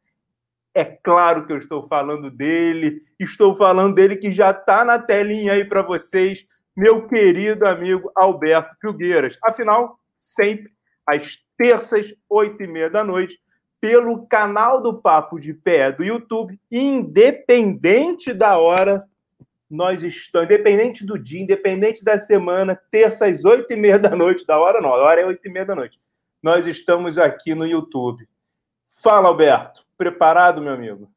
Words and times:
é 0.75 0.85
claro 0.85 1.47
que 1.47 1.53
eu 1.53 1.59
estou 1.59 1.87
falando 1.87 2.29
dele, 2.29 3.03
estou 3.21 3.55
falando 3.55 3.95
dele 3.95 4.17
que 4.17 4.33
já 4.33 4.51
está 4.51 4.85
na 4.85 4.99
telinha 4.99 5.53
aí 5.53 5.65
para 5.65 5.81
vocês, 5.81 6.45
meu 6.77 7.07
querido 7.07 7.69
amigo 7.69 8.11
Alberto 8.13 8.75
Filgueiras. 8.81 9.39
Afinal, 9.45 10.01
sempre 10.13 10.73
às 11.07 11.39
terças, 11.57 12.13
oito 12.29 12.61
e 12.61 12.67
meia 12.67 12.91
da 12.91 13.05
noite, 13.05 13.39
pelo 13.81 14.27
canal 14.27 14.83
do 14.83 15.01
Papo 15.01 15.39
de 15.39 15.55
Pé 15.55 15.93
do 15.93 16.03
YouTube, 16.03 16.59
independente 16.69 18.35
da 18.35 18.59
hora, 18.59 19.05
nós 19.71 20.03
estamos, 20.03 20.47
independente 20.47 21.05
do 21.05 21.19
dia, 21.19 21.41
independente 21.41 22.05
da 22.05 22.19
semana, 22.19 22.79
terça 22.91 23.27
às 23.27 23.45
oito 23.45 23.73
e 23.73 23.77
meia 23.77 23.99
da 23.99 24.11
noite, 24.11 24.47
da 24.47 24.59
hora 24.59 24.81
não, 24.81 24.91
a 24.91 24.97
hora 24.97 25.21
é 25.21 25.27
oito 25.27 25.47
e 25.47 25.51
meia 25.51 25.65
da 25.65 25.75
noite. 25.75 26.01
Nós 26.43 26.67
estamos 26.67 27.19
aqui 27.19 27.55
no 27.55 27.67
YouTube. 27.67 28.29
Fala, 29.03 29.29
Alberto. 29.29 29.85
Preparado, 29.97 30.61
meu 30.61 30.73
amigo? 30.73 31.11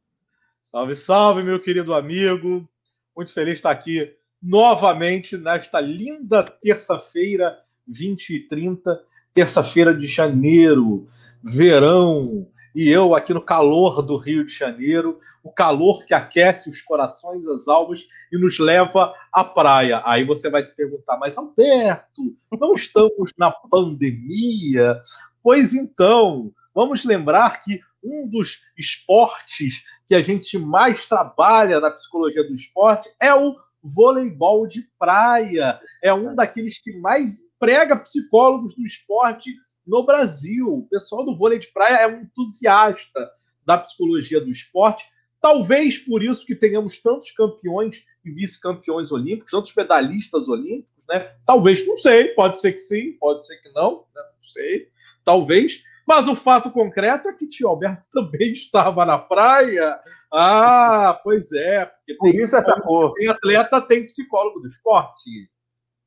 Salve, 0.72 0.96
salve, 0.96 1.44
meu 1.44 1.60
querido 1.60 1.94
amigo. 1.94 2.68
Muito 3.16 3.34
feliz 3.34 3.54
de 3.54 3.60
estar 3.60 3.72
aqui 3.72 4.16
novamente 4.42 5.38
nesta 5.38 5.80
linda 5.80 6.44
terça-feira, 6.44 7.58
20 7.88 8.30
e 8.30 8.40
30, 8.48 9.04
terça-feira 9.34 9.94
de 9.94 10.08
janeiro, 10.08 11.08
verão, 11.44 12.48
e 12.78 12.90
eu 12.90 13.16
aqui 13.16 13.34
no 13.34 13.42
calor 13.42 14.04
do 14.04 14.18
Rio 14.18 14.46
de 14.46 14.54
Janeiro, 14.54 15.20
o 15.44 15.52
calor 15.52 16.06
que 16.06 16.14
aquece 16.14 16.70
os 16.70 16.80
corações, 16.80 17.48
as 17.48 17.68
almas 17.68 18.08
e 18.32 18.38
nos 18.38 18.60
leva 18.60 19.16
à 19.34 19.44
praia. 19.44 20.04
Aí 20.06 20.24
você 20.24 20.48
vai 20.48 20.62
se 20.62 20.76
perguntar, 20.76 21.18
mas 21.18 21.36
Alberto, 21.36 22.38
não 22.52 22.76
estamos 22.76 23.32
na 23.36 23.50
pandemia? 23.50 25.02
Pois 25.42 25.74
então, 25.74 26.52
vamos 26.72 27.04
lembrar 27.04 27.64
que 27.64 27.82
um 28.04 28.30
dos 28.30 28.62
esportes 28.78 29.84
que 30.08 30.14
a 30.14 30.22
gente 30.22 30.60
mais 30.60 31.08
trabalha 31.08 31.80
na 31.80 31.90
psicologia 31.90 32.44
do 32.44 32.54
esporte 32.54 33.10
é 33.20 33.34
o 33.34 33.56
voleibol 33.82 34.68
de 34.68 34.88
praia. 35.00 35.80
É 36.00 36.14
um 36.14 36.36
daqueles 36.36 36.80
que 36.80 36.96
mais 37.00 37.42
prega 37.60 37.98
psicólogos 37.98 38.76
do 38.76 38.86
esporte 38.86 39.52
no 39.88 40.06
Brasil. 40.06 40.68
O 40.68 40.88
pessoal 40.88 41.26
do 41.26 41.38
vôlei 41.38 41.60
de 41.60 41.72
praia 41.72 42.04
é 42.04 42.08
um 42.08 42.22
entusiasta 42.22 43.32
da 43.66 43.78
psicologia 43.78 44.42
do 44.42 44.52
esporte. 44.52 45.06
Talvez 45.42 45.98
por 45.98 46.24
isso 46.24 46.46
que 46.46 46.56
tenhamos 46.56 47.02
tantos 47.02 47.32
campeões 47.32 48.04
e 48.26 48.32
vice-campeões 48.32 49.12
olímpicos, 49.12 49.52
tantos 49.52 49.74
medalhistas 49.76 50.50
olímpicos, 50.50 51.06
né? 51.08 51.32
Talvez, 51.46 51.86
não 51.88 51.98
sei, 51.98 52.30
pode 52.30 52.60
ser 52.60 52.74
que 52.74 52.80
sim, 52.80 53.14
pode 53.14 53.46
ser 53.46 53.58
que 53.58 53.72
não, 53.72 54.06
né? 54.16 54.22
não 54.34 54.42
sei, 54.42 54.90
talvez. 55.24 55.84
Mas 56.08 56.28
o 56.28 56.36
fato 56.36 56.72
concreto 56.72 57.28
é 57.28 57.34
que 57.34 57.48
tio 57.48 57.68
Alberto 57.68 58.08
também 58.12 58.54
estava 58.54 59.06
na 59.06 59.18
praia. 59.18 60.00
Ah, 60.34 61.20
pois 61.24 61.52
é. 61.52 61.92
Por 62.18 62.34
isso 62.34 62.56
essa 62.56 62.80
cor. 62.82 63.14
Tem 63.14 63.28
atleta, 63.28 63.82
tem 63.82 64.06
psicólogo 64.06 64.62
do 64.62 64.68
esporte. 64.68 65.50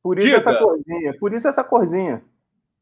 Por 0.02 0.16
isso 0.16 0.26
Diga. 0.26 0.38
essa 0.38 0.58
corzinha. 0.58 1.16
Por 1.18 1.34
isso 1.34 1.48
essa 1.48 1.62
corzinha. 1.62 2.24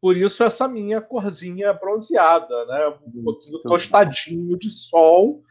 Por 0.00 0.16
isso 0.16 0.44
essa 0.44 0.68
minha 0.68 1.00
corzinha 1.00 1.72
bronzeada, 1.72 2.64
né? 2.66 2.94
Um 3.14 3.24
pouquinho 3.24 3.60
tostadinho 3.62 4.56
de 4.56 4.70
sol. 4.70 5.42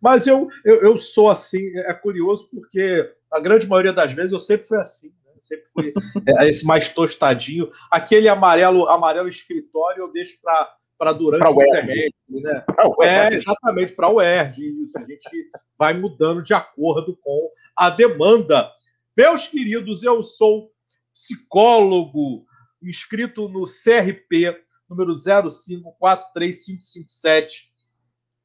Mas 0.00 0.26
eu, 0.26 0.48
eu, 0.64 0.82
eu 0.82 0.98
sou 0.98 1.30
assim, 1.30 1.78
é 1.78 1.94
curioso 1.94 2.48
porque 2.50 3.10
a 3.30 3.40
grande 3.40 3.66
maioria 3.66 3.92
das 3.92 4.12
vezes 4.12 4.32
eu 4.32 4.40
sempre 4.40 4.68
fui 4.68 4.76
assim. 4.76 5.08
Né? 5.08 5.32
Sempre 5.40 5.64
fui 5.72 5.92
é, 6.38 6.48
esse 6.48 6.66
mais 6.66 6.90
tostadinho. 6.92 7.70
Aquele 7.90 8.28
amarelo, 8.28 8.88
amarelo 8.88 9.28
escritório 9.28 10.02
eu 10.02 10.12
deixo 10.12 10.38
para 10.42 11.12
durante 11.14 11.40
pra 11.40 11.50
o 11.50 11.60
semestre, 11.60 12.14
né? 12.28 12.64
É, 13.00 13.34
exatamente, 13.34 13.94
para 13.94 14.10
o 14.10 14.20
ERG. 14.20 14.82
Isso, 14.82 14.98
a 14.98 15.04
gente 15.04 15.50
vai 15.78 15.94
mudando 15.94 16.42
de 16.42 16.52
acordo 16.52 17.16
com 17.22 17.50
a 17.74 17.88
demanda. 17.88 18.70
Meus 19.16 19.48
queridos, 19.48 20.02
eu 20.02 20.22
sou 20.22 20.70
psicólogo, 21.14 22.44
inscrito 22.88 23.48
no 23.48 23.64
CRP 23.64 24.64
número 24.88 25.12
0543557. 25.12 27.74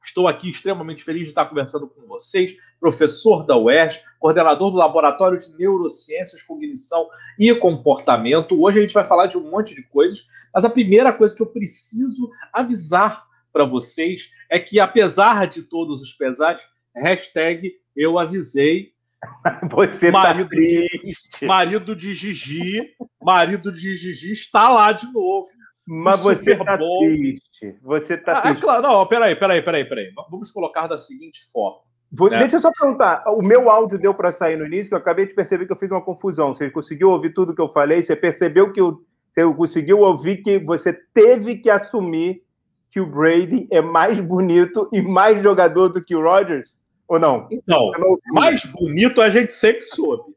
Estou 0.02 0.26
aqui 0.26 0.50
extremamente 0.50 1.04
feliz 1.04 1.24
de 1.24 1.28
estar 1.28 1.44
conversando 1.44 1.86
com 1.86 2.06
vocês, 2.06 2.56
professor 2.80 3.44
da 3.44 3.54
UERJ, 3.56 4.00
coordenador 4.18 4.70
do 4.70 4.78
Laboratório 4.78 5.38
de 5.38 5.54
Neurociências, 5.58 6.42
Cognição 6.42 7.06
e 7.38 7.54
Comportamento. 7.54 8.58
Hoje 8.60 8.78
a 8.78 8.82
gente 8.82 8.94
vai 8.94 9.06
falar 9.06 9.26
de 9.26 9.36
um 9.36 9.50
monte 9.50 9.74
de 9.74 9.82
coisas, 9.82 10.26
mas 10.54 10.64
a 10.64 10.70
primeira 10.70 11.12
coisa 11.12 11.36
que 11.36 11.42
eu 11.42 11.46
preciso 11.46 12.30
avisar 12.52 13.28
para 13.52 13.64
vocês 13.64 14.30
é 14.48 14.58
que, 14.58 14.80
apesar 14.80 15.46
de 15.46 15.64
todos 15.64 16.00
os 16.00 16.14
pesares, 16.14 16.62
hashtag 16.96 17.74
eu 17.94 18.18
avisei 18.18 18.94
Você 19.70 20.06
tá 20.06 20.18
marido, 20.18 20.48
tá 20.48 20.56
de, 20.56 21.46
marido 21.46 21.96
de 21.96 22.14
Gigi, 22.14 22.94
marido 23.22 23.72
de 23.72 23.94
Gigi 23.96 24.32
está 24.32 24.68
lá 24.68 24.92
de 24.92 25.12
novo. 25.12 25.48
Mas 25.86 26.20
você 26.20 26.56
tá 26.56 26.76
bom. 26.76 27.00
triste. 27.00 27.76
Você 27.82 28.16
tá 28.16 28.36
ah, 28.36 28.38
é 28.38 28.42
triste. 28.42 28.58
É 28.58 28.62
claro, 28.62 28.82
não, 28.82 29.06
peraí, 29.06 29.34
peraí, 29.34 29.60
peraí, 29.60 29.84
peraí. 29.84 30.12
Vamos 30.30 30.52
colocar 30.52 30.86
da 30.86 30.96
seguinte 30.96 31.40
forma. 31.52 31.80
Vou, 32.12 32.30
né? 32.30 32.38
Deixa 32.38 32.56
eu 32.56 32.60
só 32.60 32.70
perguntar. 32.70 33.24
O 33.26 33.42
meu 33.42 33.68
áudio 33.68 33.98
deu 33.98 34.14
para 34.14 34.30
sair 34.30 34.56
no 34.56 34.66
início, 34.66 34.88
que 34.88 34.94
eu 34.94 34.98
acabei 34.98 35.26
de 35.26 35.34
perceber 35.34 35.66
que 35.66 35.72
eu 35.72 35.76
fiz 35.76 35.90
uma 35.90 36.00
confusão. 36.00 36.54
Você 36.54 36.70
conseguiu 36.70 37.10
ouvir 37.10 37.30
tudo 37.34 37.54
que 37.54 37.60
eu 37.60 37.68
falei? 37.68 38.02
Você 38.02 38.14
percebeu 38.14 38.72
que 38.72 38.80
eu, 38.80 39.04
você 39.30 39.44
conseguiu 39.54 39.98
ouvir 40.00 40.38
que 40.42 40.58
você 40.58 40.92
teve 40.92 41.56
que 41.56 41.68
assumir 41.68 42.42
que 42.88 43.00
o 43.00 43.06
Brady 43.06 43.66
é 43.70 43.80
mais 43.80 44.20
bonito 44.20 44.88
e 44.92 45.00
mais 45.00 45.42
jogador 45.42 45.88
do 45.88 46.02
que 46.02 46.14
o 46.14 46.22
Rodgers? 46.22 46.80
Ou 47.10 47.18
não? 47.18 47.48
Então, 47.50 47.90
mais 48.32 48.64
bonito 48.64 49.20
a 49.20 49.28
gente 49.28 49.52
sempre 49.52 49.82
soube. 49.82 50.32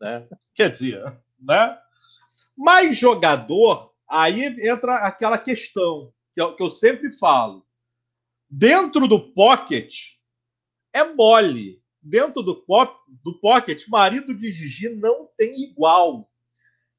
Né? 0.00 0.26
Quer 0.54 0.70
dizer, 0.70 1.04
né? 1.38 1.78
mais 2.56 2.96
jogador, 2.96 3.92
aí 4.08 4.46
entra 4.66 4.94
aquela 4.96 5.36
questão 5.36 6.10
que 6.34 6.40
eu, 6.40 6.56
que 6.56 6.62
eu 6.62 6.70
sempre 6.70 7.12
falo. 7.12 7.66
Dentro 8.48 9.06
do 9.06 9.30
pocket 9.34 9.92
é 10.90 11.04
mole. 11.04 11.82
Dentro 12.00 12.42
do, 12.42 12.64
pop, 12.64 12.98
do 13.22 13.38
pocket, 13.38 13.86
marido 13.86 14.34
de 14.34 14.50
Gigi 14.50 14.88
não 14.88 15.28
tem 15.36 15.64
igual. 15.64 16.30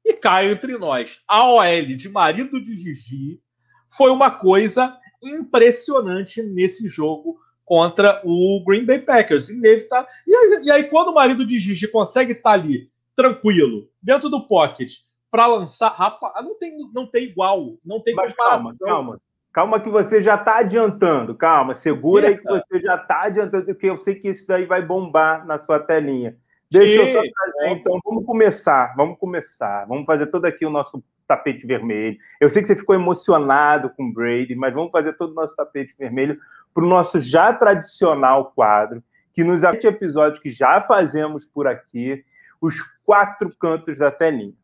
E 0.04 0.14
cai 0.14 0.48
entre 0.48 0.78
nós. 0.78 1.18
A 1.26 1.44
OL 1.44 1.96
de 1.96 2.08
marido 2.08 2.62
de 2.62 2.76
Gigi 2.76 3.42
foi 3.90 4.12
uma 4.12 4.30
coisa 4.30 4.96
impressionante 5.20 6.40
nesse 6.40 6.88
jogo 6.88 7.40
contra 7.68 8.22
o 8.24 8.64
Green 8.66 8.86
Bay 8.86 8.98
Packers. 8.98 9.50
Inevitável. 9.50 10.08
E 10.26 10.34
aí, 10.34 10.62
e 10.64 10.72
aí 10.72 10.84
quando 10.84 11.08
o 11.08 11.14
marido 11.14 11.46
de 11.46 11.58
Gigi 11.58 11.86
consegue 11.86 12.32
estar 12.32 12.50
tá 12.50 12.54
ali, 12.54 12.90
tranquilo, 13.14 13.90
dentro 14.02 14.30
do 14.30 14.46
pocket, 14.46 15.00
para 15.30 15.46
lançar, 15.46 15.90
rapaz, 15.90 16.42
não 16.42 16.58
tem, 16.58 16.78
não 16.94 17.06
tem 17.06 17.24
igual, 17.24 17.74
não 17.84 18.00
tem 18.02 18.14
Mas 18.14 18.30
comparação. 18.30 18.74
Calma, 18.78 18.86
calma. 18.86 19.20
Calma 19.52 19.80
que 19.80 19.90
você 19.90 20.22
já 20.22 20.36
está 20.36 20.58
adiantando. 20.58 21.34
Calma, 21.34 21.74
segura 21.74 22.28
Eita. 22.28 22.38
aí 22.38 22.60
que 22.60 22.66
você 22.66 22.80
já 22.80 22.96
está 22.96 23.22
adiantando, 23.22 23.66
porque 23.66 23.90
eu 23.90 23.98
sei 23.98 24.14
que 24.14 24.28
isso 24.28 24.46
daí 24.46 24.64
vai 24.64 24.80
bombar 24.80 25.46
na 25.46 25.58
sua 25.58 25.78
telinha. 25.78 26.36
Deixa 26.70 27.02
Sim. 27.02 27.08
eu 27.10 27.12
só 27.12 27.20
trazer, 27.20 27.72
então, 27.72 27.98
vamos 28.02 28.24
começar, 28.24 28.94
vamos 28.96 29.18
começar. 29.18 29.86
Vamos 29.86 30.06
fazer 30.06 30.26
todo 30.28 30.46
aqui 30.46 30.64
o 30.64 30.70
nosso 30.70 31.02
tapete 31.28 31.66
vermelho. 31.66 32.16
Eu 32.40 32.48
sei 32.48 32.62
que 32.62 32.68
você 32.68 32.74
ficou 32.74 32.94
emocionado 32.94 33.90
com 33.90 34.04
o 34.04 34.12
Brady, 34.12 34.56
mas 34.56 34.74
vamos 34.74 34.90
fazer 34.90 35.12
todo 35.12 35.32
o 35.32 35.34
nosso 35.34 35.54
tapete 35.54 35.94
vermelho 35.96 36.38
para 36.72 36.82
o 36.82 36.88
nosso 36.88 37.20
já 37.20 37.52
tradicional 37.52 38.52
quadro, 38.52 39.04
que 39.34 39.44
nos 39.44 39.62
episódios 39.62 40.40
que 40.40 40.50
já 40.50 40.82
fazemos 40.82 41.46
por 41.46 41.68
aqui, 41.68 42.24
os 42.60 42.74
quatro 43.04 43.54
cantos 43.60 43.98
da 43.98 44.10
telinha. 44.10 44.54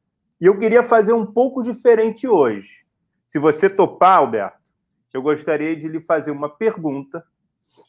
E 0.41 0.47
eu 0.47 0.59
queria 0.59 0.83
fazer 0.83 1.13
um 1.13 1.27
pouco 1.27 1.63
diferente 1.63 2.27
hoje. 2.27 2.85
Se 3.29 3.39
você 3.39 3.71
topar, 3.71 4.19
Alberto, 4.19 4.73
eu 5.13 5.23
gostaria 5.23 5.77
de 5.77 5.87
lhe 5.87 6.01
fazer 6.01 6.33
uma 6.33 6.49
pergunta 6.49 7.25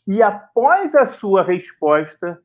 e 0.07 0.21
após 0.21 0.93
a 0.93 1.05
sua 1.05 1.43
resposta 1.43 2.39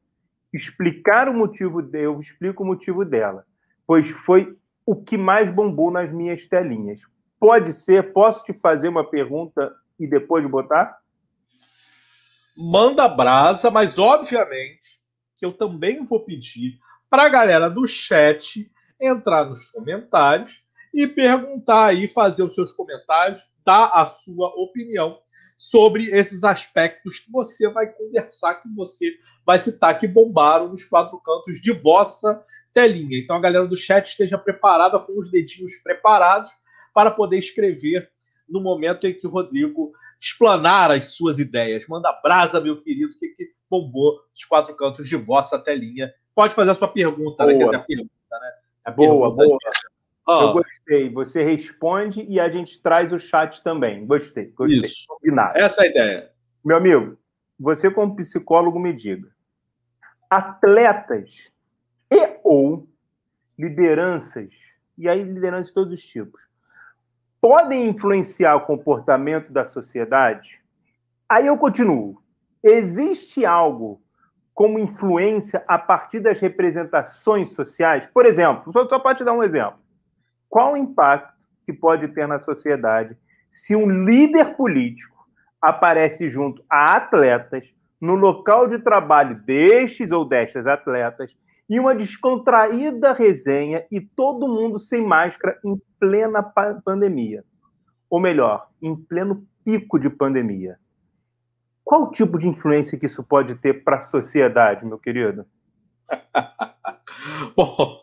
explicar 0.53 1.29
o 1.29 1.35
motivo 1.35 1.87
eu 1.93 2.19
explico 2.19 2.63
o 2.63 2.67
motivo 2.67 3.05
dela, 3.05 3.45
pois 3.87 4.09
foi 4.09 4.57
o 4.85 4.97
que 4.97 5.17
mais 5.17 5.51
bombou 5.53 5.91
nas 5.91 6.13
minhas 6.13 6.47
telinhas. 6.47 7.03
Pode 7.39 7.73
ser? 7.73 8.13
Posso 8.13 8.45
te 8.45 8.53
fazer 8.53 8.89
uma 8.89 9.09
pergunta 9.09 9.75
e 9.99 10.07
depois 10.07 10.49
botar? 10.49 10.99
Manda 12.57 13.09
brasa, 13.09 13.71
mas 13.71 13.99
obviamente 13.99 15.01
que 15.39 15.47
eu 15.47 15.53
também 15.53 16.05
vou 16.05 16.21
pedir 16.25 16.79
para 17.09 17.25
a 17.25 17.29
galera 17.29 17.71
do 17.71 17.87
chat 17.87 18.71
entrar 19.01 19.47
nos 19.47 19.65
comentários 19.71 20.63
e 20.93 21.07
perguntar 21.07 21.87
aí, 21.87 22.07
fazer 22.07 22.43
os 22.43 22.55
seus 22.55 22.73
comentários, 22.73 23.41
dar 23.65 23.87
a 23.95 24.05
sua 24.05 24.49
opinião 24.49 25.19
sobre 25.57 26.05
esses 26.07 26.45
aspectos 26.45 27.19
que 27.19 27.31
você 27.31 27.69
vai 27.69 27.87
conversar, 27.87 28.57
que 28.57 28.69
você 28.75 29.13
vai 29.47 29.59
citar, 29.59 29.99
que 29.99 30.09
bombaram 30.09 30.69
nos 30.69 30.85
quatro 30.85 31.19
cantos 31.21 31.61
de 31.61 31.73
vossa 31.73 32.45
telinha. 32.73 33.19
Então 33.19 33.37
a 33.37 33.41
galera 33.41 33.67
do 33.67 33.77
chat 33.77 34.07
esteja 34.07 34.39
preparada 34.39 34.99
com 34.99 35.19
os 35.19 35.31
dedinhos 35.31 35.77
preparados 35.83 36.51
para 36.95 37.11
poder 37.11 37.39
escrever 37.39 38.11
no 38.49 38.61
momento 38.61 39.07
em 39.07 39.15
que 39.15 39.27
o 39.27 39.31
Rodrigo 39.31 39.93
explanar 40.21 40.91
as 40.91 41.15
suas 41.15 41.39
ideias. 41.39 41.87
Manda 41.87 42.13
brasa, 42.23 42.61
meu 42.61 42.83
querido, 42.83 43.17
que, 43.19 43.29
que 43.29 43.51
bombou 43.71 44.21
os 44.35 44.45
quatro 44.45 44.75
cantos 44.75 45.09
de 45.09 45.17
vossa 45.17 45.59
telinha. 45.59 46.13
Pode 46.35 46.55
fazer 46.55 46.73
a 46.73 46.75
sua 46.75 46.89
pergunta, 46.89 47.45
boa. 47.45 47.57
né? 47.57 47.65
É 47.65 47.77
a 47.77 47.81
pergunta, 47.81 48.11
né? 48.33 48.53
A 48.85 48.91
boa, 48.91 49.35
pergunta 49.35 49.45
boa. 49.45 49.59
Oh. 50.27 50.43
Eu 50.43 50.53
gostei. 50.53 51.11
Você 51.11 51.43
responde 51.43 52.25
e 52.29 52.39
a 52.39 52.49
gente 52.49 52.81
traz 52.81 53.13
o 53.13 53.19
chat 53.19 53.63
também. 53.63 54.07
Gostei, 54.07 54.47
gostei. 54.47 54.81
Isso. 54.81 55.07
Combinado. 55.09 55.59
Essa 55.59 55.83
é 55.83 55.87
a 55.87 55.91
ideia. 55.91 56.31
Meu 56.65 56.77
amigo, 56.77 57.19
você 57.59 57.91
como 57.91 58.17
psicólogo 58.17 58.79
me 58.79 58.93
diga. 58.93 59.29
Atletas 60.29 61.53
ou 62.51 62.85
lideranças, 63.57 64.53
e 64.99 65.09
aí 65.09 65.23
lideranças 65.23 65.69
de 65.69 65.75
todos 65.75 65.93
os 65.93 66.03
tipos, 66.03 66.49
podem 67.41 67.89
influenciar 67.89 68.57
o 68.57 68.67
comportamento 68.67 69.53
da 69.53 69.65
sociedade? 69.65 70.61
Aí 71.29 71.47
eu 71.47 71.57
continuo. 71.57 72.21
Existe 72.61 73.47
algo 73.47 74.03
como 74.53 74.81
influência 74.81 75.63
a 75.69 75.79
partir 75.79 76.19
das 76.19 76.41
representações 76.41 77.55
sociais? 77.55 78.09
Por 78.09 78.27
exemplo, 78.27 78.73
só, 78.73 78.87
só 78.89 78.99
para 78.99 79.17
te 79.17 79.23
dar 79.23 79.33
um 79.33 79.45
exemplo. 79.45 79.79
Qual 80.49 80.73
o 80.73 80.77
impacto 80.77 81.47
que 81.65 81.73
pode 81.73 82.09
ter 82.09 82.27
na 82.27 82.41
sociedade 82.41 83.17
se 83.49 83.77
um 83.77 83.89
líder 83.89 84.57
político 84.57 85.25
aparece 85.63 86.29
junto 86.29 86.65
a 86.69 86.97
atletas 86.97 87.73
no 88.01 88.17
local 88.17 88.67
de 88.67 88.81
trabalho 88.81 89.41
destes 89.45 90.11
ou 90.11 90.25
destas 90.25 90.67
atletas 90.67 91.39
e 91.71 91.79
uma 91.79 91.95
descontraída 91.95 93.13
resenha 93.13 93.87
e 93.93 94.01
todo 94.01 94.49
mundo 94.49 94.77
sem 94.81 95.07
máscara 95.07 95.57
em 95.65 95.81
plena 96.01 96.43
pandemia. 96.85 97.45
Ou 98.11 98.19
melhor, 98.19 98.69
em 98.83 98.97
pleno 98.97 99.47
pico 99.65 99.97
de 99.97 100.11
pandemia. 100.11 100.81
Qual 101.85 102.11
tipo 102.11 102.41
de 102.41 102.49
influência 102.49 102.99
que 102.99 103.07
isso 103.07 103.23
pode 103.23 103.55
ter 103.55 103.85
para 103.85 103.99
a 103.99 104.01
sociedade, 104.01 104.85
meu 104.85 104.99
querido? 104.99 105.47
Bom, 107.55 108.01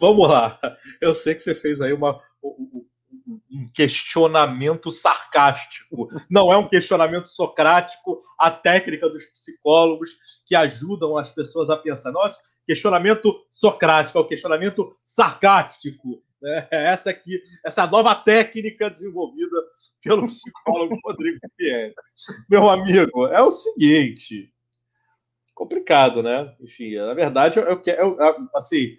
vamos 0.00 0.28
lá. 0.28 0.56
Eu 1.00 1.12
sei 1.12 1.34
que 1.34 1.40
você 1.40 1.54
fez 1.54 1.80
aí 1.80 1.92
uma, 1.92 2.16
um 2.42 3.68
questionamento 3.74 4.92
sarcástico. 4.92 6.08
Não 6.30 6.52
é 6.52 6.56
um 6.56 6.68
questionamento 6.68 7.26
socrático, 7.26 8.22
a 8.38 8.52
técnica 8.52 9.08
dos 9.08 9.26
psicólogos 9.26 10.10
que 10.46 10.54
ajudam 10.54 11.18
as 11.18 11.32
pessoas 11.32 11.68
a 11.70 11.76
pensar. 11.76 12.12
Nossa, 12.12 12.38
questionamento 12.70 13.44
socrático, 13.50 14.16
é 14.16 14.20
o 14.20 14.28
questionamento 14.28 14.96
sarcástico. 15.04 16.22
Né? 16.40 16.68
Essa 16.70 17.10
aqui, 17.10 17.42
essa 17.66 17.84
nova 17.84 18.14
técnica 18.14 18.88
desenvolvida 18.88 19.56
pelo 20.00 20.24
psicólogo 20.28 20.96
Rodrigo 21.04 21.40
Pierre. 21.56 21.92
Meu 22.48 22.70
amigo, 22.70 23.26
é 23.26 23.42
o 23.42 23.50
seguinte, 23.50 24.52
complicado, 25.52 26.22
né? 26.22 26.54
Enfim, 26.60 26.94
na 26.94 27.12
verdade, 27.12 27.58
eu, 27.58 27.64
eu, 27.64 27.82
eu 27.84 28.48
assim, 28.54 28.96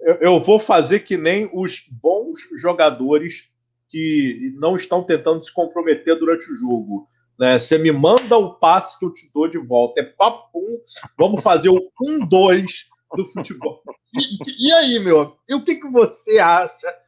eu, 0.00 0.14
eu 0.20 0.40
vou 0.40 0.60
fazer 0.60 1.00
que 1.00 1.16
nem 1.16 1.50
os 1.52 1.88
bons 2.00 2.48
jogadores 2.60 3.52
que 3.88 4.54
não 4.56 4.76
estão 4.76 5.02
tentando 5.02 5.42
se 5.42 5.52
comprometer 5.52 6.16
durante 6.16 6.44
o 6.44 6.54
jogo. 6.54 7.08
Né? 7.36 7.58
Você 7.58 7.76
me 7.76 7.90
manda 7.90 8.38
o 8.38 8.54
passe 8.54 9.00
que 9.00 9.04
eu 9.04 9.12
te 9.12 9.28
dou 9.34 9.48
de 9.48 9.58
volta. 9.58 10.00
É 10.00 10.04
papum, 10.04 10.78
vamos 11.18 11.42
fazer 11.42 11.70
o 11.70 11.90
1-2 12.06 12.89
do 13.16 13.26
futebol. 13.26 13.82
E, 14.12 14.66
e, 14.66 14.72
aí, 14.72 14.98
meu? 14.98 15.38
E 15.48 15.54
o 15.54 15.64
que, 15.64 15.76
que 15.76 15.88
você 15.88 16.40
acha 16.40 16.98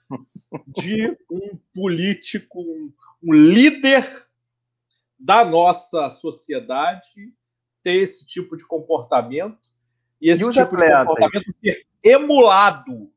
de 0.68 1.18
um 1.28 1.58
político, 1.74 2.60
um, 2.60 2.92
um 3.20 3.32
líder 3.32 4.24
da 5.18 5.44
nossa 5.44 6.10
sociedade 6.10 7.34
ter 7.82 7.94
esse 7.94 8.24
tipo 8.24 8.56
de 8.56 8.64
comportamento 8.64 9.70
e 10.20 10.30
esse 10.30 10.44
e 10.44 10.52
tipo 10.52 10.60
atletas? 10.60 10.88
de 10.88 11.06
comportamento 11.06 11.54
ser 11.60 11.86
emulado, 12.04 13.12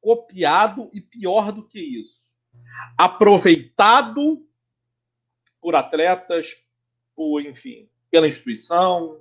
copiado 0.00 0.88
e 0.92 1.00
pior 1.00 1.50
do 1.50 1.66
que 1.66 1.80
isso, 1.80 2.38
aproveitado 2.96 4.46
por 5.60 5.74
atletas, 5.74 6.64
por 7.16 7.44
enfim, 7.44 7.88
pela 8.10 8.28
instituição. 8.28 9.20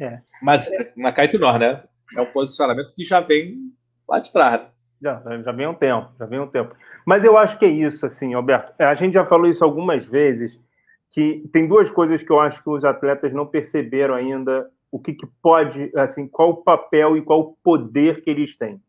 É. 0.00 0.20
Mas 0.42 0.68
na 0.96 1.12
Caetinor, 1.12 1.58
né? 1.58 1.82
É 2.16 2.20
um 2.20 2.26
posicionamento 2.26 2.94
que 2.94 3.04
já 3.04 3.20
vem 3.20 3.72
lá 4.08 4.18
de 4.18 4.32
trás. 4.32 4.60
Né? 4.60 4.68
Já, 5.00 5.22
já 5.42 5.52
vem 5.52 5.66
um 5.66 5.74
tempo, 5.74 6.10
já 6.18 6.26
vem 6.26 6.40
um 6.40 6.46
tempo. 6.46 6.74
Mas 7.04 7.24
eu 7.24 7.36
acho 7.36 7.58
que 7.58 7.64
é 7.64 7.68
isso, 7.68 8.06
assim, 8.06 8.34
Alberto. 8.34 8.72
A 8.78 8.94
gente 8.94 9.14
já 9.14 9.24
falou 9.24 9.46
isso 9.46 9.64
algumas 9.64 10.04
vezes, 10.06 10.58
que 11.10 11.48
tem 11.52 11.68
duas 11.68 11.90
coisas 11.90 12.22
que 12.22 12.30
eu 12.30 12.40
acho 12.40 12.62
que 12.62 12.70
os 12.70 12.84
atletas 12.84 13.32
não 13.32 13.46
perceberam 13.46 14.14
ainda 14.14 14.70
o 14.90 14.98
que, 14.98 15.12
que 15.12 15.26
pode, 15.42 15.90
assim, 15.96 16.26
qual 16.26 16.50
o 16.50 16.56
papel 16.56 17.16
e 17.16 17.22
qual 17.22 17.40
o 17.40 17.56
poder 17.62 18.22
que 18.22 18.30
eles 18.30 18.56
têm. 18.56 18.80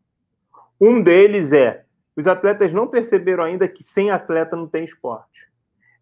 Um 0.80 1.02
deles 1.02 1.52
é 1.52 1.84
os 2.16 2.26
atletas 2.26 2.72
não 2.72 2.86
perceberam 2.86 3.44
ainda 3.44 3.68
que 3.68 3.82
sem 3.82 4.10
atleta 4.10 4.56
não 4.56 4.66
tem 4.66 4.84
esporte. 4.84 5.48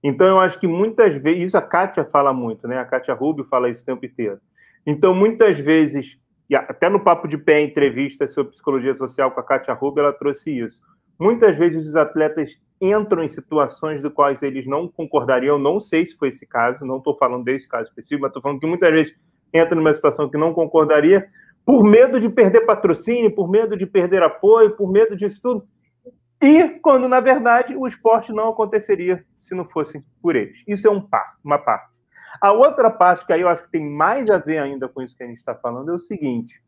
Então, 0.03 0.27
eu 0.27 0.39
acho 0.39 0.61
que 0.61 0.67
muitas 0.67 1.15
vezes, 1.17 1.47
isso 1.47 1.59
a 1.59 1.63
Kátia 1.63 2.05
fala 2.05 2.33
muito, 2.33 2.69
né? 2.69 2.79
A 2.79 2.85
Kátia 2.85 3.15
Rubio 3.15 3.45
fala 3.45 3.69
isso 3.69 3.83
o 3.83 3.85
tempo 3.85 4.07
inteiro. 4.07 4.39
Então, 4.87 5.15
muitas 5.15 5.59
vezes, 5.59 6.19
e 6.49 6.55
até 6.55 6.89
no 6.89 7.01
Papo 7.01 7.27
de 7.27 7.39
Pé, 7.39 7.63
entrevista 7.63 8.27
sobre 8.27 8.53
psicologia 8.53 8.95
social 8.95 9.31
com 9.31 9.41
a 9.41 9.45
Kátia 9.45 9.75
Rubio, 9.75 10.03
ela 10.03 10.13
trouxe 10.13 10.59
isso. 10.59 10.79
Muitas 11.19 11.57
vezes 11.57 11.87
os 11.87 11.97
atletas 11.97 12.61
entram 12.81 13.23
em 13.23 13.29
situações 13.29 14.03
do 14.03 14.11
quais 14.11 14.43
eles 14.43 14.67
não 14.67 14.89
concordariam, 14.89 15.59
não 15.59 15.81
sei 15.81 16.05
se 16.05 16.17
foi 16.17 16.29
esse 16.29 16.47
caso, 16.47 16.85
não 16.85 16.99
estou 16.99 17.15
falando 17.15 17.45
desse 17.45 17.69
caso 17.69 17.89
específico, 17.89 18.23
mas 18.23 18.31
estou 18.31 18.43
falando 18.43 18.61
que 18.61 18.67
muitas 18.67 18.91
vezes 18.93 19.15
entra 19.53 19.75
numa 19.75 19.93
situação 19.93 20.29
que 20.29 20.37
não 20.37 20.53
concordaria, 20.53 21.29
por 21.65 21.83
medo 21.83 22.21
de 22.21 22.29
perder 22.29 22.63
patrocínio, 22.63 23.35
por 23.35 23.49
medo 23.49 23.77
de 23.77 23.87
perder 23.87 24.23
apoio, 24.23 24.77
por 24.77 24.91
medo 24.91 25.17
disso 25.17 25.41
tudo. 25.41 25.67
E 26.43 26.69
quando, 26.81 27.09
na 27.09 27.21
verdade, 27.21 27.75
o 27.75 27.87
esporte 27.87 28.33
não 28.33 28.51
aconteceria 28.51 29.25
se 29.37 29.55
não 29.55 29.65
fosse 29.65 30.05
por 30.21 30.37
eles. 30.37 30.63
Isso 30.67 30.87
é 30.87 30.91
um 30.91 31.01
par, 31.01 31.39
uma 31.43 31.59
parte. 31.59 31.94
A 32.41 32.53
outra 32.53 32.91
parte, 32.91 33.27
que 33.27 33.33
aí 33.33 33.41
eu 33.41 33.49
acho 33.49 33.65
que 33.65 33.71
tem 33.71 33.89
mais 33.89 34.31
a 34.31 34.39
ver 34.39 34.59
ainda 34.59 34.89
com 34.89 35.03
isso 35.03 35.17
que 35.17 35.23
a 35.23 35.27
gente 35.27 35.39
está 35.39 35.55
falando, 35.55 35.91
é 35.91 35.95
o 35.95 35.99
seguinte: 35.99 36.63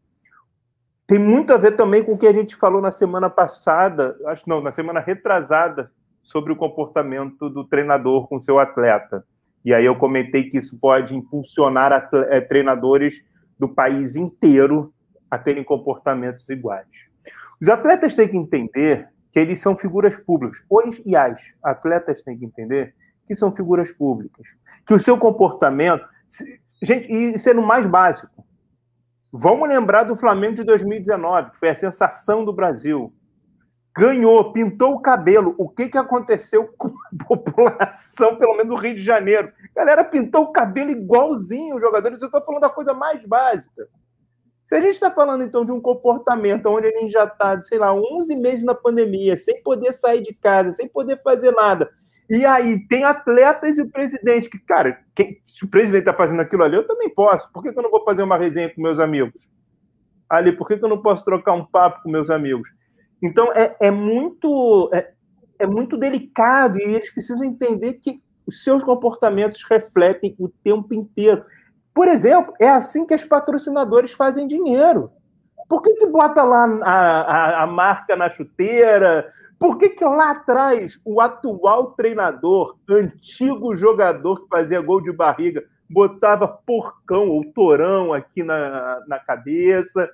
tem 1.07 1.19
muito 1.19 1.53
a 1.53 1.57
ver 1.57 1.73
também 1.73 2.03
com 2.03 2.13
o 2.13 2.19
que 2.19 2.27
a 2.27 2.33
gente 2.33 2.57
falou 2.57 2.81
na 2.81 2.91
semana 2.91 3.31
passada, 3.31 4.17
acho 4.27 4.49
não, 4.49 4.61
na 4.61 4.71
semana 4.71 5.01
retrasada, 5.01 5.91
sobre 6.23 6.53
o 6.53 6.57
comportamento 6.57 7.49
do 7.49 7.65
treinador 7.65 8.27
com 8.29 8.41
seu 8.41 8.59
atleta. 8.59 9.25
E 9.65 9.73
aí 9.73 9.85
eu 9.85 9.97
comentei 9.97 10.49
que 10.49 10.59
isso 10.59 10.79
pode 10.79 11.15
impulsionar 11.15 12.09
é, 12.29 12.41
treinadores 12.41 13.25
do 13.59 13.69
país 13.69 14.17
inteiro 14.17 14.93
a 15.31 15.39
terem 15.39 15.65
comportamentos 15.65 16.49
iguais. 16.49 16.87
Os 17.61 17.69
atletas 17.69 18.15
têm 18.15 18.29
que 18.29 18.37
entender 18.37 19.09
que 19.33 19.39
eles 19.39 19.61
são 19.61 19.77
figuras 19.77 20.17
públicas. 20.17 20.65
Os 20.69 21.01
e 21.05 21.15
as 21.15 21.55
atletas 21.63 22.23
têm 22.23 22.39
que 22.39 22.45
entender 22.45 22.95
que 23.27 23.35
são 23.35 23.55
figuras 23.55 23.93
públicas. 23.93 24.47
Que 24.87 24.95
o 24.95 24.99
seu 24.99 25.19
comportamento. 25.19 26.07
Gente, 26.83 27.49
é 27.49 27.55
no 27.55 27.67
mais 27.67 27.87
básico. 27.87 28.45
Vamos 29.33 29.69
lembrar 29.69 30.05
do 30.05 30.17
Flamengo 30.17 30.55
de 30.55 30.65
2019, 30.65 31.51
que 31.51 31.59
foi 31.59 31.69
a 31.69 31.75
sensação 31.75 32.45
do 32.45 32.53
Brasil. 32.53 33.13
Ganhou, 33.97 34.53
pintou 34.53 34.95
o 34.95 35.01
cabelo. 35.01 35.55
O 35.59 35.69
que, 35.69 35.89
que 35.89 35.99
aconteceu 35.99 36.69
com 36.79 36.89
a 36.89 37.25
população, 37.25 38.37
pelo 38.37 38.57
menos 38.57 38.69
no 38.69 38.81
Rio 38.81 38.95
de 38.95 39.03
Janeiro? 39.03 39.53
A 39.75 39.81
galera 39.81 40.05
pintou 40.05 40.45
o 40.45 40.53
cabelo 40.53 40.91
igualzinho 40.91 41.75
os 41.75 41.81
jogadores. 41.81 42.21
Eu 42.21 42.27
estou 42.27 42.45
falando 42.45 42.63
da 42.63 42.71
coisa 42.71 42.95
mais 42.95 43.25
básica. 43.27 43.89
Se 44.67 44.75
a 44.75 44.81
gente 44.81 44.95
está 44.95 45.13
falando, 45.13 45.45
então, 45.45 45.65
de 45.65 45.71
um 45.71 45.81
comportamento 45.81 46.67
onde 46.67 46.89
a 46.89 46.91
gente 46.91 47.13
já 47.13 47.25
está, 47.25 47.61
sei 47.61 47.79
lá, 47.79 47.95
11 47.95 48.35
meses 48.35 48.65
na 48.65 48.75
pandemia, 48.75 49.37
sem 49.37 49.63
poder 49.63 49.93
sair 49.93 50.21
de 50.21 50.35
casa, 50.35 50.73
sem 50.73 50.89
poder 50.89 51.23
fazer 51.23 51.53
nada, 51.53 51.89
e 52.29 52.45
aí 52.45 52.87
tem 52.89 53.05
atletas 53.05 53.79
e 53.79 53.83
o 53.83 53.91
presidente, 53.91 54.51
que, 54.51 54.59
cara, 54.59 55.01
quem, 55.15 55.41
se 55.45 55.65
o 55.65 55.69
presidente 55.69 56.03
está 56.03 56.15
fazendo 56.15 56.41
aquilo 56.41 56.65
ali, 56.65 56.77
eu 56.77 56.87
também 56.87 57.09
posso. 57.09 57.51
Por 57.53 57.63
que, 57.63 57.73
que, 57.73 57.79
eu 57.79 57.83
não 57.83 57.91
vou 57.91 58.05
fazer 58.05 58.23
uma 58.23 58.37
resenha 58.37 58.73
com 58.75 58.83
meus 58.83 58.99
amigos? 58.99 59.49
Ali, 60.29 60.53
por 60.53 60.67
que, 60.67 60.77
que 60.77 60.85
eu 60.85 60.89
não 60.89 61.01
posso 61.01 61.25
trocar 61.25 61.53
um 61.53 61.65
papo 61.65 62.03
com 62.03 62.11
meus 62.11 62.31
amigos? 62.31 62.69
Então, 63.23 63.53
é, 63.53 63.77
é 63.81 63.91
muito... 63.91 64.91
É, 64.93 65.13
é 65.59 65.67
muito 65.67 65.97
delicado 65.97 66.79
e 66.79 66.83
eles 66.83 67.11
precisam 67.11 67.45
entender 67.45 67.95
que 67.95 68.21
os 68.47 68.63
seus 68.63 68.85
comportamentos 68.85 69.65
refletem 69.69 70.35
o 70.39 70.49
tempo 70.49 70.95
inteiro. 70.95 71.43
Por 71.93 72.09
exemplo, 72.09 72.55
é 72.61 72.69
assim 72.69 73.07
que 73.07 73.15
os 73.15 73.25
patrocinadores 73.25 74.13
fazem 74.13 74.47
dinheiro. 74.47 75.11
Por 75.69 75.83
que, 75.83 75.95
que 75.95 76.07
bota 76.07 76.45
lá 76.45 76.65
a, 76.83 76.93
a, 76.93 77.63
a, 77.65 77.67
marca 77.67 78.15
na 78.15 78.31
chuteira? 78.31 79.29
Por 79.59 79.79
que, 79.79 79.89
que 79.89 80.05
lá 80.05 80.31
atrás 80.31 81.01
o 81.05 81.21
atual 81.21 81.93
treinador, 81.93 82.77
antigo 82.89 83.75
jogador 83.75 84.43
que 84.43 84.49
fazia 84.49 84.81
gol 84.81 85.03
de 85.03 85.13
barriga, 85.13 85.65
botava 85.91 86.47
porcão 86.47 87.29
ou 87.29 87.45
torão 87.53 88.13
aqui 88.13 88.45
na, 88.45 89.03
na 89.09 89.19
cabeça? 89.19 90.09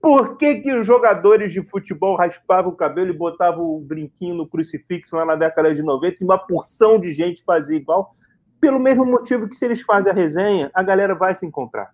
Por 0.00 0.38
que, 0.38 0.56
que 0.56 0.72
os 0.72 0.86
jogadores 0.86 1.52
de 1.52 1.62
futebol 1.62 2.16
raspavam 2.16 2.72
o 2.72 2.76
cabelo 2.76 3.10
e 3.10 3.16
botavam 3.16 3.62
o 3.62 3.80
brinquinho 3.80 4.34
no 4.34 4.48
crucifixo 4.48 5.16
lá 5.16 5.26
na 5.26 5.36
década 5.36 5.74
de 5.74 5.82
90 5.82 6.16
e 6.20 6.24
uma 6.24 6.38
porção 6.38 6.98
de 6.98 7.12
gente 7.12 7.44
fazia 7.44 7.76
igual? 7.76 8.10
Pelo 8.58 8.80
mesmo 8.80 9.04
motivo 9.04 9.46
que 9.48 9.54
se 9.54 9.66
eles 9.66 9.82
fazem 9.82 10.10
a 10.10 10.14
resenha, 10.14 10.70
a 10.72 10.82
galera 10.82 11.14
vai 11.14 11.34
se 11.34 11.44
encontrar. 11.44 11.90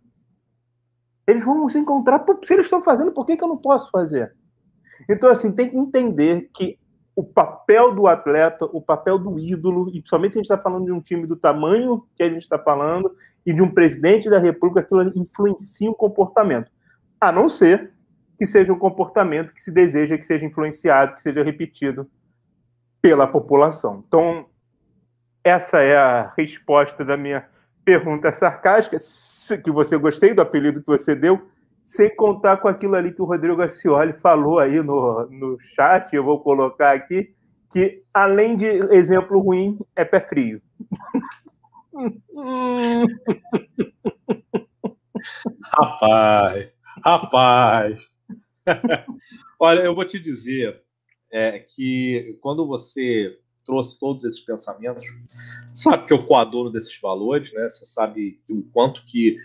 Eles 1.31 1.45
vão 1.45 1.69
se 1.69 1.79
encontrar, 1.79 2.25
se 2.45 2.55
eles 2.55 2.67
estão 2.67 2.81
fazendo, 2.81 3.13
por 3.13 3.25
que, 3.25 3.37
que 3.37 3.45
eu 3.45 3.49
não 3.49 3.57
posso 3.57 3.91
fazer? 3.91 4.35
Então, 5.09 5.31
assim, 5.31 5.53
tem 5.53 5.71
que 5.71 5.77
entender 5.77 6.51
que 6.53 6.79
o 7.15 7.25
papel 7.25 7.95
do 7.95 8.07
atleta, 8.07 8.65
o 8.67 8.81
papel 8.81 9.19
do 9.19 9.39
ídolo, 9.39 9.89
e 9.89 10.01
principalmente 10.01 10.33
se 10.33 10.39
a 10.39 10.43
gente 10.43 10.51
está 10.51 10.59
falando 10.59 10.87
de 10.87 10.93
um 10.93 11.01
time 11.01 11.27
do 11.27 11.37
tamanho 11.37 12.05
que 12.17 12.23
a 12.23 12.29
gente 12.29 12.43
está 12.43 12.59
falando, 12.59 13.15
e 13.45 13.53
de 13.53 13.63
um 13.63 13.71
presidente 13.71 14.29
da 14.29 14.39
República, 14.39 14.81
aquilo 14.81 15.19
influencia 15.19 15.91
o 15.91 15.95
comportamento. 15.95 16.71
A 17.21 17.31
não 17.31 17.49
ser 17.49 17.93
que 18.39 18.47
seja 18.47 18.73
um 18.73 18.79
comportamento 18.79 19.53
que 19.53 19.61
se 19.61 19.71
deseja 19.71 20.17
que 20.17 20.25
seja 20.25 20.47
influenciado, 20.47 21.15
que 21.15 21.23
seja 21.23 21.43
repetido 21.43 22.11
pela 23.03 23.27
população. 23.27 24.03
Então, 24.07 24.47
essa 25.45 25.81
é 25.81 25.97
a 25.97 26.33
resposta 26.37 27.05
da 27.05 27.17
minha 27.17 27.47
pergunta 27.91 28.31
sarcástica, 28.31 28.97
que 29.65 29.71
você 29.73 29.99
gostei 29.99 30.33
do 30.33 30.41
apelido 30.41 30.81
que 30.81 30.87
você 30.87 31.13
deu, 31.13 31.45
sem 31.83 32.15
contar 32.15 32.59
com 32.59 32.69
aquilo 32.69 32.95
ali 32.95 33.13
que 33.13 33.21
o 33.21 33.25
Rodrigo 33.25 33.61
Acioli 33.61 34.13
falou 34.13 34.61
aí 34.61 34.81
no, 34.81 35.27
no 35.29 35.59
chat, 35.59 36.15
eu 36.15 36.23
vou 36.23 36.39
colocar 36.41 36.95
aqui, 36.95 37.35
que 37.73 38.01
além 38.15 38.55
de 38.55 38.67
exemplo 38.95 39.41
ruim, 39.41 39.77
é 39.97 40.05
pé 40.05 40.21
frio. 40.21 40.63
rapaz, 45.75 46.73
rapaz. 47.05 48.09
Olha, 49.59 49.81
eu 49.81 49.97
vou 49.97 50.05
te 50.05 50.21
dizer 50.21 50.81
é, 51.33 51.59
que 51.59 52.39
quando 52.41 52.65
você 52.69 53.37
trouxe 53.65 53.99
todos 53.99 54.25
esses 54.25 54.41
pensamentos. 54.41 55.05
Sabe 55.75 56.07
que 56.07 56.13
eu 56.13 56.25
coadoro 56.25 56.71
desses 56.71 56.99
valores, 57.01 57.53
né? 57.53 57.69
Você 57.69 57.87
sabe 57.87 58.41
o 58.49 58.63
quanto 58.73 59.05
que 59.05 59.37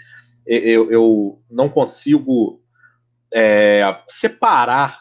eu, 0.45 0.91
eu 0.91 1.41
não 1.49 1.69
consigo 1.69 2.61
é, 3.33 3.83
separar 4.07 4.99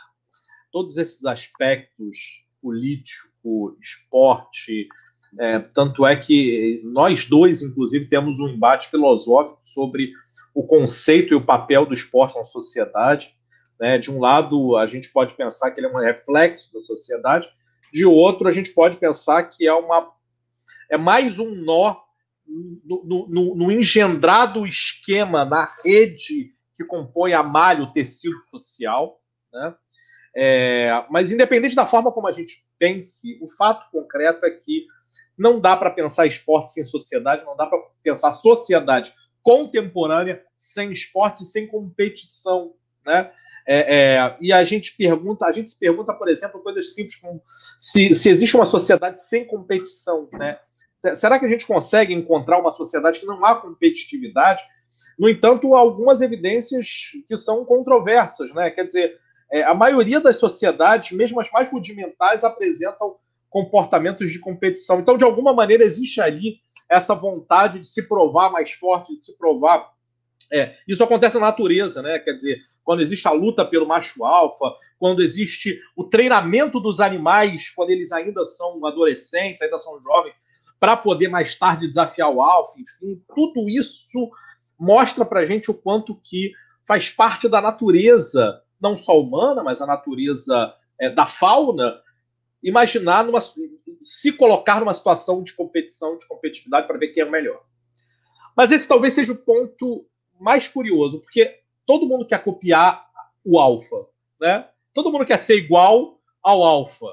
todos 0.73 0.97
esses 0.97 1.25
aspectos 1.25 2.45
político, 2.61 3.77
esporte. 3.81 4.89
É, 5.39 5.59
tanto 5.59 6.07
é 6.07 6.17
que 6.17 6.81
nós 6.85 7.29
dois, 7.29 7.63
inclusive, 7.63 8.07
temos 8.07 8.41
um 8.41 8.49
embate 8.49 8.89
filosófico 8.89 9.61
sobre 9.65 10.13
o 10.55 10.63
conceito 10.63 11.35
e 11.35 11.37
o 11.37 11.45
papel 11.45 11.85
do 11.85 11.95
esporte 11.95 12.39
na 12.39 12.45
sociedade. 12.45 13.37
Né? 13.79 13.99
De 13.99 14.11
um 14.11 14.19
lado, 14.19 14.77
a 14.77 14.87
gente 14.87 15.13
pode 15.13 15.35
pensar 15.35 15.71
que 15.71 15.81
ele 15.81 15.89
é 15.89 15.91
um 15.91 16.01
reflexo 16.01 16.73
da 16.73 16.81
sociedade, 16.81 17.49
de 17.95 18.05
outro, 18.05 18.49
a 18.49 18.51
gente 18.51 18.73
pode 18.73 18.97
pensar 18.97 19.45
que 19.45 19.65
é 19.69 19.73
uma 19.73 20.13
é 20.91 20.99
mais 20.99 21.39
um 21.39 21.55
nó 21.65 22.03
no, 22.45 23.27
no, 23.29 23.55
no 23.55 23.71
engendrado 23.71 24.67
esquema 24.67 25.45
na 25.45 25.71
rede 25.85 26.53
que 26.77 26.85
compõe 26.85 27.33
a 27.33 27.43
malha, 27.43 27.85
o 27.85 27.93
tecido 27.93 28.43
social, 28.43 29.23
né? 29.53 29.77
É, 30.37 31.05
mas 31.09 31.31
independente 31.31 31.77
da 31.77 31.87
forma 31.87 32.11
como 32.11 32.27
a 32.27 32.33
gente 32.33 32.67
pense, 32.77 33.39
o 33.41 33.47
fato 33.47 33.89
concreto 33.93 34.45
é 34.45 34.51
que 34.51 34.85
não 35.39 35.61
dá 35.61 35.77
para 35.77 35.93
pensar 35.93 36.27
esporte 36.27 36.73
sem 36.73 36.83
sociedade, 36.83 37.45
não 37.45 37.57
dá 37.57 37.67
para 37.67 37.79
pensar 38.03 38.33
sociedade 38.33 39.15
contemporânea 39.41 40.45
sem 40.57 40.91
esporte, 40.91 41.45
sem 41.45 41.69
competição, 41.69 42.75
né? 43.07 43.33
É, 43.67 43.97
é, 43.97 44.37
e 44.41 44.53
a 44.53 44.63
gente 44.63 44.95
pergunta, 44.97 45.47
a 45.47 45.53
gente 45.53 45.71
se 45.71 45.79
pergunta, 45.79 46.13
por 46.13 46.29
exemplo, 46.29 46.61
coisas 46.61 46.95
simples 46.95 47.17
como 47.17 47.43
se, 47.79 48.15
se 48.15 48.31
existe 48.31 48.55
uma 48.57 48.67
sociedade 48.67 49.23
sem 49.23 49.47
competição, 49.47 50.29
né? 50.33 50.59
Será 51.15 51.39
que 51.39 51.45
a 51.45 51.49
gente 51.49 51.67
consegue 51.67 52.15
encontrar 52.15 52.59
uma 52.59 52.73
sociedade 52.73 53.21
que 53.21 53.27
não 53.27 53.45
há 53.45 53.55
competitividade? 53.57 54.63
No 55.19 55.29
entanto, 55.29 55.75
há 55.75 55.79
algumas 55.79 56.23
evidências 56.23 57.13
que 57.27 57.37
são 57.37 57.65
controversas, 57.65 58.53
né? 58.55 58.71
Quer 58.71 58.85
dizer, 58.85 59.19
é, 59.53 59.63
a 59.63 59.75
maioria 59.75 60.21
das 60.21 60.39
sociedades, 60.39 61.13
mesmo 61.13 61.41
as 61.41 61.51
mais 61.51 61.71
rudimentares, 61.71 62.45
apresentam 62.45 63.17
comportamentos 63.51 64.33
de 64.33 64.41
competição. 64.41 64.99
Então, 64.99 65.17
de 65.17 65.25
alguma 65.25 65.53
maneira, 65.53 65.85
existe 65.85 66.21
ali 66.21 66.59
essa 66.89 67.15
vontade 67.15 67.81
de 67.81 67.87
se 67.87 68.09
provar 68.09 68.51
mais 68.51 68.73
forte, 68.73 69.17
de 69.17 69.25
se 69.25 69.37
provar. 69.39 69.93
É, 70.53 70.75
isso 70.89 71.05
acontece 71.05 71.37
na 71.37 71.47
natureza, 71.47 72.03
né? 72.03 72.19
Quer 72.19 72.33
dizer, 72.33 72.59
quando 72.85 73.01
existe 73.01 73.27
a 73.27 73.33
luta 73.33 73.65
pelo 73.65 73.89
macho 73.89 74.25
alfa, 74.25 74.73
quando 74.99 75.23
existe 75.23 75.81
o 75.97 76.05
treinamento 76.05 76.79
dos 76.79 77.01
animais 77.01 77.71
quando 77.71 77.91
eles 77.91 78.13
ainda 78.13 78.45
são 78.47 78.85
adolescentes, 78.87 79.63
ainda 79.63 79.79
são 79.79 80.01
jovens, 80.03 80.35
para 80.79 80.97
poder 80.97 81.29
mais 81.29 81.57
tarde 81.57 81.89
desafiar 81.89 82.31
o 82.31 82.43
alfa, 82.43 82.79
enfim, 82.79 83.21
tudo 83.35 83.69
isso 83.69 84.31
mostra 84.79 85.25
para 85.25 85.41
a 85.41 85.47
gente 85.47 85.71
o 85.71 85.75
quanto 85.75 86.15
que 86.23 86.53
faz 86.87 87.09
parte 87.09 87.49
da 87.49 87.61
natureza, 87.61 88.61
não 88.81 88.99
só 88.99 89.19
humana, 89.19 89.63
mas 89.63 89.81
a 89.81 89.87
natureza 89.87 90.75
é, 91.01 91.09
da 91.09 91.25
fauna, 91.25 92.01
imaginar 92.63 93.25
numa, 93.25 93.41
se 94.01 94.33
colocar 94.33 94.81
numa 94.81 94.95
situação 94.95 95.43
de 95.43 95.55
competição, 95.55 96.19
de 96.19 96.27
competitividade 96.27 96.87
para 96.87 96.99
ver 96.99 97.09
quem 97.09 97.23
é 97.23 97.27
o 97.27 97.31
melhor. 97.31 97.63
Mas 98.57 98.71
esse 98.71 98.87
talvez 98.87 99.15
seja 99.15 99.33
o 99.33 99.37
ponto 99.37 100.07
mais 100.39 100.69
curioso, 100.69 101.21
porque 101.21 101.61
todo 101.87 102.07
mundo 102.07 102.27
quer 102.27 102.43
copiar 102.43 103.07
o 103.45 103.59
alfa, 103.59 104.07
né? 104.41 104.69
Todo 104.93 105.11
mundo 105.11 105.27
quer 105.27 105.39
ser 105.39 105.57
igual 105.57 106.21
ao 106.43 106.63
alfa. 106.63 107.07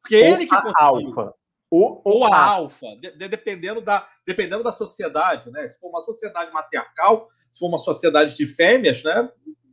Porque 0.00 0.16
é 0.16 0.30
ele 0.30 0.46
que. 0.46 0.54
Alfa. 0.76 1.34
Ou, 1.70 2.00
ou 2.04 2.24
a 2.24 2.36
alfa, 2.36 2.86
de, 3.00 3.10
de, 3.16 3.26
dependendo, 3.26 3.80
da, 3.80 4.08
dependendo 4.24 4.62
da 4.62 4.72
sociedade, 4.72 5.50
né? 5.50 5.66
Se 5.68 5.80
for 5.80 5.88
uma 5.88 6.02
sociedade 6.02 6.52
matriarcal, 6.52 7.28
se 7.50 7.58
for 7.58 7.66
uma 7.66 7.78
sociedade 7.78 8.36
de 8.36 8.46
fêmeas, 8.46 9.02
né? 9.02 9.28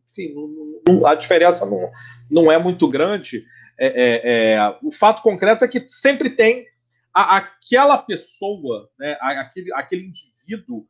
Enfim, 0.10 0.34
não, 0.34 0.82
não, 0.88 1.06
a 1.06 1.14
diferença 1.14 1.66
não, 1.66 1.90
não 2.30 2.52
é 2.52 2.58
muito 2.58 2.88
grande. 2.90 3.46
É, 3.78 3.88
é, 3.88 4.54
é, 4.54 4.78
o 4.82 4.92
fato 4.92 5.22
concreto 5.22 5.64
é 5.64 5.68
que 5.68 5.88
sempre 5.88 6.30
tem 6.30 6.66
a, 7.14 7.38
aquela 7.38 7.98
pessoa, 7.98 8.90
né? 8.98 9.18
aquele, 9.22 9.74
aquele 9.74 10.06
indivíduo 10.06 10.88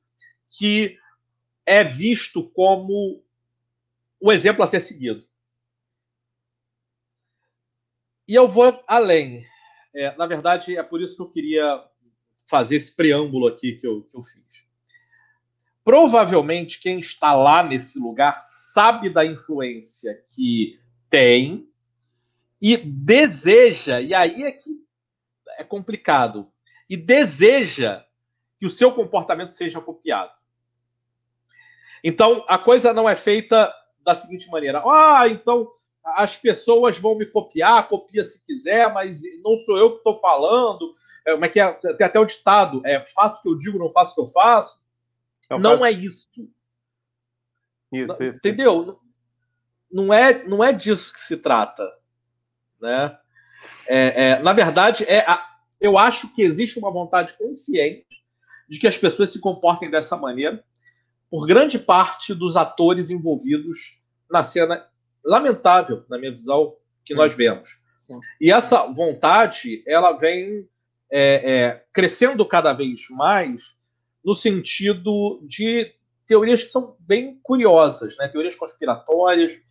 que 0.58 0.98
é 1.66 1.84
visto 1.84 2.50
como 2.54 3.24
o 4.22 4.32
exemplo 4.32 4.64
a 4.64 4.68
ser 4.68 4.80
seguido. 4.82 5.26
E 8.28 8.36
eu 8.36 8.48
vou 8.48 8.82
além. 8.88 9.46
É, 9.94 10.16
na 10.16 10.28
verdade, 10.28 10.78
é 10.78 10.84
por 10.84 11.02
isso 11.02 11.16
que 11.16 11.22
eu 11.22 11.30
queria 11.30 11.84
fazer 12.48 12.76
esse 12.76 12.96
preâmbulo 12.96 13.48
aqui 13.48 13.76
que 13.76 13.86
eu, 13.86 14.04
que 14.04 14.16
eu 14.16 14.24
fiz. 14.24 14.44
Provavelmente 15.84 16.80
quem 16.80 17.00
está 17.00 17.34
lá 17.34 17.64
nesse 17.64 18.00
lugar 18.00 18.40
sabe 18.40 19.10
da 19.10 19.26
influência 19.26 20.24
que 20.30 20.80
tem 21.10 21.68
e 22.62 22.78
deseja, 22.78 24.00
e 24.00 24.14
aí 24.14 24.44
é 24.44 24.52
que 24.52 24.70
é 25.58 25.64
complicado, 25.64 26.52
e 26.88 26.96
deseja 26.96 28.06
que 28.60 28.66
o 28.68 28.70
seu 28.70 28.92
comportamento 28.92 29.52
seja 29.52 29.82
copiado. 29.82 30.32
Então, 32.04 32.46
a 32.48 32.58
coisa 32.58 32.94
não 32.94 33.10
é 33.10 33.16
feita 33.16 33.74
da 34.04 34.16
seguinte 34.16 34.50
maneira: 34.50 34.84
ah, 34.86 35.28
então 35.28 35.72
as 36.04 36.36
pessoas 36.36 36.98
vão 36.98 37.16
me 37.16 37.26
copiar, 37.26 37.88
copia 37.88 38.24
se 38.24 38.44
quiser, 38.46 38.92
mas 38.94 39.22
não 39.44 39.58
sou 39.58 39.78
eu 39.78 39.92
que 39.92 39.98
estou 39.98 40.16
falando. 40.16 40.94
É, 41.26 41.34
como 41.34 41.46
é 41.46 41.50
que 41.50 41.60
é? 41.60 41.72
Tem 41.74 42.08
até 42.08 42.20
o 42.20 42.26
ditado: 42.26 42.82
é, 42.86 43.04
faço 43.06 43.40
o 43.40 43.42
que 43.44 43.50
eu 43.50 43.58
digo, 43.58 43.80
não 43.80 43.92
faço 43.92 44.12
o 44.12 44.16
que 44.16 44.22
eu 44.22 44.28
faço. 44.28 44.82
Eu 45.50 45.60
não 45.60 45.80
faço... 45.80 45.86
é 45.86 45.92
isso. 45.92 46.30
Isso, 47.92 48.24
isso. 48.24 48.38
Entendeu? 48.38 49.00
Não 49.92 50.14
é, 50.14 50.44
não 50.46 50.64
é 50.64 50.72
disso 50.72 51.14
que 51.14 51.20
se 51.20 51.38
trata. 51.38 51.86
Né? 52.80 53.18
É, 53.88 54.30
é, 54.30 54.40
na 54.40 54.54
verdade, 54.54 55.04
é 55.04 55.20
a, 55.20 55.46
eu 55.80 55.98
acho 55.98 56.34
que 56.34 56.42
existe 56.42 56.80
uma 56.80 56.92
vontade 56.92 57.38
consciente 57.38 58.24
de 58.70 58.80
que 58.80 58.88
as 58.88 58.98
pessoas 58.98 59.32
se 59.32 59.42
comportem 59.42 59.92
dessa 59.92 60.16
maneira 60.16 60.64
por 61.32 61.48
grande 61.48 61.80
parte 61.80 62.36
dos 62.36 62.58
atores 62.58 63.10
envolvidos 63.10 64.02
na 64.30 64.44
cena 64.44 64.86
lamentável, 65.24 66.04
na 66.10 66.18
minha 66.18 66.32
visão, 66.32 66.76
que 67.06 67.16
nós 67.16 67.34
vemos. 67.34 67.80
E 68.40 68.52
essa 68.52 68.86
vontade, 68.88 69.82
ela 69.88 70.12
vem 70.12 70.68
é, 71.10 71.52
é, 71.52 71.86
crescendo 71.94 72.46
cada 72.46 72.74
vez 72.74 73.08
mais 73.12 73.80
no 74.24 74.36
sentido 74.36 75.42
de 75.48 75.94
teorias 76.28 76.66
que 76.66 76.70
são 76.70 76.98
bem 77.00 77.40
curiosas, 77.42 78.18
né? 78.18 78.28
teorias 78.28 78.56
conspiratórias, 78.56 79.62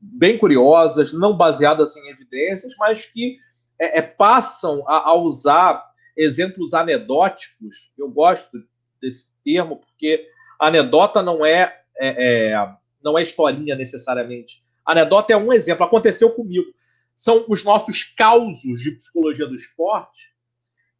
bem 0.00 0.38
curiosas, 0.38 1.12
não 1.12 1.36
baseadas 1.36 1.96
em 1.96 2.08
evidências, 2.08 2.74
mas 2.78 3.06
que 3.06 3.38
é, 3.78 3.98
é, 3.98 4.02
passam 4.02 4.84
a, 4.88 5.10
a, 5.10 5.14
usar 5.14 5.84
exemplos 6.16 6.74
anedóticos. 6.74 7.92
Eu 7.98 8.08
gosto 8.08 8.62
desse 9.00 9.32
termo 9.44 9.76
porque 9.76 10.28
anedota 10.62 11.22
não 11.22 11.44
é, 11.44 11.74
é, 11.98 12.52
é 12.52 12.68
não 13.02 13.18
é 13.18 13.22
historinha 13.22 13.74
necessariamente. 13.74 14.62
Anedota 14.84 15.32
é 15.32 15.36
um 15.36 15.52
exemplo. 15.52 15.84
Aconteceu 15.84 16.30
comigo. 16.30 16.66
São 17.14 17.44
os 17.48 17.64
nossos 17.64 18.04
causos 18.04 18.80
de 18.80 18.92
psicologia 18.92 19.46
do 19.46 19.54
esporte 19.54 20.32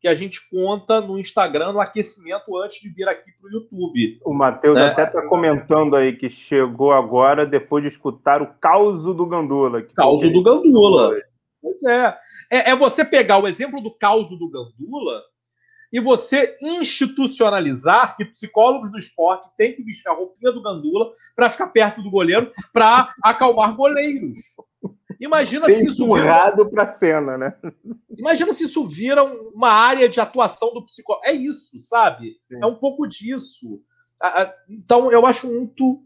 que 0.02 0.08
a 0.08 0.14
gente 0.14 0.48
conta 0.50 1.00
no 1.00 1.16
Instagram, 1.16 1.72
no 1.72 1.80
aquecimento, 1.80 2.56
antes 2.56 2.80
de 2.80 2.88
vir 2.88 3.08
aqui 3.08 3.30
para 3.40 3.48
o 3.48 3.52
YouTube. 3.52 4.18
O 4.24 4.34
Matheus 4.34 4.74
né? 4.74 4.88
até 4.88 5.04
está 5.04 5.24
comentando 5.28 5.94
aí 5.94 6.16
que 6.16 6.28
chegou 6.28 6.90
agora 6.90 7.46
depois 7.46 7.84
de 7.84 7.88
escutar 7.88 8.42
o 8.42 8.52
causo 8.54 9.14
do 9.14 9.24
Gandula. 9.24 9.80
Causo 9.94 10.28
do 10.28 10.42
Gandula. 10.42 11.14
Pois 11.62 11.84
é. 11.84 12.18
é. 12.50 12.70
é. 12.70 12.74
você 12.74 13.04
pegar 13.04 13.38
o 13.38 13.46
exemplo 13.46 13.80
do 13.80 13.96
causo 13.96 14.36
do 14.36 14.50
Gandula 14.50 15.22
e 15.92 16.00
você 16.00 16.56
institucionalizar 16.60 18.16
que 18.16 18.24
psicólogos 18.24 18.90
do 18.90 18.98
esporte 18.98 19.48
têm 19.56 19.74
que 19.74 19.82
vestir 19.82 20.08
a 20.08 20.14
roupinha 20.14 20.50
do 20.50 20.62
Gandula 20.62 21.10
para 21.36 21.50
ficar 21.50 21.66
perto 21.68 22.02
do 22.02 22.10
goleiro 22.10 22.50
para 22.72 23.12
acalmar 23.22 23.76
goleiros. 23.76 24.40
Imagina 25.20 25.66
Ser 25.66 25.78
se 25.78 25.88
isso 25.88 26.04
empurrado 26.04 26.68
para 26.68 26.86
cena, 26.86 27.38
né? 27.38 27.54
Imagina 28.18 28.52
se 28.54 28.64
isso 28.64 28.88
vira 28.88 29.22
uma 29.22 29.70
área 29.70 30.08
de 30.08 30.20
atuação 30.20 30.72
do 30.72 30.84
psicólogo. 30.84 31.24
É 31.26 31.32
isso, 31.32 31.78
sabe? 31.80 32.38
Sim. 32.48 32.58
É 32.60 32.66
um 32.66 32.74
pouco 32.74 33.06
disso. 33.06 33.80
Então 34.68 35.12
eu 35.12 35.26
acho 35.26 35.46
muito 35.46 36.02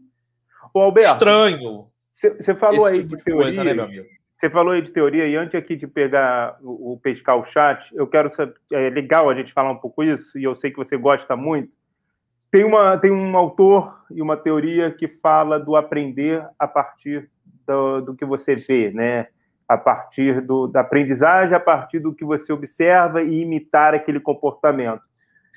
Ô, 0.73 0.81
Alberto, 0.81 1.13
estranho. 1.13 1.87
Você 2.11 2.55
falou 2.55 2.85
aí 2.85 2.99
tipo 2.99 3.09
de, 3.09 3.17
de 3.17 3.23
teoria, 3.23 3.43
coisa, 3.43 3.63
né, 3.63 3.73
meu 3.73 3.85
amigo? 3.85 4.16
Você 4.37 4.51
falou 4.51 4.73
aí 4.73 4.83
de 4.83 4.91
teoria, 4.91 5.27
e 5.27 5.35
antes 5.35 5.55
aqui 5.55 5.75
de 5.75 5.87
pegar 5.87 6.57
o, 6.61 6.93
o 6.93 6.99
pescar 6.99 7.37
o 7.37 7.43
chat, 7.43 7.89
eu 7.95 8.05
quero 8.05 8.31
saber. 8.33 8.53
É 8.71 8.87
legal 8.89 9.27
a 9.29 9.33
gente 9.33 9.51
falar 9.51 9.71
um 9.71 9.77
pouco 9.77 10.03
isso, 10.03 10.37
e 10.37 10.43
eu 10.43 10.55
sei 10.55 10.69
que 10.69 10.77
você 10.77 10.95
gosta 10.95 11.35
muito. 11.35 11.75
Tem, 12.51 12.63
uma, 12.63 12.97
tem 12.97 13.11
um 13.11 13.35
autor 13.35 14.05
e 14.11 14.21
uma 14.21 14.37
teoria 14.37 14.91
que 14.91 15.07
fala 15.07 15.59
do 15.59 15.75
aprender 15.75 16.47
a 16.57 16.67
partir 16.67 17.27
do, 17.65 18.01
do 18.01 18.15
que 18.15 18.23
você 18.23 18.55
vê, 18.55 18.91
né? 18.91 19.27
A 19.67 19.77
partir 19.77 20.39
do, 20.39 20.67
da 20.67 20.81
aprendizagem, 20.81 21.55
a 21.55 21.59
partir 21.59 21.99
do 21.99 22.13
que 22.13 22.23
você 22.23 22.53
observa 22.53 23.23
e 23.23 23.41
imitar 23.41 23.95
aquele 23.95 24.19
comportamento. 24.19 25.01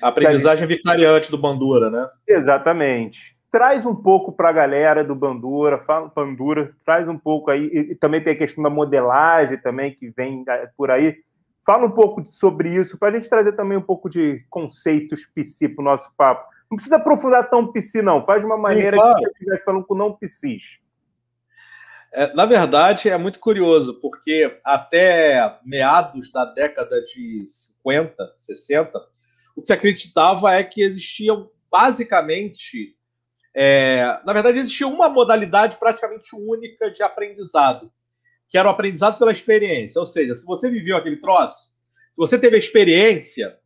A 0.01 0.07
aprendizagem 0.07 0.67
da... 0.67 0.75
vicariante 0.75 1.29
do 1.29 1.37
Bandura, 1.37 1.91
né? 1.91 2.09
Exatamente. 2.27 3.37
Traz 3.51 3.85
um 3.85 3.93
pouco 3.93 4.31
para 4.31 4.49
a 4.49 4.53
galera 4.53 5.03
do 5.03 5.13
Bandura, 5.13 5.79
fala 5.79 6.11
Bandura, 6.15 6.71
traz 6.85 7.07
um 7.07 7.17
pouco 7.17 7.51
aí. 7.51 7.65
E, 7.65 7.95
também 7.95 8.23
tem 8.23 8.33
a 8.33 8.37
questão 8.37 8.63
da 8.63 8.69
modelagem 8.69 9.57
também 9.57 9.93
que 9.93 10.09
vem 10.09 10.45
por 10.77 10.89
aí. 10.89 11.17
Fala 11.65 11.85
um 11.85 11.91
pouco 11.91 12.25
sobre 12.31 12.73
isso, 12.73 12.97
para 12.97 13.09
a 13.09 13.11
gente 13.11 13.29
trazer 13.29 13.51
também 13.53 13.77
um 13.77 13.81
pouco 13.81 14.09
de 14.09 14.43
conceitos 14.49 15.25
psi 15.25 15.67
para 15.67 15.81
o 15.81 15.85
nosso 15.85 16.11
papo. 16.15 16.49
Não 16.71 16.77
precisa 16.77 16.95
aprofundar 16.95 17.49
tão 17.49 17.71
psi, 17.71 18.01
não. 18.01 18.23
Faz 18.23 18.39
de 18.39 18.45
uma 18.45 18.57
maneira 18.57 18.95
Sim, 18.95 19.03
claro. 19.03 19.19
que 19.19 19.25
eu 19.25 19.31
estivesse 19.31 19.65
falando 19.65 19.85
com 19.85 19.93
não 19.93 20.13
psis. 20.13 20.79
É, 22.13 22.33
na 22.33 22.45
verdade, 22.45 23.09
é 23.09 23.17
muito 23.17 23.39
curioso, 23.39 23.99
porque 24.01 24.59
até 24.63 25.59
meados 25.63 26.31
da 26.31 26.45
década 26.45 27.01
de 27.03 27.45
50, 27.47 28.33
60, 28.37 28.99
o 29.55 29.61
que 29.61 29.67
se 29.67 29.73
acreditava 29.73 30.53
é 30.53 30.63
que 30.63 30.81
existiam 30.81 31.49
basicamente. 31.69 32.95
É, 33.53 34.19
na 34.25 34.33
verdade, 34.33 34.59
existia 34.59 34.87
uma 34.87 35.09
modalidade 35.09 35.77
praticamente 35.77 36.35
única 36.35 36.89
de 36.89 37.03
aprendizado, 37.03 37.91
que 38.49 38.57
era 38.57 38.67
o 38.67 38.71
aprendizado 38.71 39.17
pela 39.17 39.31
experiência. 39.31 39.99
Ou 39.99 40.05
seja, 40.05 40.35
se 40.35 40.45
você 40.45 40.69
viveu 40.69 40.95
aquele 40.95 41.17
troço, 41.17 41.71
se 42.13 42.17
você 42.17 42.37
teve 42.37 42.55
a 42.55 42.59
experiência, 42.59 43.57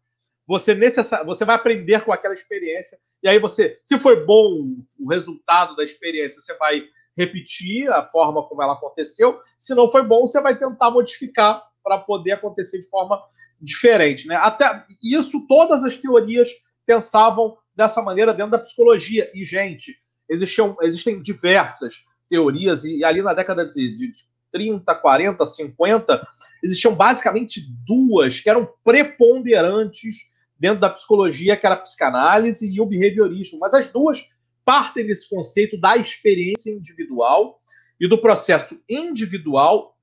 você, 0.47 0.75
necessar, 0.75 1.23
você 1.23 1.43
vai 1.43 1.55
aprender 1.55 2.03
com 2.03 2.11
aquela 2.11 2.33
experiência. 2.33 2.97
E 3.23 3.27
aí 3.27 3.39
você, 3.39 3.79
se 3.83 3.97
foi 3.97 4.25
bom 4.25 4.75
o 4.99 5.09
resultado 5.09 5.75
da 5.75 5.83
experiência, 5.83 6.41
você 6.41 6.55
vai 6.57 6.83
repetir 7.17 7.89
a 7.89 8.05
forma 8.05 8.47
como 8.47 8.61
ela 8.61 8.73
aconteceu. 8.73 9.39
Se 9.57 9.73
não 9.73 9.89
foi 9.89 10.03
bom, 10.03 10.27
você 10.27 10.41
vai 10.41 10.57
tentar 10.57 10.91
modificar 10.91 11.63
para 11.83 11.97
poder 11.97 12.33
acontecer 12.33 12.79
de 12.79 12.89
forma 12.89 13.21
diferente. 13.59 14.27
Né? 14.27 14.35
Até 14.35 14.83
isso, 15.01 15.45
todas 15.47 15.83
as 15.83 15.97
teorias 15.97 16.49
pensavam 16.85 17.57
dessa 17.75 18.01
maneira 18.01 18.33
dentro 18.33 18.51
da 18.51 18.59
psicologia. 18.59 19.29
E, 19.33 19.43
gente, 19.43 19.97
existiam, 20.29 20.75
existem 20.81 21.21
diversas 21.21 22.05
teorias, 22.29 22.83
e 22.85 23.03
ali 23.03 23.21
na 23.21 23.33
década 23.33 23.69
de, 23.69 23.95
de 23.95 24.11
30, 24.51 24.95
40, 24.95 25.45
50, 25.45 26.27
existiam 26.63 26.95
basicamente 26.95 27.61
duas 27.85 28.39
que 28.39 28.49
eram 28.49 28.67
preponderantes 28.83 30.15
dentro 30.57 30.79
da 30.79 30.89
psicologia, 30.89 31.57
que 31.57 31.65
era 31.65 31.75
a 31.75 31.81
psicanálise 31.81 32.71
e 32.71 32.79
o 32.79 32.85
behaviorismo. 32.85 33.59
Mas 33.59 33.73
as 33.73 33.91
duas 33.91 34.23
partem 34.63 35.05
desse 35.05 35.29
conceito 35.29 35.79
da 35.79 35.97
experiência 35.97 36.71
individual 36.71 37.59
e 37.99 38.07
do 38.07 38.17
processo 38.17 38.81
individual 38.89 39.95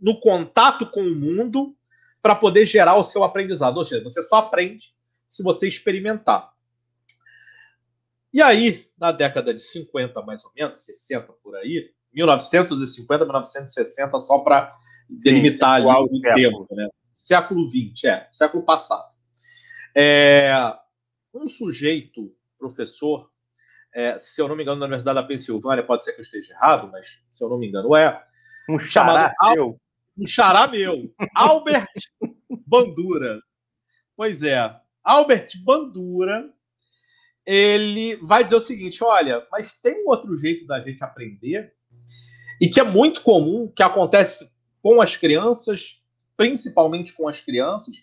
no 0.00 0.18
contato 0.18 0.90
com 0.90 1.02
o 1.02 1.14
mundo 1.14 1.74
para 2.22 2.34
poder 2.34 2.66
gerar 2.66 2.96
o 2.96 3.04
seu 3.04 3.22
aprendizado. 3.22 3.76
Ou 3.76 3.84
seja, 3.84 4.02
você 4.02 4.22
só 4.22 4.36
aprende 4.36 4.94
se 5.28 5.42
você 5.42 5.68
experimentar. 5.68 6.49
E 8.32 8.40
aí, 8.40 8.86
na 8.98 9.10
década 9.10 9.52
de 9.52 9.60
50, 9.60 10.22
mais 10.22 10.44
ou 10.44 10.52
menos, 10.54 10.84
60 10.84 11.32
por 11.42 11.56
aí, 11.56 11.90
1950, 12.12 13.24
1960, 13.24 14.20
só 14.20 14.38
para 14.38 14.76
delimitar 15.08 15.84
o 15.84 16.08
tempo, 16.34 16.66
né? 16.70 16.88
Século 17.10 17.68
20, 17.68 18.06
é, 18.06 18.28
século 18.30 18.64
passado. 18.64 19.10
É, 19.96 20.52
um 21.34 21.48
sujeito, 21.48 22.32
professor, 22.56 23.30
é, 23.92 24.16
se 24.18 24.40
eu 24.40 24.46
não 24.46 24.54
me 24.54 24.62
engano, 24.62 24.78
na 24.78 24.86
Universidade 24.86 25.16
da 25.16 25.26
Pensilvânia, 25.26 25.84
pode 25.84 26.04
ser 26.04 26.12
que 26.12 26.20
eu 26.20 26.24
esteja 26.24 26.54
errado, 26.54 26.88
mas 26.90 27.24
se 27.30 27.44
eu 27.44 27.48
não 27.48 27.58
me 27.58 27.66
engano, 27.66 27.96
é. 27.96 28.22
Um 28.68 28.78
xará 28.78 29.32
seu. 29.32 29.80
Um 30.16 30.26
xará 30.26 30.68
meu. 30.68 31.12
Albert 31.34 31.88
Bandura. 32.66 33.40
Pois 34.16 34.42
é. 34.42 34.72
Albert 35.02 35.48
Bandura, 35.64 36.52
ele 37.52 38.14
vai 38.22 38.44
dizer 38.44 38.54
o 38.54 38.60
seguinte: 38.60 39.02
olha, 39.02 39.44
mas 39.50 39.74
tem 39.74 40.04
um 40.04 40.08
outro 40.08 40.36
jeito 40.36 40.64
da 40.68 40.80
gente 40.80 41.02
aprender, 41.02 41.74
e 42.60 42.68
que 42.68 42.78
é 42.78 42.84
muito 42.84 43.22
comum, 43.22 43.66
que 43.74 43.82
acontece 43.82 44.52
com 44.80 45.02
as 45.02 45.16
crianças, 45.16 46.00
principalmente 46.36 47.12
com 47.12 47.26
as 47.26 47.40
crianças, 47.40 47.96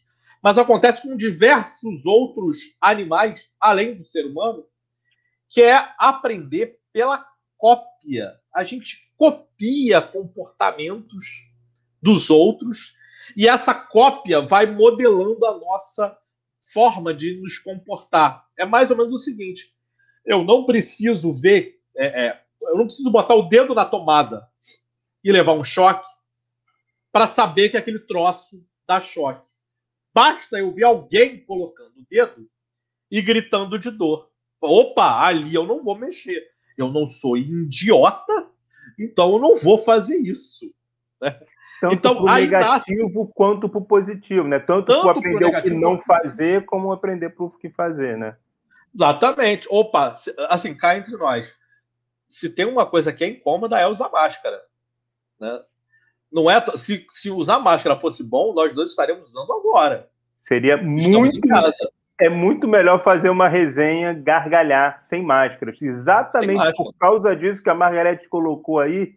mas 0.44 0.58
acontece 0.58 1.02
com 1.02 1.16
diversos 1.16 2.06
outros 2.06 2.58
animais, 2.82 3.50
além 3.58 3.96
do 3.96 4.04
ser 4.04 4.26
humano, 4.26 4.66
que 5.50 5.62
é 5.62 5.94
aprender 5.98 6.78
pela 6.92 7.26
cópia. 7.58 8.34
A 8.54 8.66
gente 8.66 8.98
copia 9.16 10.02
comportamentos 10.02 11.26
dos 12.02 12.30
outros 12.30 12.94
e 13.36 13.48
essa 13.48 13.74
cópia 13.74 14.42
vai 14.42 14.66
modelando 14.66 15.46
a 15.46 15.58
nossa 15.58 16.18
forma 16.72 17.14
de 17.14 17.40
nos 17.42 17.58
comportar. 17.60 18.46
É 18.58 18.66
mais 18.66 18.92
ou 18.92 18.98
menos 18.98 19.14
o 19.14 19.18
seguinte: 19.18 19.74
eu 20.26 20.44
não 20.44 20.66
preciso 20.66 21.32
ver, 21.34 21.80
é, 21.96 22.28
é, 22.28 22.44
eu 22.62 22.78
não 22.78 22.86
preciso 22.86 23.12
botar 23.12 23.36
o 23.36 23.44
dedo 23.44 23.74
na 23.74 23.86
tomada 23.86 24.48
e 25.24 25.32
levar 25.32 25.54
um 25.54 25.64
choque 25.64 26.08
para 27.12 27.28
saber 27.28 27.70
que 27.70 27.78
aquele 27.78 28.00
troço 28.00 28.66
dá 28.88 29.02
choque. 29.02 29.48
Basta 30.14 30.58
eu 30.58 30.72
ver 30.72 30.84
alguém 30.84 31.44
colocando 31.46 32.00
o 32.00 32.06
dedo 32.10 32.50
e 33.12 33.22
gritando 33.22 33.78
de 33.78 33.92
dor 33.92 34.30
opa, 34.62 35.26
ali 35.26 35.54
eu 35.54 35.66
não 35.66 35.84
vou 35.84 35.98
mexer. 35.98 36.44
Eu 36.78 36.92
não 36.92 37.08
sou 37.08 37.36
idiota 37.38 38.52
Então 39.00 39.32
eu 39.34 39.40
não 39.40 39.56
vou 39.56 39.78
fazer 39.78 40.18
isso. 40.18 40.74
Né? 41.22 41.40
Tanto 41.80 41.94
então, 41.94 42.16
para 42.16 42.24
o 42.24 42.36
negativo 42.36 43.20
nasce... 43.20 43.32
quanto 43.36 43.70
para 43.70 43.78
o 43.78 43.86
positivo, 43.86 44.48
né? 44.48 44.60
Tanto, 44.60 44.88
Tanto 44.88 45.02
para 45.04 45.12
aprender 45.12 45.46
o 45.46 45.62
que 45.62 45.70
não 45.72 45.98
fazer, 46.00 46.66
como 46.66 46.92
aprender 46.92 47.30
para 47.30 47.46
o 47.46 47.50
que 47.50 47.70
fazer, 47.70 48.18
né? 48.18 48.36
Exatamente. 48.94 49.68
Opa, 49.70 50.16
assim, 50.50 50.76
cá 50.76 50.98
entre 50.98 51.16
nós. 51.16 51.56
Se 52.28 52.50
tem 52.50 52.66
uma 52.66 52.86
coisa 52.86 53.14
que 53.14 53.24
é 53.24 53.28
incômoda, 53.28 53.80
é 53.80 53.88
usar 53.88 54.10
máscara. 54.10 54.60
Né? 55.40 55.62
Não 56.32 56.50
é. 56.50 56.60
Se, 56.76 57.06
se 57.10 57.30
usar 57.30 57.60
máscara 57.60 57.96
fosse 57.96 58.24
bom, 58.24 58.54
nós 58.54 58.74
dois 58.74 58.90
estaríamos 58.90 59.30
usando 59.30 59.54
agora. 59.54 60.10
Seria 60.42 60.76
Estamos 60.76 61.06
muito. 61.06 61.38
Em 61.38 61.42
casa. 61.42 61.92
É 62.20 62.30
muito 62.30 62.68
melhor 62.68 63.04
fazer 63.04 63.30
uma 63.30 63.48
resenha 63.48 64.12
gargalhar 64.12 64.98
sem 64.98 65.22
máscaras. 65.22 65.80
Exatamente 65.80 66.48
sem 66.48 66.58
máscara. 66.58 66.76
por 66.76 66.94
causa 66.98 67.36
disso 67.36 67.62
que 67.62 67.70
a 67.70 67.76
Margarete 67.76 68.28
colocou 68.28 68.80
aí, 68.80 69.14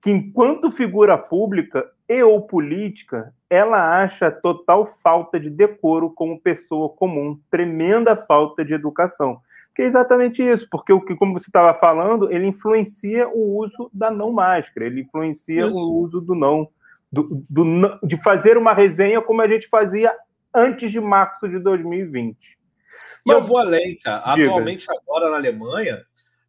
que 0.00 0.12
enquanto 0.12 0.70
figura 0.70 1.18
pública 1.18 1.90
e 2.08 2.22
ou 2.22 2.42
política, 2.42 3.34
ela 3.48 4.02
acha 4.02 4.30
total 4.30 4.86
falta 4.86 5.38
de 5.40 5.48
decoro 5.48 6.10
como 6.10 6.40
pessoa 6.40 6.88
comum, 6.88 7.40
tremenda 7.50 8.16
falta 8.16 8.64
de 8.64 8.74
educação. 8.74 9.40
Que 9.74 9.82
é 9.82 9.86
exatamente 9.86 10.42
isso, 10.42 10.68
porque 10.70 10.92
o 10.92 11.00
que, 11.00 11.16
como 11.16 11.32
você 11.32 11.48
estava 11.48 11.76
falando, 11.76 12.30
ele 12.30 12.46
influencia 12.46 13.28
o 13.28 13.58
uso 13.58 13.90
da 13.92 14.10
não 14.10 14.32
máscara, 14.32 14.86
ele 14.86 15.00
influencia 15.00 15.66
isso. 15.66 15.76
o 15.76 15.98
uso 16.00 16.20
do 16.20 16.34
não, 16.34 16.68
do, 17.10 17.44
do, 17.48 17.98
de 18.02 18.16
fazer 18.22 18.56
uma 18.56 18.72
resenha 18.72 19.20
como 19.20 19.40
a 19.40 19.48
gente 19.48 19.68
fazia 19.68 20.14
antes 20.54 20.92
de 20.92 21.00
março 21.00 21.48
de 21.48 21.58
2020. 21.58 22.58
E 23.26 23.30
eu 23.30 23.42
vou 23.42 23.58
além, 23.58 23.96
cara. 23.98 24.34
Diga. 24.34 24.48
Atualmente, 24.48 24.86
agora 24.90 25.30
na 25.30 25.36
Alemanha, 25.36 26.04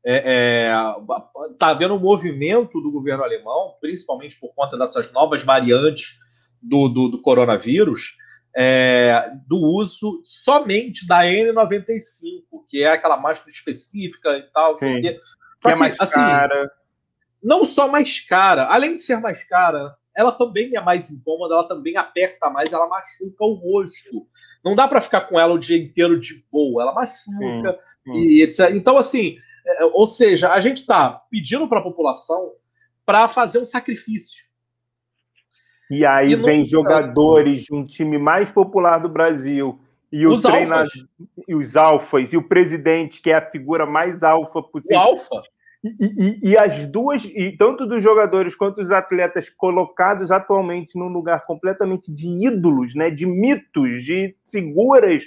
é, 0.08 0.70
é, 0.70 0.74
tá 1.58 1.70
havendo 1.70 1.96
um 1.96 2.00
movimento 2.00 2.80
do 2.80 2.92
governo 2.92 3.24
alemão, 3.24 3.74
principalmente 3.82 4.40
por 4.40 4.54
conta 4.54 4.78
dessas 4.78 5.12
novas 5.12 5.44
variantes 5.44 6.20
do, 6.62 6.88
do, 6.88 7.08
do 7.10 7.22
coronavírus, 7.22 8.16
é, 8.56 9.32
do 9.48 9.58
uso 9.58 10.22
somente 10.24 11.08
da 11.08 11.24
N95, 11.24 12.44
que 12.70 12.84
é 12.84 12.92
aquela 12.92 13.18
máscara 13.18 13.50
específica 13.50 14.38
e 14.38 14.44
tal. 14.54 14.78
Sim, 14.78 15.02
que, 15.02 15.14
que 15.62 15.72
é 15.72 15.76
mais 15.76 15.96
assim, 16.00 16.16
cara. 16.16 16.72
Não 17.44 17.66
só 17.66 17.88
mais 17.88 18.20
cara, 18.20 18.68
além 18.68 18.96
de 18.96 19.02
ser 19.02 19.20
mais 19.20 19.44
cara, 19.44 19.96
ela 20.16 20.32
também 20.32 20.76
é 20.76 20.82
mais 20.82 21.10
incômoda, 21.10 21.56
ela 21.56 21.68
também 21.68 21.98
aperta 21.98 22.50
mais, 22.50 22.72
ela 22.72 22.88
machuca 22.88 23.44
o 23.44 23.54
rosto. 23.54 24.28
Não 24.64 24.76
dá 24.76 24.88
para 24.88 25.02
ficar 25.02 25.22
com 25.22 25.40
ela 25.40 25.54
o 25.54 25.60
dia 25.60 25.78
inteiro 25.78 26.20
de 26.20 26.44
boa, 26.52 26.84
ela 26.84 26.94
machuca 26.94 27.80
e 28.08 28.44
etc. 28.44 28.72
Então, 28.74 28.98
assim, 28.98 29.38
ou 29.94 30.08
seja, 30.08 30.52
a 30.52 30.60
gente 30.60 30.78
está 30.78 31.22
pedindo 31.30 31.68
para 31.68 31.80
a 31.80 31.84
população 31.84 32.52
para 33.06 33.28
fazer 33.28 33.60
um 33.60 33.66
sacrifício. 33.66 34.46
E 35.90 36.06
aí 36.06 36.32
e 36.32 36.36
vem 36.36 36.66
jogadores 36.66 37.64
de 37.64 37.74
um 37.74 37.86
time 37.86 38.18
mais 38.18 38.52
popular 38.52 39.00
do 39.00 39.10
Brasil 39.10 39.80
e 40.12 40.26
os 40.26 40.42
treinadores, 40.42 41.06
e 41.48 41.54
os 41.54 41.76
alfas, 41.76 42.32
e 42.32 42.38
o 42.38 42.48
presidente, 42.48 43.22
que 43.22 43.30
é 43.30 43.36
a 43.36 43.52
figura 43.52 43.86
mais 43.86 44.24
alfa 44.24 44.62
possível. 44.64 44.98
O 44.98 45.02
alfa. 45.02 45.42
E, 45.84 46.06
e, 46.18 46.50
e, 46.50 46.58
as 46.58 46.88
duas, 46.88 47.24
e 47.24 47.52
tanto 47.52 47.86
dos 47.86 48.02
jogadores 48.02 48.56
quanto 48.56 48.78
dos 48.78 48.90
atletas 48.90 49.50
colocados 49.50 50.32
atualmente 50.32 50.98
num 50.98 51.10
lugar 51.10 51.46
completamente 51.46 52.12
de 52.12 52.28
ídolos, 52.48 52.96
né, 52.96 53.12
de 53.12 53.26
mitos, 53.26 54.04
de 54.04 54.36
figuras. 54.50 55.24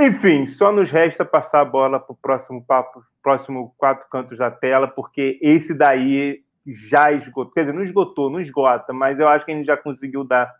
Enfim, 0.00 0.46
só 0.46 0.72
nos 0.72 0.90
resta 0.90 1.24
passar 1.26 1.60
a 1.60 1.64
bola 1.64 2.00
para 2.00 2.12
o 2.12 2.16
próximo 2.16 2.64
papo, 2.64 3.04
próximo 3.22 3.74
quatro 3.76 4.08
cantos 4.08 4.38
da 4.38 4.50
tela, 4.50 4.88
porque 4.88 5.38
esse 5.42 5.74
daí 5.74 6.42
já 6.66 7.12
esgotou. 7.12 7.52
Quer 7.52 7.60
dizer, 7.66 7.74
não 7.74 7.84
esgotou, 7.84 8.30
não 8.30 8.40
esgota, 8.40 8.94
mas 8.94 9.20
eu 9.20 9.28
acho 9.28 9.44
que 9.44 9.52
a 9.52 9.54
gente 9.54 9.66
já 9.66 9.76
conseguiu 9.76 10.24
dar 10.24 10.50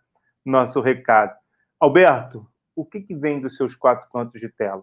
nosso 0.44 0.80
recado. 0.80 1.34
Alberto, 1.78 2.46
o 2.76 2.84
que, 2.84 3.00
que 3.00 3.14
vem 3.14 3.40
dos 3.40 3.56
seus 3.56 3.74
quatro 3.74 4.08
cantos 4.10 4.38
de 4.38 4.48
tela? 4.50 4.82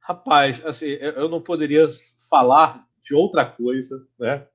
Rapaz, 0.00 0.62
assim, 0.66 0.90
eu 1.00 1.28
não 1.28 1.40
poderia 1.40 1.86
falar 2.28 2.84
de 3.02 3.14
outra 3.14 3.44
coisa, 3.44 4.06
né? 4.18 4.46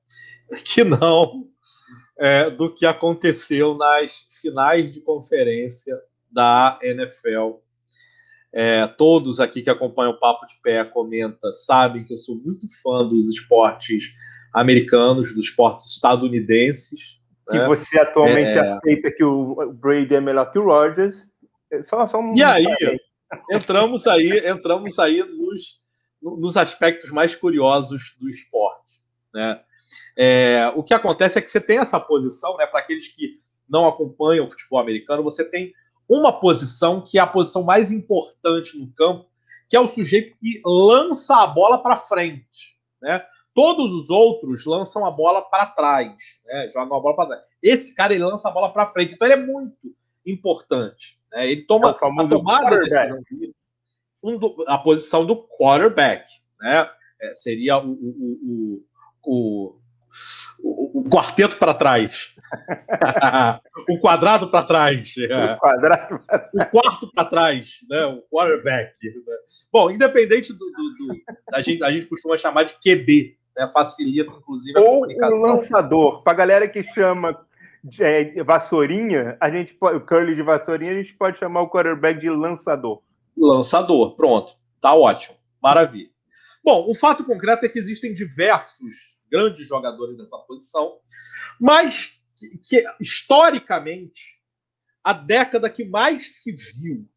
Que 0.64 0.82
não 0.82 1.46
é, 2.18 2.50
do 2.50 2.72
que 2.72 2.86
aconteceu 2.86 3.74
nas 3.76 4.26
finais 4.40 4.92
de 4.92 5.00
conferência 5.00 6.00
da 6.30 6.78
NFL. 6.82 7.58
É, 8.52 8.86
todos 8.86 9.40
aqui 9.40 9.62
que 9.62 9.70
acompanham 9.70 10.12
o 10.12 10.18
Papo 10.18 10.46
de 10.46 10.54
Pé 10.62 10.84
comenta 10.84 11.52
sabem 11.52 12.04
que 12.04 12.14
eu 12.14 12.18
sou 12.18 12.36
muito 12.36 12.66
fã 12.82 13.06
dos 13.06 13.28
esportes 13.28 14.14
americanos, 14.54 15.34
dos 15.34 15.46
esportes 15.46 15.86
estadunidenses. 15.86 17.20
Né? 17.48 17.64
E 17.64 17.66
você 17.66 17.98
atualmente 17.98 18.58
é... 18.58 18.60
aceita 18.60 19.12
que 19.12 19.22
o 19.22 19.72
Brady 19.72 20.14
é 20.14 20.20
melhor 20.20 20.50
que 20.50 20.58
o 20.58 20.64
Rodgers. 20.64 21.26
É 21.70 21.82
só, 21.82 22.06
só 22.06 22.18
um... 22.18 22.34
E 22.34 22.42
aí, 22.42 22.64
entramos 23.52 24.06
aí, 24.06 24.48
entramos 24.48 24.98
aí 24.98 25.22
nos 25.22 25.78
nos 26.20 26.56
aspectos 26.56 27.10
mais 27.10 27.34
curiosos 27.34 28.16
do 28.20 28.28
esporte. 28.28 29.02
Né? 29.32 29.60
É, 30.16 30.72
o 30.74 30.82
que 30.82 30.94
acontece 30.94 31.38
é 31.38 31.42
que 31.42 31.50
você 31.50 31.60
tem 31.60 31.78
essa 31.78 31.98
posição, 32.00 32.56
né, 32.56 32.66
para 32.66 32.80
aqueles 32.80 33.08
que 33.08 33.40
não 33.68 33.86
acompanham 33.86 34.46
o 34.46 34.50
futebol 34.50 34.80
americano, 34.80 35.22
você 35.22 35.44
tem 35.44 35.72
uma 36.08 36.32
posição 36.32 37.00
que 37.00 37.18
é 37.18 37.20
a 37.20 37.26
posição 37.26 37.62
mais 37.62 37.90
importante 37.90 38.78
no 38.78 38.90
campo, 38.92 39.26
que 39.68 39.76
é 39.76 39.80
o 39.80 39.88
sujeito 39.88 40.36
que 40.38 40.60
lança 40.64 41.42
a 41.42 41.46
bola 41.46 41.78
para 41.78 41.96
frente. 41.96 42.78
Né? 43.00 43.24
Todos 43.54 43.92
os 43.92 44.08
outros 44.08 44.64
lançam 44.64 45.04
a 45.04 45.10
bola 45.10 45.42
para 45.42 45.66
trás, 45.66 46.16
né? 46.46 46.68
jogam 46.68 46.96
a 46.96 47.00
bola 47.00 47.16
para 47.16 47.26
trás. 47.26 47.42
Esse 47.62 47.94
cara 47.94 48.14
ele 48.14 48.24
lança 48.24 48.48
a 48.48 48.52
bola 48.52 48.72
para 48.72 48.86
frente, 48.86 49.14
então 49.14 49.26
ele 49.26 49.34
é 49.34 49.46
muito 49.46 49.76
importante. 50.24 51.20
Né? 51.32 51.50
Ele 51.50 51.62
toma 51.62 51.88
é 51.88 51.90
a 51.90 52.28
tomada 52.28 52.78
decisão 52.78 53.22
um 54.22 54.38
do, 54.38 54.64
a 54.66 54.78
posição 54.78 55.24
do 55.24 55.36
quarterback, 55.46 56.24
né? 56.60 56.90
É, 57.20 57.34
seria 57.34 57.78
o, 57.78 57.92
o, 57.92 58.82
o, 59.24 59.26
o, 59.26 59.77
o 60.60 61.08
quarteto 61.08 61.56
para 61.56 61.72
trás, 61.74 62.34
o 63.88 63.98
quadrado 64.00 64.50
para 64.50 64.64
trás, 64.64 65.14
é. 65.18 65.54
o, 65.54 65.58
quadrado 65.58 66.20
o 66.54 66.64
quarto 66.66 67.12
para 67.12 67.24
trás, 67.24 67.78
né? 67.88 68.04
O 68.06 68.22
quarterback. 68.30 68.94
Né? 69.04 69.36
Bom, 69.72 69.90
independente 69.90 70.52
do, 70.52 70.58
do, 70.58 70.96
do, 70.96 71.16
a 71.52 71.60
gente 71.60 71.82
a 71.84 71.92
gente 71.92 72.06
costuma 72.06 72.36
chamar 72.36 72.64
de 72.64 72.74
QB, 72.74 73.36
né? 73.56 73.70
Facilita 73.72 74.34
inclusive 74.34 74.78
a 74.78 74.80
Ou 74.80 75.00
comunicação. 75.00 75.38
o 75.38 75.42
lançador, 75.42 76.22
para 76.22 76.32
a 76.32 76.36
galera 76.36 76.68
que 76.68 76.82
chama 76.82 77.38
de, 77.84 78.02
é, 78.02 78.42
vassourinha, 78.42 79.36
a 79.40 79.50
gente 79.50 79.76
o 79.80 80.00
curly 80.00 80.34
de 80.34 80.42
vassourinha, 80.42 80.92
a 80.92 81.02
gente 81.02 81.14
pode 81.14 81.38
chamar 81.38 81.62
o 81.62 81.70
quarterback 81.70 82.18
de 82.18 82.28
lançador 82.28 83.00
lançador. 83.40 84.16
Pronto, 84.16 84.54
tá 84.80 84.94
ótimo, 84.94 85.36
maravilha. 85.62 86.10
Bom, 86.64 86.86
o 86.88 86.94
fato 86.94 87.24
concreto 87.24 87.64
é 87.64 87.68
que 87.68 87.78
existem 87.78 88.12
diversos 88.12 89.17
grandes 89.30 89.66
jogadores 89.66 90.16
dessa 90.16 90.38
posição, 90.38 90.98
mas 91.60 92.22
que, 92.36 92.58
que 92.58 92.84
historicamente 93.00 94.38
a 95.02 95.12
década 95.12 95.70
que 95.70 95.84
mais 95.84 96.42
se 96.42 96.52
viu 96.52 97.08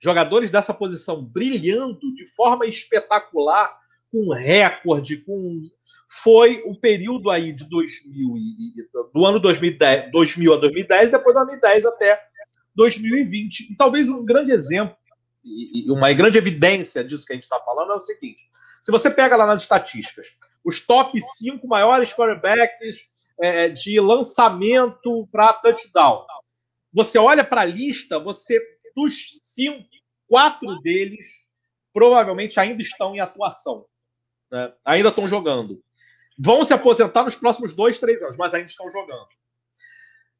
jogadores 0.00 0.50
dessa 0.50 0.74
posição 0.74 1.24
brilhando 1.24 2.14
de 2.14 2.26
forma 2.28 2.66
espetacular, 2.66 3.74
com 4.12 4.30
recorde, 4.32 5.16
com 5.16 5.62
foi 6.08 6.62
o 6.66 6.78
período 6.78 7.30
aí 7.30 7.52
de 7.52 7.68
2000 7.68 8.36
e, 8.36 8.74
do 9.12 9.26
ano 9.26 9.40
2010, 9.40 10.12
2000 10.12 10.54
a 10.54 10.56
2010, 10.58 11.10
depois 11.10 11.34
de 11.34 11.44
2010 11.44 11.86
até 11.86 12.22
2020. 12.76 13.72
E 13.72 13.76
talvez 13.76 14.08
um 14.08 14.24
grande 14.24 14.52
exemplo 14.52 14.96
e, 15.44 15.90
uma 15.90 16.12
grande 16.12 16.38
evidência 16.38 17.02
disso 17.02 17.26
que 17.26 17.32
a 17.32 17.36
gente 17.36 17.42
está 17.42 17.58
falando 17.60 17.92
é 17.92 17.96
o 17.96 18.00
seguinte: 18.00 18.44
se 18.80 18.92
você 18.92 19.10
pega 19.10 19.36
lá 19.36 19.46
nas 19.46 19.62
estatísticas, 19.62 20.28
os 20.64 20.84
top 20.84 21.20
5 21.20 21.66
maiores 21.66 22.12
quarterbacks 22.12 23.08
é, 23.40 23.68
de 23.68 24.00
lançamento 24.00 25.28
para 25.30 25.52
touchdown, 25.52 26.24
você 26.92 27.18
olha 27.18 27.44
para 27.44 27.62
a 27.62 27.66
lista, 27.66 28.18
você 28.18 28.60
dos 28.94 29.40
cinco, 29.42 29.84
quatro 30.28 30.80
deles 30.80 31.26
provavelmente 31.92 32.58
ainda 32.58 32.82
estão 32.82 33.14
em 33.14 33.20
atuação, 33.20 33.84
né? 34.50 34.72
ainda 34.84 35.08
estão 35.08 35.28
jogando. 35.28 35.82
Vão 36.38 36.64
se 36.64 36.72
aposentar 36.72 37.24
nos 37.24 37.36
próximos 37.36 37.74
dois, 37.74 37.98
três 37.98 38.22
anos, 38.22 38.36
mas 38.36 38.54
ainda 38.54 38.68
estão 38.68 38.88
jogando. 38.90 39.28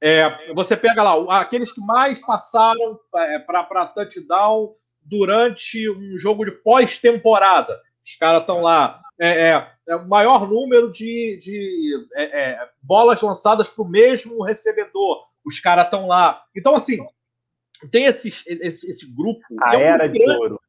É, 0.01 0.53
você 0.53 0.77
pega 0.77 1.03
lá 1.03 1.41
aqueles 1.41 1.73
que 1.73 1.81
mais 1.81 2.21
passaram 2.21 2.99
é, 3.15 3.39
para 3.39 3.87
touchdown 3.87 4.75
durante 5.01 5.89
um 5.89 6.19
jogo 6.19 6.45
de 6.45 6.51
pós-temporada. 6.51 7.81
Os 8.05 8.17
caras 8.17 8.43
estão 8.43 8.61
lá. 8.61 9.01
É, 9.19 9.51
é, 9.51 9.73
é, 9.89 9.97
o 9.97 10.07
maior 10.07 10.49
número 10.49 10.91
de, 10.91 11.39
de 11.41 12.07
é, 12.15 12.51
é 12.51 12.69
bolas 12.83 13.21
lançadas 13.23 13.71
para 13.71 13.85
o 13.85 13.89
mesmo 13.89 14.43
recebedor. 14.43 15.25
Os 15.45 15.59
caras 15.61 15.87
estão 15.87 16.07
lá. 16.07 16.43
Então, 16.55 16.75
assim, 16.75 16.99
tem 17.91 18.05
esses, 18.05 18.45
esse, 18.47 18.91
esse 18.91 19.07
grupo. 19.15 19.41
A 19.63 19.77
é 19.77 19.83
era 19.83 20.07
de 20.07 20.19
grande, 20.19 20.39
ouro. 20.39 20.61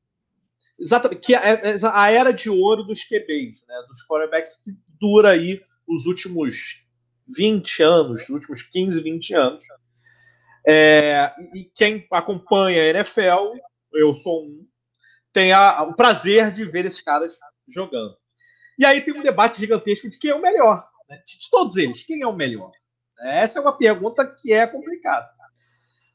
Exatamente, 0.79 1.21
que 1.21 1.33
é, 1.33 1.77
a 1.91 2.11
era 2.11 2.31
de 2.31 2.49
ouro 2.49 2.83
dos 2.83 3.03
QBs, 3.03 3.65
né, 3.67 3.75
dos 3.87 4.05
quarterbacks 4.05 4.61
que 4.63 4.71
dura 4.99 5.31
aí 5.31 5.61
os 5.87 6.05
últimos 6.05 6.83
20 7.27 7.83
anos, 7.83 8.21
nos 8.21 8.29
últimos 8.29 8.63
15, 8.63 9.01
20 9.01 9.33
anos. 9.33 9.63
É, 10.67 11.31
e 11.53 11.65
quem 11.75 12.05
acompanha 12.11 12.81
a 12.81 12.87
NFL, 12.87 13.55
eu 13.93 14.13
sou 14.15 14.45
um, 14.45 14.67
tem 15.35 15.51
a, 15.51 15.83
o 15.83 15.93
prazer 15.93 16.49
de 16.49 16.63
ver 16.63 16.85
esses 16.85 17.01
caras 17.01 17.37
jogando. 17.67 18.15
E 18.79 18.85
aí 18.85 19.01
tem 19.01 19.13
um 19.13 19.21
debate 19.21 19.59
gigantesco 19.59 20.09
de 20.09 20.17
quem 20.17 20.31
é 20.31 20.35
o 20.35 20.41
melhor. 20.41 20.87
Né? 21.09 21.21
De 21.27 21.49
todos 21.51 21.75
eles, 21.75 22.05
quem 22.05 22.21
é 22.21 22.27
o 22.27 22.33
melhor? 22.33 22.71
Essa 23.19 23.59
é 23.59 23.61
uma 23.61 23.77
pergunta 23.77 24.25
que 24.25 24.53
é 24.53 24.65
complicada. 24.65 25.29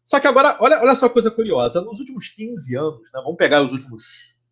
Só 0.03 0.19
que 0.19 0.27
agora, 0.27 0.57
olha, 0.59 0.81
olha 0.81 0.97
só 0.97 1.05
a 1.05 1.11
coisa 1.11 1.31
curiosa. 1.31 1.83
Nos 1.83 2.01
últimos 2.01 2.31
15 2.31 2.75
anos, 2.75 3.03
né, 3.13 3.21
vamos 3.23 3.37
pegar 3.37 3.61
os 3.61 3.73
últimos 3.73 4.43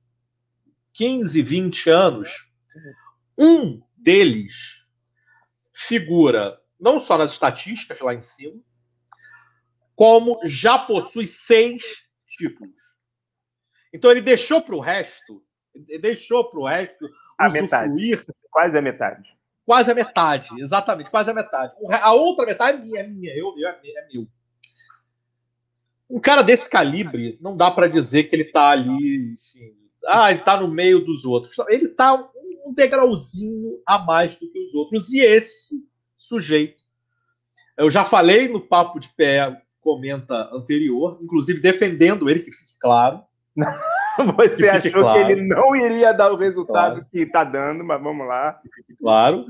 15, 0.92 1.40
20 1.40 1.88
anos, 1.88 2.50
um 3.38 3.82
deles 3.96 4.84
figura 5.72 6.60
não 6.78 7.00
só 7.00 7.16
nas 7.16 7.32
estatísticas 7.32 8.00
lá 8.00 8.12
em 8.12 8.20
cima, 8.20 8.60
como 9.94 10.38
já 10.44 10.78
possui 10.78 11.26
seis 11.26 11.82
títulos. 12.28 12.77
Então 13.92 14.10
ele 14.10 14.20
deixou 14.20 14.60
para 14.60 14.76
o 14.76 14.80
resto, 14.80 15.42
deixou 16.00 16.48
para 16.48 16.60
o 16.60 16.66
resto 16.66 17.08
a 17.38 17.48
usufruir. 17.48 18.18
Metade. 18.18 18.36
Quase 18.50 18.78
a 18.78 18.82
metade. 18.82 19.38
Quase 19.64 19.90
a 19.90 19.94
metade, 19.94 20.48
exatamente, 20.62 21.10
quase 21.10 21.30
a 21.30 21.34
metade. 21.34 21.74
A 22.00 22.14
outra 22.14 22.46
metade 22.46 22.78
é 22.78 22.82
minha, 22.82 23.00
é 23.00 23.06
minha, 23.06 23.36
eu, 23.36 23.54
eu, 23.58 23.68
é 23.68 24.08
meu. 24.10 24.26
Um 26.08 26.18
cara 26.18 26.40
desse 26.40 26.70
calibre, 26.70 27.36
não 27.42 27.54
dá 27.54 27.70
para 27.70 27.86
dizer 27.86 28.24
que 28.24 28.34
ele 28.34 28.44
está 28.44 28.70
ali, 28.70 29.34
enfim, 29.34 29.76
ah, 30.06 30.30
ele 30.30 30.40
está 30.40 30.58
no 30.58 30.68
meio 30.68 31.04
dos 31.04 31.26
outros. 31.26 31.54
Ele 31.68 31.84
está 31.84 32.14
um 32.64 32.72
degrauzinho 32.72 33.80
a 33.86 33.98
mais 33.98 34.36
do 34.36 34.50
que 34.50 34.58
os 34.58 34.74
outros. 34.74 35.12
E 35.12 35.20
esse 35.20 35.84
sujeito, 36.16 36.82
eu 37.76 37.90
já 37.90 38.04
falei 38.04 38.48
no 38.48 38.60
papo 38.60 38.98
de 38.98 39.10
pé 39.10 39.62
comenta 39.80 40.50
anterior, 40.52 41.18
inclusive 41.22 41.60
defendendo 41.60 42.28
ele, 42.28 42.40
que 42.40 42.52
fique 42.52 42.78
claro. 42.78 43.22
Você 44.36 44.68
achou 44.68 44.92
claro. 44.92 45.26
que 45.26 45.32
ele 45.32 45.46
não 45.46 45.76
iria 45.76 46.12
dar 46.12 46.32
o 46.32 46.36
resultado 46.36 46.96
claro. 46.96 47.06
que 47.10 47.20
está 47.20 47.44
dando, 47.44 47.84
mas 47.84 48.02
vamos 48.02 48.26
lá. 48.26 48.60
Claro. 48.98 49.46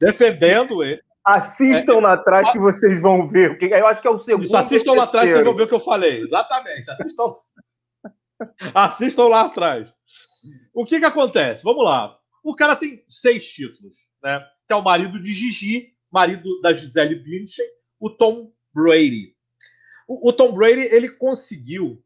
defendendo 0.00 0.82
ele. 0.82 1.00
Assistam 1.24 1.98
é, 1.98 2.00
lá 2.00 2.12
atrás 2.14 2.50
que 2.50 2.58
vocês 2.58 3.00
vão 3.00 3.28
ver. 3.28 3.58
Eu 3.60 3.86
acho 3.86 4.00
que 4.00 4.08
é 4.08 4.10
o 4.10 4.18
segundo. 4.18 4.44
Isso, 4.44 4.56
assistam 4.56 4.94
lá 4.94 5.04
atrás 5.04 5.26
que 5.26 5.34
vocês 5.34 5.44
vão 5.44 5.54
ver 5.54 5.64
o 5.64 5.68
que 5.68 5.74
eu 5.74 5.80
falei. 5.80 6.22
Exatamente. 6.22 6.90
Assistam, 6.90 7.36
assistam 8.74 9.28
lá 9.28 9.42
atrás. 9.42 9.92
O 10.72 10.84
que, 10.84 10.98
que 10.98 11.04
acontece? 11.04 11.62
Vamos 11.62 11.84
lá. 11.84 12.16
O 12.42 12.54
cara 12.54 12.74
tem 12.74 13.04
seis 13.06 13.46
títulos, 13.46 13.96
né? 14.22 14.40
Que 14.66 14.72
é 14.72 14.76
o 14.76 14.82
marido 14.82 15.20
de 15.20 15.32
Gigi, 15.32 15.92
marido 16.10 16.60
da 16.62 16.72
Gisele 16.72 17.16
Bündchen, 17.16 17.66
o 18.00 18.08
Tom 18.08 18.50
Brady. 18.74 19.34
O, 20.06 20.30
o 20.30 20.32
Tom 20.32 20.52
Brady, 20.52 20.82
ele 20.82 21.10
conseguiu, 21.10 22.02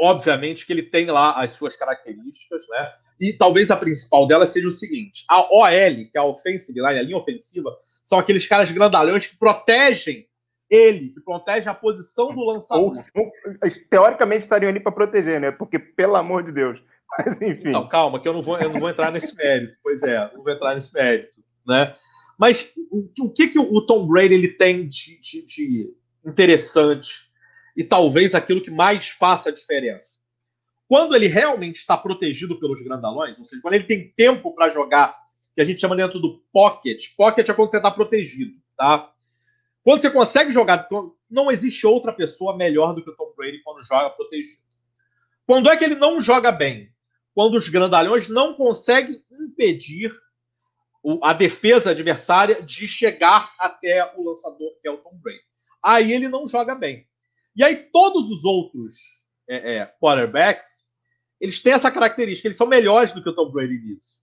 obviamente, 0.00 0.66
que 0.66 0.72
ele 0.72 0.82
tem 0.82 1.06
lá 1.06 1.32
as 1.32 1.52
suas 1.52 1.76
características, 1.76 2.66
né? 2.68 2.92
E 3.20 3.34
talvez 3.34 3.70
a 3.70 3.76
principal 3.76 4.26
dela 4.26 4.46
seja 4.46 4.66
o 4.66 4.72
seguinte: 4.72 5.24
a 5.28 5.42
OL, 5.54 5.70
que 6.10 6.16
é 6.16 6.18
a 6.18 6.24
offensive 6.24 6.80
line, 6.80 6.98
a 6.98 7.02
linha 7.02 7.18
ofensiva, 7.18 7.76
são 8.02 8.18
aqueles 8.18 8.46
caras 8.46 8.70
grandalhões 8.70 9.26
que 9.26 9.36
protegem 9.36 10.26
ele, 10.70 11.10
que 11.10 11.20
protege 11.20 11.68
a 11.68 11.74
posição 11.74 12.34
do 12.34 12.44
lançador. 12.44 12.92
Ou, 13.14 13.30
teoricamente 13.90 14.44
estariam 14.44 14.70
ali 14.70 14.80
para 14.80 14.92
proteger, 14.92 15.40
né? 15.40 15.50
Porque, 15.50 15.78
pelo 15.78 16.16
amor 16.16 16.44
de 16.44 16.52
Deus. 16.52 16.80
Mas, 17.18 17.42
enfim. 17.42 17.68
Então, 17.68 17.88
calma, 17.88 18.20
que 18.20 18.28
eu 18.28 18.32
não 18.32 18.40
vou, 18.40 18.58
eu 18.58 18.70
não 18.70 18.80
vou 18.80 18.88
entrar 18.88 19.10
nesse 19.10 19.34
mérito. 19.36 19.76
Pois 19.82 20.02
é, 20.02 20.30
não 20.32 20.44
vou 20.44 20.52
entrar 20.52 20.74
nesse 20.74 20.94
mérito. 20.94 21.42
Né? 21.66 21.94
Mas 22.38 22.72
o, 22.90 23.26
o 23.26 23.30
que, 23.32 23.48
que 23.48 23.58
o 23.58 23.80
Tom 23.82 24.06
Brady 24.06 24.34
ele 24.34 24.48
tem 24.48 24.88
de, 24.88 25.20
de, 25.20 25.44
de 25.44 25.94
interessante 26.24 27.29
e 27.76 27.84
talvez 27.84 28.34
aquilo 28.34 28.62
que 28.62 28.70
mais 28.70 29.08
faça 29.08 29.48
a 29.48 29.52
diferença? 29.52 30.18
Quando 30.88 31.14
ele 31.14 31.26
realmente 31.26 31.76
está 31.76 31.96
protegido 31.96 32.58
pelos 32.58 32.82
grandalões, 32.82 33.38
ou 33.38 33.44
seja, 33.44 33.62
quando 33.62 33.74
ele 33.74 33.84
tem 33.84 34.12
tempo 34.16 34.52
para 34.52 34.70
jogar 34.70 35.20
que 35.54 35.60
a 35.60 35.64
gente 35.64 35.80
chama 35.80 35.96
dentro 35.96 36.18
do 36.18 36.42
pocket. 36.52 37.14
Pocket 37.16 37.48
é 37.48 37.52
quando 37.52 37.70
você 37.70 37.76
está 37.76 37.90
protegido, 37.90 38.54
tá? 38.76 39.12
Quando 39.82 40.00
você 40.00 40.10
consegue 40.10 40.52
jogar, 40.52 40.88
não 41.30 41.50
existe 41.50 41.86
outra 41.86 42.12
pessoa 42.12 42.56
melhor 42.56 42.94
do 42.94 43.02
que 43.02 43.10
o 43.10 43.16
Tom 43.16 43.32
Brady 43.36 43.62
quando 43.62 43.84
joga 43.84 44.10
protegido. 44.10 44.62
Quando 45.46 45.68
é 45.70 45.76
que 45.76 45.84
ele 45.84 45.96
não 45.96 46.20
joga 46.20 46.52
bem? 46.52 46.92
Quando 47.34 47.56
os 47.56 47.68
grandalhões 47.68 48.28
não 48.28 48.54
conseguem 48.54 49.16
impedir 49.30 50.14
a 51.22 51.32
defesa 51.32 51.90
adversária 51.90 52.62
de 52.62 52.86
chegar 52.86 53.54
até 53.58 54.14
o 54.16 54.22
lançador, 54.22 54.78
que 54.80 54.88
é 54.88 54.90
o 54.90 54.98
Tom 54.98 55.14
Brady. 55.14 55.40
Aí 55.82 56.12
ele 56.12 56.28
não 56.28 56.46
joga 56.46 56.74
bem. 56.74 57.06
E 57.56 57.64
aí 57.64 57.76
todos 57.76 58.30
os 58.30 58.44
outros 58.44 58.94
é, 59.48 59.76
é, 59.76 59.94
quarterbacks, 60.00 60.84
eles 61.40 61.60
têm 61.60 61.72
essa 61.72 61.90
característica, 61.90 62.46
eles 62.46 62.56
são 62.56 62.66
melhores 62.66 63.12
do 63.12 63.22
que 63.22 63.28
o 63.28 63.34
Tom 63.34 63.50
Brady 63.50 63.78
nisso. 63.78 64.20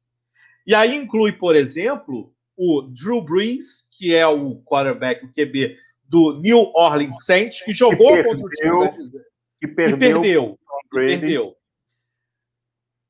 E 0.65 0.75
aí 0.75 0.95
inclui, 0.95 1.33
por 1.33 1.55
exemplo, 1.55 2.33
o 2.55 2.81
Drew 2.81 3.21
Brees, 3.21 3.87
que 3.97 4.15
é 4.15 4.27
o 4.27 4.61
quarterback, 4.63 5.25
o 5.25 5.33
QB 5.33 5.77
do 6.03 6.39
New 6.39 6.71
Orleans 6.73 7.25
Saints, 7.25 7.61
que 7.61 7.71
jogou 7.71 8.15
que 8.15 8.23
contra 8.23 8.45
o 8.45 8.49
time 8.49 9.21
que 9.59 9.67
perdeu, 9.67 9.97
e 9.97 10.21
perdeu, 10.21 10.59
perdeu. 10.91 11.57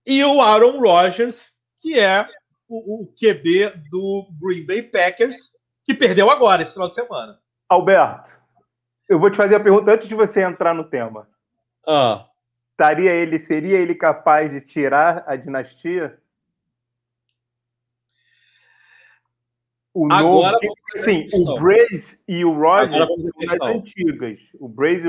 E 0.05 0.23
o 0.23 0.41
Aaron 0.41 0.79
Rodgers, 0.79 1.53
que 1.81 1.99
é 1.99 2.27
o, 2.67 3.03
o, 3.03 3.13
QB 3.13 3.73
do 3.89 4.27
Green 4.39 4.65
Bay 4.65 4.81
Packers, 4.81 5.51
que 5.83 5.93
perdeu 5.93 6.29
agora, 6.29 6.61
esse 6.61 6.73
final 6.73 6.89
de 6.89 6.95
semana. 6.95 7.39
Alberto, 7.69 8.37
eu 9.07 9.19
vou 9.19 9.29
te 9.29 9.37
fazer 9.37 9.55
a 9.55 9.59
pergunta 9.59 9.91
antes 9.91 10.07
de 10.07 10.15
você 10.15 10.41
entrar 10.41 10.73
no 10.73 10.83
tema. 10.83 11.27
Ah. 11.85 12.27
Ele, 12.79 13.39
seria 13.39 13.77
ele 13.77 13.95
capaz 13.95 14.51
de 14.51 14.61
tirar 14.61 15.23
a 15.25 15.35
dinastia? 15.35 16.19
O 19.93 20.13
Agora, 20.13 20.51
novo, 20.61 20.75
assim, 20.93 21.27
o 21.33 21.59
Braze 21.59 22.19
e 22.27 22.45
o 22.45 22.53
Roger 22.53 23.07
são 23.07 23.47
das 23.47 23.69
antigas. 23.69 24.41
O 24.59 24.69
Braze 24.69 25.07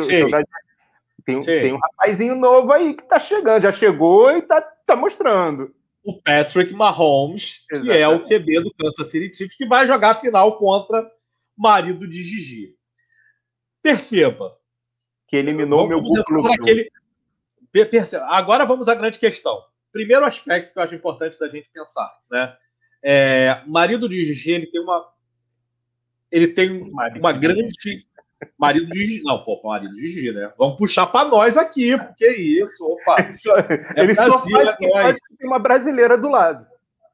tem, 1.26 1.40
tem 1.40 1.74
um 1.74 1.78
rapazinho 1.78 2.34
novo 2.34 2.72
aí 2.72 2.94
que 2.94 3.02
tá 3.02 3.18
chegando, 3.18 3.64
já 3.64 3.72
chegou 3.72 4.30
e 4.30 4.40
tá, 4.40 4.62
tá 4.62 4.96
mostrando. 4.96 5.74
O 6.02 6.22
Patrick 6.22 6.72
Mahomes, 6.72 7.66
Exatamente. 7.70 7.98
que 7.98 8.02
é 8.02 8.08
o 8.08 8.24
QB 8.24 8.62
do 8.62 8.72
Kansas 8.72 9.10
City 9.10 9.36
Chiefs, 9.36 9.56
que 9.58 9.66
vai 9.66 9.86
jogar 9.86 10.12
a 10.12 10.14
final 10.14 10.56
contra 10.56 11.06
marido 11.54 12.08
de 12.08 12.22
Gigi. 12.22 12.77
Perceba. 13.88 14.56
Que 15.26 15.36
eliminou 15.36 15.88
vamos, 15.88 16.12
meu 16.12 16.42
vamos 16.42 16.50
aquele... 16.50 16.90
Perceba. 17.72 18.26
Agora 18.26 18.66
vamos 18.66 18.88
à 18.88 18.94
grande 18.94 19.18
questão. 19.18 19.62
Primeiro 19.90 20.24
aspecto 20.24 20.72
que 20.72 20.78
eu 20.78 20.82
acho 20.82 20.94
importante 20.94 21.38
da 21.38 21.48
gente 21.48 21.70
pensar, 21.70 22.14
né? 22.30 22.54
É, 23.02 23.62
marido 23.66 24.08
de 24.08 24.24
Gigi, 24.24 24.52
ele 24.52 24.66
tem 24.66 24.80
uma. 24.80 25.08
Ele 26.30 26.48
tem 26.48 26.90
marido 26.90 27.18
uma 27.18 27.32
grande. 27.32 28.06
Marido 28.58 28.86
de 28.86 29.06
Gigi. 29.06 29.22
Não, 29.22 29.42
pô, 29.42 29.60
marido 29.64 29.92
de 29.92 30.08
Gigi, 30.08 30.32
né? 30.32 30.52
Vamos 30.58 30.76
puxar 30.76 31.06
para 31.06 31.28
nós 31.28 31.56
aqui, 31.56 31.96
porque 31.96 32.28
isso, 32.30 32.84
opa. 32.84 33.16
É 33.96 34.02
ele 34.02 34.14
Brasil, 34.14 34.32
só 34.32 34.38
faz, 34.50 34.68
é 34.80 34.86
nós. 34.86 35.18
tem 35.38 35.46
uma 35.46 35.58
brasileira 35.58 36.18
do 36.18 36.28
lado. 36.28 36.66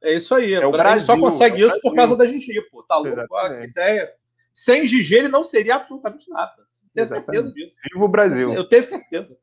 É 0.03 0.15
isso 0.15 0.35
aí. 0.35 0.55
É 0.55 0.67
o 0.67 0.71
Brasil, 0.71 1.07
só 1.07 1.19
consegue 1.19 1.63
é 1.63 1.67
isso 1.67 1.81
por 1.81 1.95
causa 1.95 2.17
da 2.17 2.27
Gigi, 2.27 2.61
pô. 2.71 2.83
Tá 2.83 2.97
louco? 2.97 3.37
Ah, 3.37 3.59
que 3.59 3.67
ideia. 3.67 4.13
Sem 4.55 4.87
Gigi, 4.87 5.17
ele 5.17 5.29
não 5.29 5.43
seria 5.43 5.75
absolutamente 5.75 6.31
nada. 6.31 6.55
Tenho 6.95 7.09
certeza 7.09 7.51
disso. 7.51 7.75
Viva 7.93 8.05
o 8.05 8.09
Brasil. 8.09 8.55
Eu 8.55 8.63
tenho 8.63 8.85
certeza. 8.85 9.37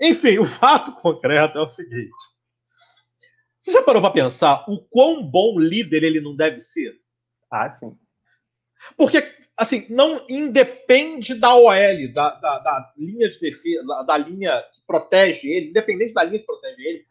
Enfim, 0.00 0.38
o 0.38 0.46
fato 0.46 0.92
concreto 0.92 1.58
é 1.58 1.60
o 1.60 1.68
seguinte. 1.68 2.10
Você 3.58 3.72
já 3.72 3.82
parou 3.82 4.00
para 4.00 4.10
pensar 4.10 4.64
o 4.66 4.80
quão 4.88 5.22
bom 5.22 5.58
líder 5.58 6.02
ele 6.02 6.22
não 6.22 6.34
deve 6.34 6.62
ser? 6.62 6.98
Ah, 7.50 7.68
sim. 7.68 7.94
Porque, 8.96 9.22
assim, 9.54 9.84
não 9.90 10.24
independe 10.30 11.34
da 11.34 11.54
OL, 11.54 12.12
da, 12.14 12.30
da, 12.30 12.58
da 12.60 12.92
linha 12.96 13.28
de 13.28 13.38
defesa, 13.38 13.84
da, 13.84 14.02
da, 14.02 14.16
linha 14.16 14.62
que 14.72 14.80
protege 14.86 15.46
ele, 15.46 15.68
independente 15.68 16.14
da 16.14 16.24
linha 16.24 16.38
que 16.38 16.46
protege 16.46 16.82
ele, 16.82 17.06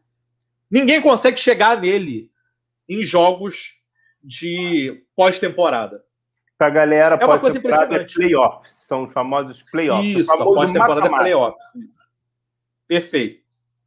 ninguém 0.72 1.00
consegue 1.00 1.38
chegar 1.38 1.80
nele 1.80 2.32
em 2.90 3.04
jogos 3.04 3.74
de 4.24 5.06
pós-temporada. 5.16 6.07
Pra 6.58 6.70
galera, 6.70 7.18
é 7.22 7.26
uma 7.26 7.40
coisa 7.40 7.58
impressionante. 7.58 8.14
É 8.14 8.16
playoffs, 8.16 8.74
são 8.74 9.04
os 9.04 9.14
famosos 9.14 9.62
playoffs. 9.64 10.18
Isso, 10.18 10.38
pós-temporada 10.38 11.08
é 11.08 11.10
playoffs. 11.10 11.64
Perfeito. 12.88 13.46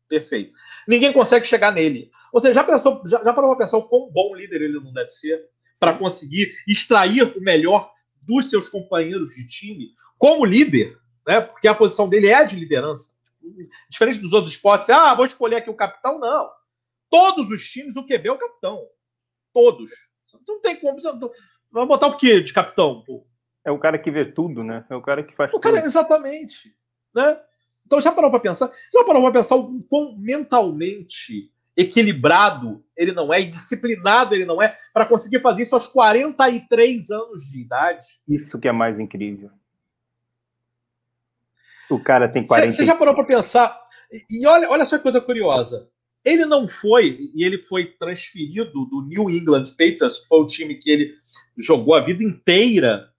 Perfeito. 0.08 0.52
Ninguém 0.86 1.12
consegue 1.12 1.46
chegar 1.46 1.72
nele. 1.72 2.10
Você 2.32 2.52
já 2.52 2.64
pensou, 2.64 3.02
já, 3.06 3.22
já 3.22 3.32
parou 3.32 3.50
para 3.50 3.64
pensar 3.64 3.78
o 3.78 3.88
quão 3.88 4.10
bom 4.10 4.34
líder 4.34 4.62
ele 4.62 4.80
não 4.80 4.92
deve 4.92 5.10
ser 5.10 5.48
para 5.78 5.94
conseguir 5.94 6.52
extrair 6.66 7.22
o 7.22 7.40
melhor 7.40 7.90
dos 8.22 8.50
seus 8.50 8.68
companheiros 8.68 9.30
de 9.30 9.46
time 9.46 9.94
como 10.18 10.44
líder, 10.44 10.96
né? 11.26 11.40
Porque 11.40 11.66
a 11.66 11.74
posição 11.74 12.08
dele 12.08 12.28
é 12.28 12.44
de 12.44 12.56
liderança. 12.56 13.14
Diferente 13.88 14.18
dos 14.18 14.32
outros 14.32 14.52
esportes, 14.52 14.90
ah, 14.90 15.14
vou 15.14 15.24
escolher 15.24 15.56
aqui 15.56 15.70
o 15.70 15.76
capitão, 15.76 16.18
não. 16.18 16.50
Todos 17.08 17.50
os 17.50 17.68
times, 17.68 17.96
o 17.96 18.06
QB 18.06 18.28
é 18.28 18.32
o 18.32 18.38
capitão. 18.38 18.86
Todos. 19.52 19.90
Não 20.46 20.60
tem 20.60 20.76
como. 20.76 20.98
Vai 21.70 21.86
botar 21.86 22.08
o 22.08 22.16
quê 22.16 22.40
de 22.40 22.52
capitão? 22.52 23.02
Pô? 23.06 23.24
É 23.64 23.70
o 23.70 23.78
cara 23.78 23.98
que 23.98 24.10
vê 24.10 24.24
tudo, 24.24 24.64
né? 24.64 24.84
É 24.88 24.94
o 24.94 25.02
cara 25.02 25.22
que 25.22 25.34
faz 25.34 25.52
o 25.52 25.60
cara, 25.60 25.78
exatamente. 25.78 26.74
Né? 27.14 27.38
Então 27.86 28.00
já 28.00 28.12
parou 28.12 28.30
para 28.30 28.40
pensar? 28.40 28.70
Já 28.92 29.04
parou 29.04 29.22
para 29.22 29.32
pensar 29.32 29.56
o 29.56 29.82
quão 29.82 30.16
mentalmente 30.16 31.52
equilibrado 31.76 32.84
ele 32.96 33.12
não 33.12 33.32
é 33.32 33.40
e 33.40 33.46
disciplinado 33.46 34.34
ele 34.34 34.44
não 34.44 34.60
é 34.60 34.76
para 34.92 35.06
conseguir 35.06 35.40
fazer 35.40 35.62
isso 35.62 35.74
aos 35.74 35.86
43 35.86 37.10
anos 37.10 37.44
de 37.44 37.60
idade? 37.60 38.06
Isso 38.28 38.58
que 38.58 38.68
é 38.68 38.72
mais 38.72 38.98
incrível. 38.98 39.50
O 41.90 42.02
cara 42.02 42.28
tem 42.28 42.46
40. 42.46 42.72
Você 42.72 42.84
já 42.84 42.94
parou 42.94 43.14
para 43.14 43.24
pensar? 43.24 43.80
E 44.30 44.46
olha, 44.46 44.70
olha 44.70 44.84
só 44.84 44.96
que 44.96 45.02
coisa 45.02 45.20
curiosa. 45.20 45.88
Ele 46.24 46.44
não 46.44 46.68
foi, 46.68 47.30
e 47.34 47.44
ele 47.44 47.64
foi 47.64 47.86
transferido 47.86 48.84
do 48.84 49.02
New 49.06 49.30
England 49.30 49.64
Patriots, 49.70 50.20
que 50.20 50.28
foi 50.28 50.40
o 50.40 50.46
time 50.46 50.74
que 50.74 50.90
ele 50.90 51.14
jogou 51.60 51.94
a 51.94 52.00
vida 52.00 52.22
inteira, 52.22 53.10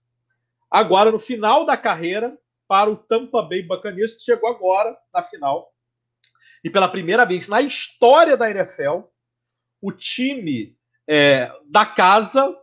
agora 0.70 1.10
no 1.10 1.18
final 1.18 1.64
da 1.64 1.76
carreira, 1.76 2.36
para 2.68 2.90
o 2.90 2.96
Tampa 2.96 3.42
Bay 3.42 3.62
Buccaneers, 3.62 4.14
que 4.14 4.22
chegou 4.22 4.48
agora 4.48 4.96
na 5.12 5.22
final. 5.22 5.72
E 6.64 6.70
pela 6.70 6.88
primeira 6.88 7.24
vez 7.24 7.48
na 7.48 7.60
história 7.60 8.36
da 8.36 8.50
NFL, 8.50 9.00
o 9.80 9.92
time 9.92 10.76
é, 11.06 11.50
da 11.68 11.84
casa, 11.84 12.56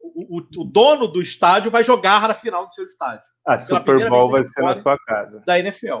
o, 0.00 0.38
o, 0.38 0.64
dono 0.64 1.06
do 1.06 1.20
estádio, 1.20 1.70
vai 1.70 1.84
jogar 1.84 2.26
na 2.26 2.34
final 2.34 2.66
do 2.66 2.74
seu 2.74 2.84
estádio. 2.84 3.24
A 3.46 3.58
Super 3.58 4.08
Bowl 4.08 4.30
vai 4.30 4.44
ser 4.44 4.62
na 4.62 4.74
sua 4.74 4.98
casa. 4.98 5.42
Da 5.46 5.58
NFL. 5.58 5.98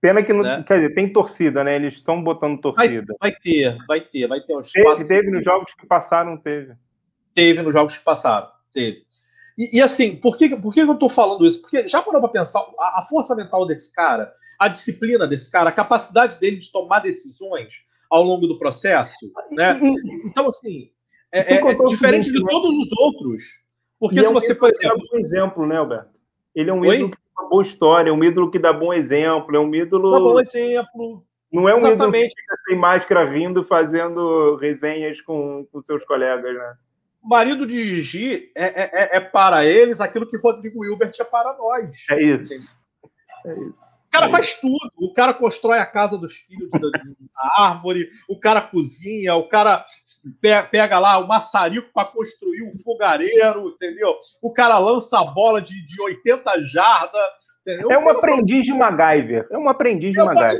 Pena 0.00 0.22
que 0.22 0.32
não. 0.32 0.42
Né? 0.42 0.64
Quer 0.66 0.80
dizer, 0.80 0.94
tem 0.94 1.12
torcida, 1.12 1.62
né? 1.64 1.76
Eles 1.76 1.94
estão 1.94 2.22
botando 2.22 2.60
torcida. 2.60 3.14
Vai, 3.20 3.30
vai, 3.30 3.40
ter, 3.40 3.78
vai 3.86 4.00
ter, 4.00 4.26
vai 4.26 4.40
ter 4.40 4.56
uns 4.56 4.70
Teve, 4.70 5.04
teve 5.04 5.30
nos 5.30 5.44
jogos 5.44 5.74
que 5.74 5.86
passaram, 5.86 6.36
teve. 6.36 6.74
Teve 7.34 7.62
nos 7.62 7.72
jogos 7.72 7.96
que 7.96 8.04
passaram, 8.04 8.50
teve. 8.72 9.02
E, 9.56 9.78
e, 9.78 9.82
assim, 9.82 10.14
por 10.14 10.38
que, 10.38 10.54
por 10.56 10.72
que 10.72 10.80
eu 10.80 10.92
estou 10.92 11.08
falando 11.08 11.44
isso? 11.44 11.60
Porque 11.60 11.88
já 11.88 12.00
parou 12.00 12.20
para 12.20 12.30
pensar 12.30 12.60
a, 12.78 13.00
a, 13.00 13.06
força 13.08 13.34
mental 13.34 13.66
desse 13.66 13.92
cara, 13.92 14.32
a 14.58 14.68
disciplina 14.68 15.26
desse 15.26 15.50
cara, 15.50 15.70
a 15.70 15.72
capacidade 15.72 16.38
dele 16.38 16.58
de 16.58 16.70
tomar 16.70 17.00
decisões 17.00 17.84
ao 18.08 18.22
longo 18.22 18.46
do 18.46 18.58
processo, 18.58 19.30
né? 19.50 19.78
Então, 20.24 20.46
assim, 20.46 20.90
é, 21.32 21.40
é, 21.40 21.54
é 21.56 21.84
diferente 21.86 22.30
de 22.30 22.42
né? 22.42 22.46
todos 22.48 22.70
os 22.70 22.92
outros. 22.98 23.42
Porque 23.98 24.20
e 24.20 24.20
se 24.20 24.26
é 24.26 24.30
um 24.30 24.32
você, 24.32 24.54
por 24.54 24.70
exemplo. 24.70 25.02
Um 25.12 25.18
exemplo, 25.18 25.66
né, 25.66 25.76
Alberto? 25.76 26.18
Ele 26.54 26.70
é 26.70 26.72
um 26.72 26.80
Oi? 26.80 26.96
ídolo 26.96 27.10
que 27.10 27.18
uma 27.36 27.48
boa 27.48 27.62
história, 27.62 28.10
é 28.10 28.12
um 28.12 28.24
ídolo 28.24 28.50
que 28.50 28.58
dá 28.58 28.72
bom 28.72 28.92
exemplo, 28.92 29.54
é 29.54 29.60
um 29.60 29.74
ídolo. 29.74 30.12
Dá 30.12 30.20
bom 30.20 30.40
exemplo. 30.40 31.24
Não 31.52 31.68
é 31.68 31.74
um 31.74 31.78
Exatamente. 31.78 32.26
ídolo 32.26 32.34
que 32.34 32.40
fica 32.40 32.56
sem 32.66 32.76
máscara 32.76 33.30
rindo, 33.30 33.64
fazendo 33.64 34.56
resenhas 34.56 35.20
com, 35.20 35.66
com 35.70 35.82
seus 35.82 36.04
colegas, 36.04 36.54
né? 36.54 36.76
Marido 37.28 37.66
de 37.66 38.02
Gigi 38.02 38.50
é, 38.54 38.64
é, 38.64 38.90
é, 38.92 39.16
é, 39.16 39.20
para 39.20 39.64
eles 39.64 40.00
aquilo 40.00 40.28
que 40.28 40.38
Rodrigo 40.38 40.84
Hilbert 40.84 41.12
é 41.18 41.24
para 41.24 41.56
nós. 41.56 41.90
É 42.10 42.22
isso. 42.22 42.54
É 43.44 43.52
isso. 43.52 43.98
O 44.08 44.10
cara 44.10 44.26
é 44.26 44.30
faz 44.30 44.48
isso. 44.48 44.60
tudo. 44.62 44.92
O 44.96 45.12
cara 45.12 45.34
constrói 45.34 45.78
a 45.78 45.86
casa 45.86 46.16
dos 46.16 46.34
filhos 46.34 46.70
da, 46.70 46.88
árvore, 47.56 48.08
o 48.28 48.38
cara 48.38 48.60
cozinha, 48.60 49.34
o 49.34 49.48
cara 49.48 49.84
pega 50.70 50.98
lá 50.98 51.18
o 51.18 51.28
maçarico 51.28 51.90
para 51.92 52.08
construir 52.08 52.62
um 52.62 52.72
fogareiro, 52.82 53.68
entendeu? 53.68 54.16
O 54.42 54.52
cara 54.52 54.78
lança 54.78 55.20
a 55.20 55.24
bola 55.24 55.60
de, 55.60 55.86
de 55.86 56.00
80 56.00 56.62
jardas. 56.62 57.20
Entendeu? 57.60 57.92
É 57.92 57.98
um 57.98 58.08
aprendiz 58.08 58.64
de 58.64 58.72
MacGyver. 58.72 59.46
É 59.50 59.58
um 59.58 59.68
aprendiz 59.68 60.12
de 60.12 60.18
MacGyver. 60.18 60.58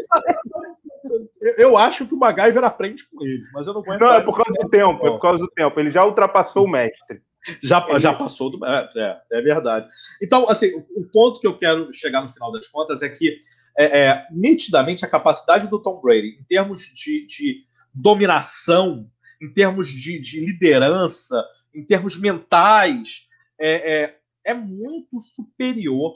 Eu 1.57 1.77
acho 1.77 2.07
que 2.07 2.15
o 2.15 2.19
MacGyver 2.19 2.65
aprende 2.65 3.05
com 3.05 3.25
ele, 3.25 3.45
mas 3.53 3.67
eu 3.67 3.75
não 3.75 3.83
conheço. 3.83 4.03
Não, 4.03 4.13
é 4.13 4.23
por 4.23 4.37
causa 4.37 4.61
do 4.61 4.69
tempo, 4.69 5.07
é 5.07 5.11
por 5.11 5.21
causa 5.21 5.39
do 5.39 5.49
tempo. 5.49 5.79
Ele 5.79 5.91
já 5.91 6.05
ultrapassou 6.05 6.65
o 6.65 6.71
mestre. 6.71 7.23
Já, 7.63 7.87
ele... 7.89 8.01
já 8.01 8.13
passou 8.13 8.51
do. 8.51 8.65
É, 8.65 8.89
é, 8.97 9.21
é, 9.39 9.43
verdade. 9.43 9.89
Então, 10.23 10.49
assim, 10.49 10.71
o 10.97 11.05
ponto 11.13 11.41
que 11.41 11.47
eu 11.47 11.57
quero 11.57 11.93
chegar 11.93 12.23
no 12.23 12.29
final 12.29 12.51
das 12.53 12.67
contas 12.69 13.03
é 13.03 13.09
que 13.09 13.41
é, 13.79 14.07
é, 14.07 14.27
nitidamente 14.33 15.05
a 15.05 15.09
capacidade 15.09 15.69
do 15.69 15.81
Tom 15.81 16.01
Brady, 16.01 16.39
em 16.41 16.45
termos 16.45 16.81
de, 16.81 17.27
de 17.27 17.61
dominação, 17.95 19.09
em 19.41 19.53
termos 19.53 19.89
de, 19.89 20.19
de, 20.19 20.45
liderança, 20.45 21.45
em 21.73 21.85
termos 21.85 22.19
mentais, 22.19 23.29
é, 23.59 24.03
é, 24.03 24.19
é 24.45 24.55
muito 24.55 25.21
superior 25.21 26.15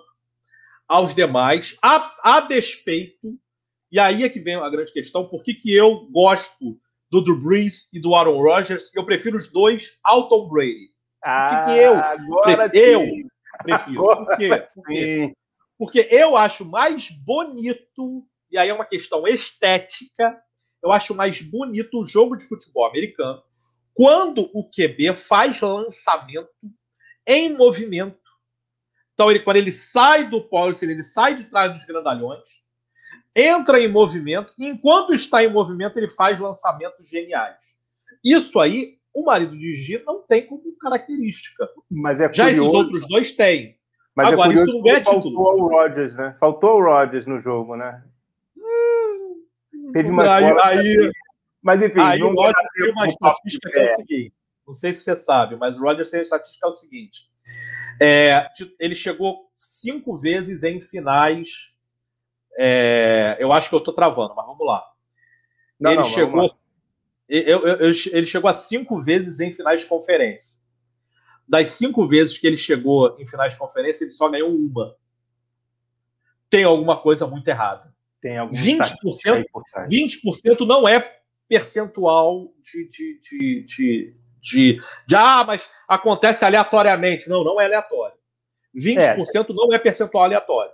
aos 0.88 1.14
demais, 1.14 1.78
a, 1.80 2.36
a 2.36 2.40
despeito 2.40 3.38
e 3.92 4.00
aí 4.00 4.24
é 4.24 4.28
que 4.28 4.40
vem 4.40 4.56
a 4.56 4.70
grande 4.70 4.92
questão: 4.92 5.28
por 5.28 5.44
que, 5.44 5.54
que 5.54 5.72
eu 5.72 6.06
gosto 6.06 6.80
do 7.10 7.22
Drew 7.22 7.38
Brees 7.38 7.88
e 7.92 8.00
do 8.00 8.14
Aaron 8.14 8.40
Rodgers? 8.40 8.90
Eu 8.94 9.04
prefiro 9.04 9.36
os 9.36 9.52
dois 9.52 9.98
ao 10.02 10.28
Tom 10.28 10.48
Brady. 10.48 10.90
Por 11.22 11.48
que, 11.48 11.66
que 11.66 11.78
eu, 11.78 11.94
agora 11.98 12.68
prefiro, 12.68 13.00
eu 13.00 13.28
prefiro? 13.62 14.02
Por 14.02 14.36
quê? 14.36 14.64
Porque, 14.74 15.34
porque 15.78 16.08
eu 16.10 16.36
acho 16.36 16.64
mais 16.64 17.10
bonito, 17.10 18.26
e 18.50 18.58
aí 18.58 18.70
é 18.70 18.74
uma 18.74 18.86
questão 18.86 19.28
estética, 19.28 20.42
eu 20.82 20.90
acho 20.90 21.14
mais 21.14 21.40
bonito 21.42 22.00
o 22.00 22.06
jogo 22.06 22.34
de 22.34 22.44
futebol 22.44 22.86
americano 22.86 23.42
quando 23.94 24.50
o 24.54 24.64
QB 24.64 25.14
faz 25.14 25.60
lançamento 25.60 26.48
em 27.26 27.54
movimento. 27.54 28.18
Então, 29.14 29.30
ele, 29.30 29.40
quando 29.40 29.58
ele 29.58 29.70
sai 29.70 30.28
do 30.28 30.42
policy, 30.42 30.86
ele 30.86 31.02
sai 31.02 31.34
de 31.34 31.44
trás 31.44 31.72
dos 31.72 31.84
grandalhões, 31.84 32.64
entra 33.34 33.80
em 33.80 33.88
movimento, 33.88 34.52
e 34.58 34.66
enquanto 34.66 35.14
está 35.14 35.42
em 35.42 35.52
movimento, 35.52 35.96
ele 35.98 36.08
faz 36.08 36.38
lançamentos 36.38 37.08
geniais. 37.08 37.78
Isso 38.24 38.60
aí, 38.60 38.98
o 39.12 39.24
marido 39.24 39.56
de 39.56 39.74
G 39.74 40.02
não 40.06 40.22
tem 40.22 40.46
como 40.46 40.62
característica. 40.80 41.68
Mas 41.90 42.20
é 42.20 42.32
Já 42.32 42.48
esses 42.50 42.60
outros 42.60 43.06
dois 43.08 43.32
têm. 43.32 43.76
Mas 44.14 44.28
é 44.28 44.32
Agora, 44.32 44.52
é 44.52 44.54
isso 44.54 44.78
não 44.78 44.90
é 44.90 45.00
título. 45.00 45.22
Faltou 45.22 45.60
o 45.60 45.68
Rodgers, 45.68 46.16
né? 46.16 46.36
Faltou 46.38 46.78
o 46.78 46.84
Rodgers 46.84 47.26
no 47.26 47.40
jogo, 47.40 47.76
né? 47.76 48.02
Hum, 48.56 49.92
Teve 49.92 50.10
uma 50.10 50.34
aí, 50.34 50.44
aí, 50.44 51.12
Mas 51.62 51.82
enfim, 51.82 52.00
aí 52.00 52.22
o 52.22 52.34
Rodgers 52.34 52.68
tem 52.74 52.92
uma 52.92 53.06
estatística 53.06 53.70
que 53.70 53.78
é 53.78 53.92
o 53.92 53.96
seguinte. 53.96 54.34
Não 54.66 54.74
sei 54.74 54.94
se 54.94 55.02
você 55.02 55.16
sabe, 55.16 55.56
mas 55.56 55.78
o 55.78 55.82
Rodgers 55.82 56.10
tem 56.10 56.20
uma 56.20 56.24
estatística 56.24 56.60
que 56.60 56.64
é 56.64 56.68
o 56.68 56.76
seguinte. 56.76 57.32
É, 58.00 58.48
ele 58.78 58.94
chegou 58.94 59.48
cinco 59.52 60.16
vezes 60.16 60.62
em 60.62 60.80
finais 60.80 61.71
é, 62.58 63.36
eu 63.38 63.52
acho 63.52 63.68
que 63.68 63.74
eu 63.74 63.78
estou 63.78 63.94
travando, 63.94 64.34
mas 64.34 64.46
vamos 64.46 64.66
lá. 64.66 64.84
Não, 65.78 65.90
ele 65.92 66.00
não, 66.02 66.08
chegou. 66.08 66.50
Eu, 67.28 67.66
eu, 67.66 67.76
eu, 67.76 67.92
ele 68.12 68.26
chegou 68.26 68.48
a 68.48 68.52
cinco 68.52 69.00
vezes 69.02 69.40
em 69.40 69.52
finais 69.52 69.82
de 69.82 69.86
conferência. 69.86 70.60
Das 71.48 71.68
cinco 71.68 72.06
vezes 72.06 72.38
que 72.38 72.46
ele 72.46 72.56
chegou 72.56 73.16
em 73.18 73.26
finais 73.26 73.54
de 73.54 73.58
conferência, 73.58 74.04
ele 74.04 74.10
só 74.10 74.28
ganhou 74.28 74.50
uma. 74.50 74.96
Tem 76.48 76.64
alguma 76.64 76.96
coisa 77.00 77.26
muito 77.26 77.48
errada. 77.48 77.92
Tem 78.20 78.38
algum 78.38 78.54
20%, 78.54 79.44
20% 79.90 80.66
não 80.66 80.86
é 80.86 81.20
percentual 81.48 82.52
de, 82.62 82.88
de, 82.88 83.20
de, 83.20 83.66
de, 83.66 84.16
de, 84.40 84.80
de, 85.06 85.16
Ah, 85.16 85.42
mas 85.44 85.68
acontece 85.88 86.44
aleatoriamente. 86.44 87.28
Não, 87.28 87.42
não 87.42 87.60
é 87.60 87.64
aleatório. 87.64 88.16
20% 88.76 89.50
é. 89.50 89.52
não 89.52 89.72
é 89.72 89.78
percentual 89.78 90.24
aleatório. 90.24 90.72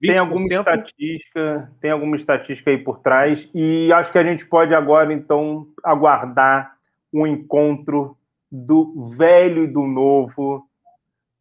Tem 0.00 0.18
alguma 0.18 0.44
estatística, 0.44 1.72
tem 1.80 1.90
alguma 1.90 2.16
estatística 2.16 2.70
aí 2.70 2.78
por 2.78 2.98
trás 2.98 3.50
e 3.54 3.90
acho 3.92 4.12
que 4.12 4.18
a 4.18 4.24
gente 4.24 4.46
pode 4.46 4.74
agora 4.74 5.12
então 5.12 5.66
aguardar 5.82 6.76
um 7.12 7.26
encontro 7.26 8.16
do 8.50 9.10
velho 9.16 9.64
e 9.64 9.66
do 9.66 9.86
novo, 9.86 10.68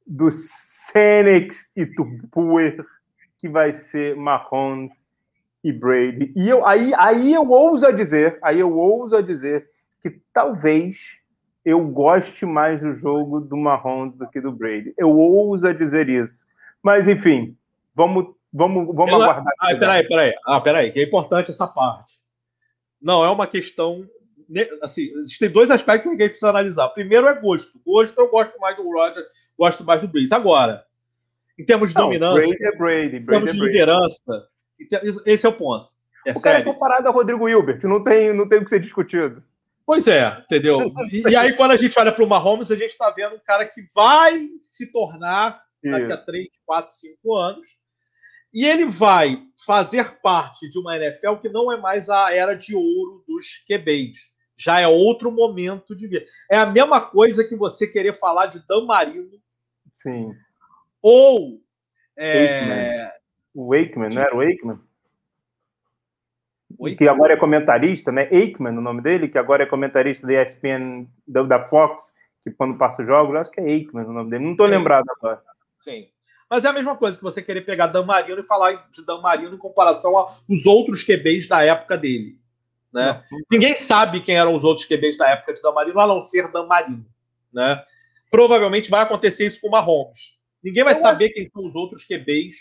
do 0.08 0.32
Senex 0.32 1.68
e 1.76 1.86
do 1.86 2.06
Puer, 2.32 2.86
que 3.38 3.50
vai 3.50 3.74
ser 3.74 4.16
Mahomes 4.16 5.04
e 5.64 5.74
Brady. 5.74 6.32
E 6.36 6.48
eu, 6.48 6.66
aí, 6.66 6.94
aí 6.98 7.34
eu 7.34 7.50
ouso 7.50 7.92
dizer, 7.92 8.40
aí 8.42 8.60
eu 8.60 8.78
ouso 8.78 9.22
dizer 9.22 9.70
que 10.02 10.12
talvez 10.32 11.18
eu 11.66 11.84
goste 11.88 12.46
mais 12.46 12.80
do 12.80 12.94
jogo 12.94 13.42
do 13.42 13.58
Mahomes 13.58 14.16
do 14.16 14.30
que 14.30 14.40
do 14.40 14.52
Brady. 14.52 14.94
Eu 14.96 15.10
ouso 15.10 15.74
dizer 15.74 16.08
isso. 16.08 16.46
Mas 16.82 17.08
enfim, 17.08 17.58
vamos 17.96 18.36
Vamos, 18.56 18.88
vamos 18.96 19.12
Ela... 19.12 19.26
aguardar. 19.26 19.54
Ah, 19.60 19.76
peraí, 19.76 20.08
peraí. 20.08 20.34
Ah, 20.46 20.62
peraí, 20.62 20.92
que 20.92 21.00
é 21.02 21.04
importante 21.04 21.52
essa 21.52 21.68
parte. 21.68 22.14
Não, 23.02 23.24
é 23.24 23.30
uma 23.30 23.46
questão. 23.46 24.08
Assim, 24.82 25.12
existem 25.18 25.50
dois 25.50 25.70
aspectos 25.70 26.10
que 26.10 26.16
a 26.16 26.20
gente 26.20 26.30
precisa 26.30 26.52
analisar. 26.52 26.88
Primeiro 26.90 27.28
é 27.28 27.34
gosto. 27.34 27.78
Gosto, 27.86 28.18
eu 28.18 28.30
gosto 28.30 28.58
mais 28.58 28.78
do 28.78 28.84
Roger, 28.84 29.26
gosto 29.60 29.84
mais 29.84 30.02
do 30.02 30.08
Breeze. 30.08 30.34
Agora, 30.34 30.86
em 31.60 31.66
termos 31.66 31.90
de 31.90 31.96
Não, 31.96 32.04
dominância, 32.04 32.48
Brady 32.48 32.64
é 32.64 32.78
Brady, 32.78 33.20
Brady 33.20 33.20
em 33.20 33.26
termos 33.26 33.50
é 33.50 33.54
de 33.54 33.60
liderança, 33.60 34.48
esse 35.26 35.46
é 35.46 35.50
o 35.50 35.54
ponto. 35.54 35.92
É 36.26 36.32
o 36.32 36.42
cara 36.42 36.60
é 36.60 36.64
comparado 36.64 37.08
a 37.08 37.12
Rodrigo 37.12 37.50
Hilbert, 37.50 37.80
não 37.84 38.04
tem, 38.04 38.34
não 38.34 38.48
tem 38.48 38.60
o 38.60 38.64
que 38.64 38.70
ser 38.70 38.80
discutido. 38.80 39.44
Pois 39.86 40.08
é, 40.08 40.28
entendeu? 40.44 40.92
E, 41.12 41.30
e 41.30 41.36
aí, 41.36 41.54
quando 41.54 41.72
a 41.72 41.78
gente 41.78 41.98
olha 42.00 42.12
para 42.12 42.24
o 42.24 42.28
Mahomes, 42.28 42.72
a 42.72 42.76
gente 42.76 42.92
está 42.92 43.10
vendo 43.12 43.36
um 43.36 43.40
cara 43.40 43.66
que 43.66 43.86
vai 43.94 44.48
se 44.60 44.92
tornar 44.92 45.62
daqui 45.84 46.12
a 46.12 46.18
3, 46.18 46.48
4, 46.66 46.92
5 46.92 47.36
anos 47.36 47.85
e 48.56 48.66
ele 48.66 48.86
vai 48.86 49.46
fazer 49.66 50.22
parte 50.22 50.70
de 50.70 50.80
uma 50.80 50.96
NFL 50.96 51.36
que 51.42 51.50
não 51.50 51.70
é 51.70 51.78
mais 51.78 52.10
a 52.10 52.34
era 52.34 52.56
de 52.56 52.74
ouro 52.74 53.22
dos 53.28 53.66
QBs. 53.68 54.34
já 54.58 54.80
é 54.80 54.88
outro 54.88 55.30
momento 55.30 55.94
de 55.94 56.08
ver. 56.08 56.26
É 56.50 56.58
a 56.58 56.66
mesma 56.66 57.02
coisa 57.02 57.44
que 57.44 57.54
você 57.54 57.86
querer 57.86 58.14
falar 58.14 58.46
de 58.46 58.66
Dan 58.66 58.86
Marino. 58.86 59.38
Sim. 59.94 60.34
Ou. 61.02 61.62
É... 62.16 63.14
O 63.54 63.74
Wakeman, 63.74 64.10
não 64.10 64.22
era 64.22 64.34
o 64.34 64.40
Wakeman? 64.40 64.80
Que 66.98 67.10
agora 67.10 67.34
é 67.34 67.38
comentarista, 67.38 68.12
né? 68.12 68.30
Aikman, 68.32 68.78
o 68.78 68.82
nome 68.82 69.02
dele, 69.02 69.28
que 69.28 69.38
agora 69.38 69.64
é 69.64 69.66
comentarista 69.66 70.26
da 70.26 70.42
ESPN, 70.42 71.08
da 71.28 71.64
Fox, 71.64 72.14
que 72.42 72.52
quando 72.52 72.78
passa 72.78 73.02
os 73.02 73.08
jogos, 73.08 73.36
acho 73.36 73.52
que 73.52 73.60
é 73.60 73.64
Aikman 73.66 74.06
o 74.06 74.14
nome 74.14 74.30
dele. 74.30 74.44
Não 74.46 74.52
estou 74.52 74.66
lembrado 74.66 75.06
agora. 75.18 75.42
Sim. 75.78 76.08
Mas 76.56 76.64
é 76.64 76.70
a 76.70 76.74
mesma 76.74 76.96
coisa 76.96 77.18
que 77.18 77.24
você 77.24 77.42
querer 77.42 77.66
pegar 77.66 77.88
Dan 77.88 78.06
Marino 78.06 78.40
e 78.40 78.44
falar 78.46 78.88
de 78.90 79.06
Dan 79.06 79.20
Marino 79.20 79.56
em 79.56 79.58
comparação 79.58 80.18
aos 80.18 80.66
outros 80.66 81.04
QBs 81.04 81.50
da 81.50 81.62
época 81.62 81.98
dele. 81.98 82.40
Né? 82.94 83.22
Ninguém 83.52 83.76
sabe 83.76 84.22
quem 84.22 84.38
eram 84.38 84.56
os 84.56 84.64
outros 84.64 84.88
QBs 84.88 85.18
da 85.18 85.28
época 85.32 85.54
de 85.54 85.62
Dan 85.62 85.74
Marino, 85.74 86.00
a 86.00 86.08
não 86.08 86.22
ser 86.22 86.50
Dan 86.50 86.66
Marino. 86.66 87.06
Né? 87.52 87.84
Provavelmente 88.32 88.90
vai 88.90 89.02
acontecer 89.02 89.48
isso 89.48 89.60
com 89.60 89.68
o 89.68 89.72
Mahomes. 89.72 90.40
Ninguém 90.64 90.86
vai 90.86 90.94
Eu 90.94 90.98
saber 90.98 91.26
acho... 91.26 91.34
quem 91.34 91.50
são 91.50 91.66
os 91.66 91.76
outros 91.76 92.06
QBs, 92.06 92.56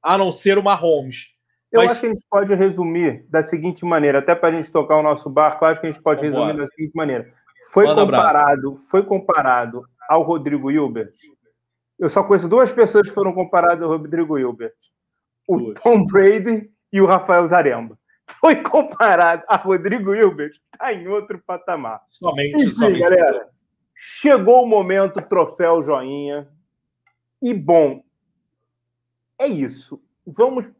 a 0.00 0.16
não 0.16 0.30
ser 0.30 0.56
o 0.56 0.62
Mahomes. 0.62 1.34
Eu 1.72 1.80
Mas... 1.80 1.90
acho 1.90 2.00
que 2.02 2.06
a 2.06 2.10
gente 2.10 2.24
pode 2.30 2.54
resumir 2.54 3.26
da 3.28 3.42
seguinte 3.42 3.84
maneira, 3.84 4.20
até 4.20 4.36
para 4.36 4.50
a 4.50 4.52
gente 4.52 4.70
tocar 4.70 4.98
o 4.98 5.02
nosso 5.02 5.28
barco, 5.28 5.64
acho 5.64 5.80
que 5.80 5.88
a 5.88 5.90
gente 5.90 6.00
pode 6.00 6.22
resumir 6.22 6.56
da 6.58 6.68
seguinte 6.68 6.94
maneira. 6.94 7.34
Foi 7.72 7.86
Manda 7.86 8.04
comparado, 8.04 8.68
abraço. 8.68 8.88
foi 8.88 9.02
comparado 9.02 9.82
ao 10.08 10.22
Rodrigo 10.22 10.70
Hilbert. 10.70 11.12
Eu 11.98 12.10
só 12.10 12.22
conheço 12.22 12.48
duas 12.48 12.70
pessoas 12.70 13.08
que 13.08 13.14
foram 13.14 13.32
comparadas 13.32 13.82
ao 13.82 13.90
Rodrigo 13.90 14.38
Hilbert: 14.38 14.74
o 15.48 15.72
Tom 15.74 16.04
Brady 16.06 16.70
e 16.92 17.00
o 17.00 17.06
Rafael 17.06 17.46
Zaremba 17.46 17.98
foi 18.40 18.56
comparado 18.62 19.44
a 19.48 19.56
Rodrigo 19.56 20.14
Hilbert, 20.14 20.50
está 20.72 20.92
em 20.92 21.06
outro 21.06 21.40
patamar. 21.46 22.02
Somente, 22.08 22.56
Enfim, 22.56 22.70
somente. 22.70 23.00
galera, 23.00 23.48
chegou 23.94 24.64
o 24.64 24.68
momento 24.68 25.22
troféu 25.22 25.82
joinha. 25.82 26.48
E 27.40 27.54
bom, 27.54 28.02
é 29.38 29.46
isso. 29.46 30.02
Vamos, 30.26 30.70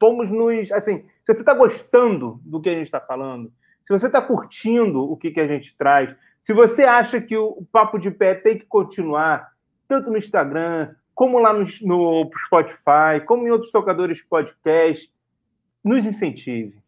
vamos 0.00 0.30
nos. 0.30 0.72
Assim, 0.72 1.06
se 1.24 1.32
você 1.32 1.40
está 1.40 1.54
gostando 1.54 2.40
do 2.44 2.60
que 2.60 2.68
a 2.68 2.74
gente 2.74 2.86
está 2.86 3.00
falando, 3.00 3.52
se 3.84 3.92
você 3.92 4.06
está 4.06 4.20
curtindo 4.20 5.02
o 5.02 5.16
que, 5.16 5.30
que 5.30 5.40
a 5.40 5.46
gente 5.46 5.76
traz, 5.76 6.14
se 6.42 6.52
você 6.52 6.84
acha 6.84 7.20
que 7.20 7.36
o 7.36 7.64
Papo 7.70 7.98
de 7.98 8.10
Pé 8.10 8.34
tem 8.34 8.58
que 8.58 8.66
continuar, 8.66 9.51
tanto 9.92 10.10
no 10.10 10.16
Instagram, 10.16 10.94
como 11.14 11.38
lá 11.38 11.52
no, 11.52 11.66
no 11.82 12.30
Spotify, 12.46 13.20
como 13.26 13.46
em 13.46 13.50
outros 13.50 13.70
tocadores 13.70 14.16
de 14.16 14.24
podcast, 14.24 15.12
nos 15.84 16.06
incentive. 16.06 16.82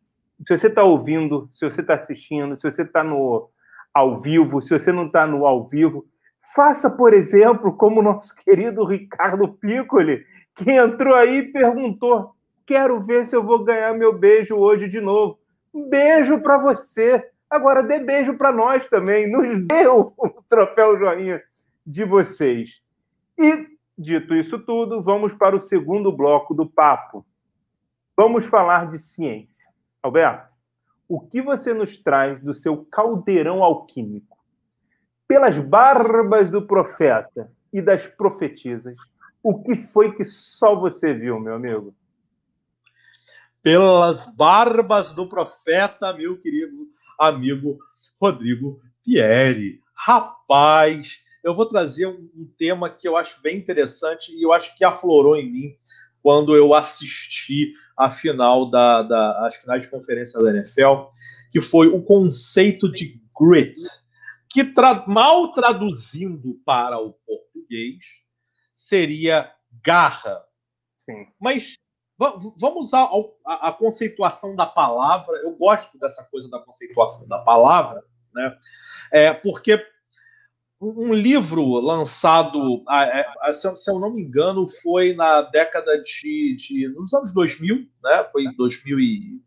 Se 0.48 0.56
você 0.56 0.68
está 0.68 0.82
ouvindo, 0.82 1.50
se 1.54 1.68
você 1.68 1.82
está 1.82 1.96
assistindo, 1.96 2.56
se 2.56 2.62
você 2.62 2.80
está 2.80 3.04
no 3.04 3.50
ao 3.92 4.16
vivo, 4.16 4.62
se 4.62 4.70
você 4.70 4.90
não 4.90 5.04
está 5.06 5.26
no 5.26 5.46
ao 5.46 5.66
vivo, 5.66 6.06
faça, 6.54 6.96
por 6.96 7.12
exemplo, 7.12 7.76
como 7.76 8.00
o 8.00 8.02
nosso 8.02 8.34
querido 8.42 8.86
Ricardo 8.86 9.48
Piccoli, 9.48 10.24
que 10.54 10.70
entrou 10.70 11.14
aí 11.14 11.40
e 11.40 11.52
perguntou: 11.52 12.34
quero 12.66 13.02
ver 13.02 13.26
se 13.26 13.36
eu 13.36 13.44
vou 13.44 13.62
ganhar 13.62 13.92
meu 13.92 14.18
beijo 14.18 14.56
hoje 14.56 14.88
de 14.88 15.00
novo. 15.00 15.38
Beijo 15.90 16.40
para 16.40 16.56
você. 16.56 17.22
Agora 17.50 17.82
dê 17.82 17.98
beijo 17.98 18.32
para 18.38 18.50
nós 18.50 18.88
também. 18.88 19.30
Nos 19.30 19.60
dê 19.66 19.86
o 19.86 20.10
troféu 20.48 20.98
joinha 20.98 21.42
de 21.86 22.02
vocês. 22.02 22.83
E, 23.38 23.66
dito 23.96 24.34
isso 24.34 24.58
tudo, 24.58 25.02
vamos 25.02 25.34
para 25.34 25.56
o 25.56 25.62
segundo 25.62 26.12
bloco 26.12 26.54
do 26.54 26.66
papo. 26.66 27.26
Vamos 28.16 28.44
falar 28.46 28.90
de 28.90 28.98
ciência. 28.98 29.68
Alberto, 30.02 30.54
o 31.08 31.20
que 31.20 31.42
você 31.42 31.74
nos 31.74 31.98
traz 31.98 32.42
do 32.42 32.54
seu 32.54 32.84
caldeirão 32.84 33.62
alquímico? 33.62 34.38
Pelas 35.26 35.58
barbas 35.58 36.50
do 36.50 36.66
profeta 36.66 37.50
e 37.72 37.82
das 37.82 38.06
profetisas, 38.06 38.96
o 39.42 39.62
que 39.62 39.76
foi 39.76 40.14
que 40.14 40.24
só 40.24 40.74
você 40.74 41.12
viu, 41.12 41.40
meu 41.40 41.54
amigo? 41.54 41.94
Pelas 43.62 44.34
barbas 44.36 45.12
do 45.12 45.28
profeta, 45.28 46.12
meu 46.12 46.40
querido 46.40 46.88
amigo 47.18 47.78
Rodrigo 48.20 48.80
Pierre. 49.02 49.80
Rapaz, 49.94 51.23
eu 51.44 51.54
vou 51.54 51.66
trazer 51.66 52.06
um, 52.06 52.30
um 52.34 52.50
tema 52.58 52.88
que 52.88 53.06
eu 53.06 53.16
acho 53.16 53.40
bem 53.42 53.58
interessante 53.58 54.32
e 54.32 54.42
eu 54.42 54.52
acho 54.52 54.74
que 54.76 54.82
aflorou 54.82 55.36
em 55.36 55.52
mim 55.52 55.76
quando 56.22 56.56
eu 56.56 56.72
assisti 56.72 57.74
a 57.94 58.08
final 58.08 58.70
da, 58.70 59.02
da, 59.02 59.46
as 59.46 59.56
finais 59.56 59.82
de 59.82 59.90
conferência 59.90 60.42
da 60.42 60.50
NFL, 60.50 61.10
que 61.52 61.60
foi 61.60 61.88
o 61.88 62.02
conceito 62.02 62.90
de 62.90 63.20
grit, 63.38 63.78
que 64.48 64.64
tra 64.64 65.04
mal 65.06 65.52
traduzindo 65.52 66.58
para 66.64 66.98
o 66.98 67.12
português 67.26 68.22
seria 68.72 69.52
garra. 69.84 70.42
Sim. 70.96 71.26
Mas 71.38 71.74
vamos 72.18 72.86
usar 72.86 73.06
a, 73.46 73.68
a, 73.68 73.72
conceituação 73.72 74.56
da 74.56 74.64
palavra. 74.64 75.36
Eu 75.38 75.52
gosto 75.52 75.98
dessa 75.98 76.24
coisa 76.24 76.48
da 76.48 76.58
conceituação 76.58 77.28
da 77.28 77.40
palavra, 77.40 78.02
né? 78.32 78.56
É, 79.12 79.32
porque 79.32 79.78
um 80.80 81.14
livro 81.14 81.80
lançado, 81.80 82.84
é, 82.90 83.54
se 83.54 83.90
eu 83.90 83.98
não 83.98 84.12
me 84.12 84.22
engano, 84.22 84.68
foi 84.68 85.14
na 85.14 85.42
década 85.42 86.00
de, 86.00 86.56
de 86.56 86.88
nos 86.88 87.12
anos 87.14 87.32
2000, 87.32 87.88
né? 88.02 88.24
Foi 88.30 88.44
em 88.44 88.54
2000 88.54 89.00
e, 89.00 89.40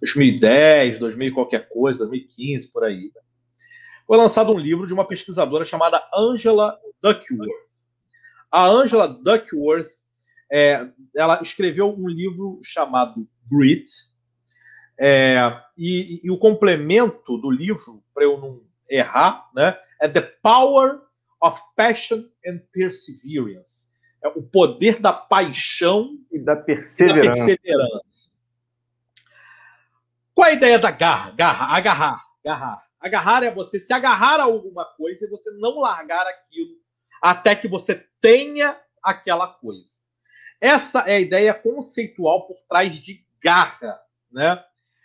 2010, 0.00 0.98
2000 0.98 1.34
qualquer 1.34 1.68
coisa, 1.68 2.00
2015 2.00 2.72
por 2.72 2.84
aí. 2.84 3.10
Foi 4.06 4.16
lançado 4.18 4.52
um 4.52 4.58
livro 4.58 4.86
de 4.86 4.92
uma 4.92 5.06
pesquisadora 5.06 5.64
chamada 5.64 6.02
Angela 6.14 6.78
Duckworth. 7.02 7.50
A 8.50 8.66
Angela 8.66 9.08
Duckworth, 9.08 9.88
é, 10.52 10.88
ela 11.16 11.40
escreveu 11.42 11.88
um 11.90 12.06
livro 12.08 12.60
chamado 12.62 13.26
Grit, 13.50 13.90
é, 14.98 15.36
e, 15.76 16.20
e, 16.24 16.30
o 16.30 16.38
complemento 16.38 17.36
do 17.36 17.50
livro, 17.50 18.02
para 18.14 18.24
eu 18.24 18.38
não 18.38 18.60
errar, 18.94 19.50
né? 19.54 19.78
É 20.00 20.08
The 20.08 20.20
Power 20.20 21.00
of 21.40 21.60
Passion 21.76 22.24
and 22.46 22.60
Perseverance. 22.72 23.92
É 24.22 24.28
o 24.28 24.42
poder 24.42 25.00
da 25.00 25.12
paixão 25.12 26.18
e 26.30 26.38
da 26.38 26.56
perseverança. 26.56 27.20
E 27.20 27.28
da 27.28 27.46
perseverança. 27.46 28.30
Qual 30.34 30.48
é 30.48 30.50
a 30.50 30.54
ideia 30.54 30.78
da 30.78 30.90
garra? 30.90 31.30
Garra, 31.32 31.76
agarrar, 31.76 32.24
agarrar. 32.44 32.84
Agarrar 32.98 33.42
é 33.42 33.50
você 33.50 33.78
se 33.78 33.92
agarrar 33.92 34.40
a 34.40 34.44
alguma 34.44 34.84
coisa 34.84 35.26
e 35.26 35.28
você 35.28 35.50
não 35.52 35.80
largar 35.80 36.26
aquilo 36.26 36.74
até 37.20 37.54
que 37.54 37.68
você 37.68 38.06
tenha 38.20 38.78
aquela 39.02 39.46
coisa. 39.46 40.02
Essa 40.60 41.00
é 41.00 41.16
a 41.16 41.20
ideia 41.20 41.52
conceitual 41.52 42.46
por 42.46 42.56
trás 42.68 42.98
de 42.98 43.24
garra, 43.42 44.00
né? 44.32 44.64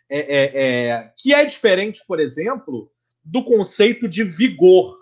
É, 0.09 0.19
é, 0.19 0.87
é, 0.87 1.13
que 1.17 1.33
é 1.33 1.45
diferente, 1.45 2.03
por 2.07 2.19
exemplo, 2.19 2.91
do 3.31 3.43
conceito 3.43 4.07
de 4.07 4.23
vigor. 4.23 4.95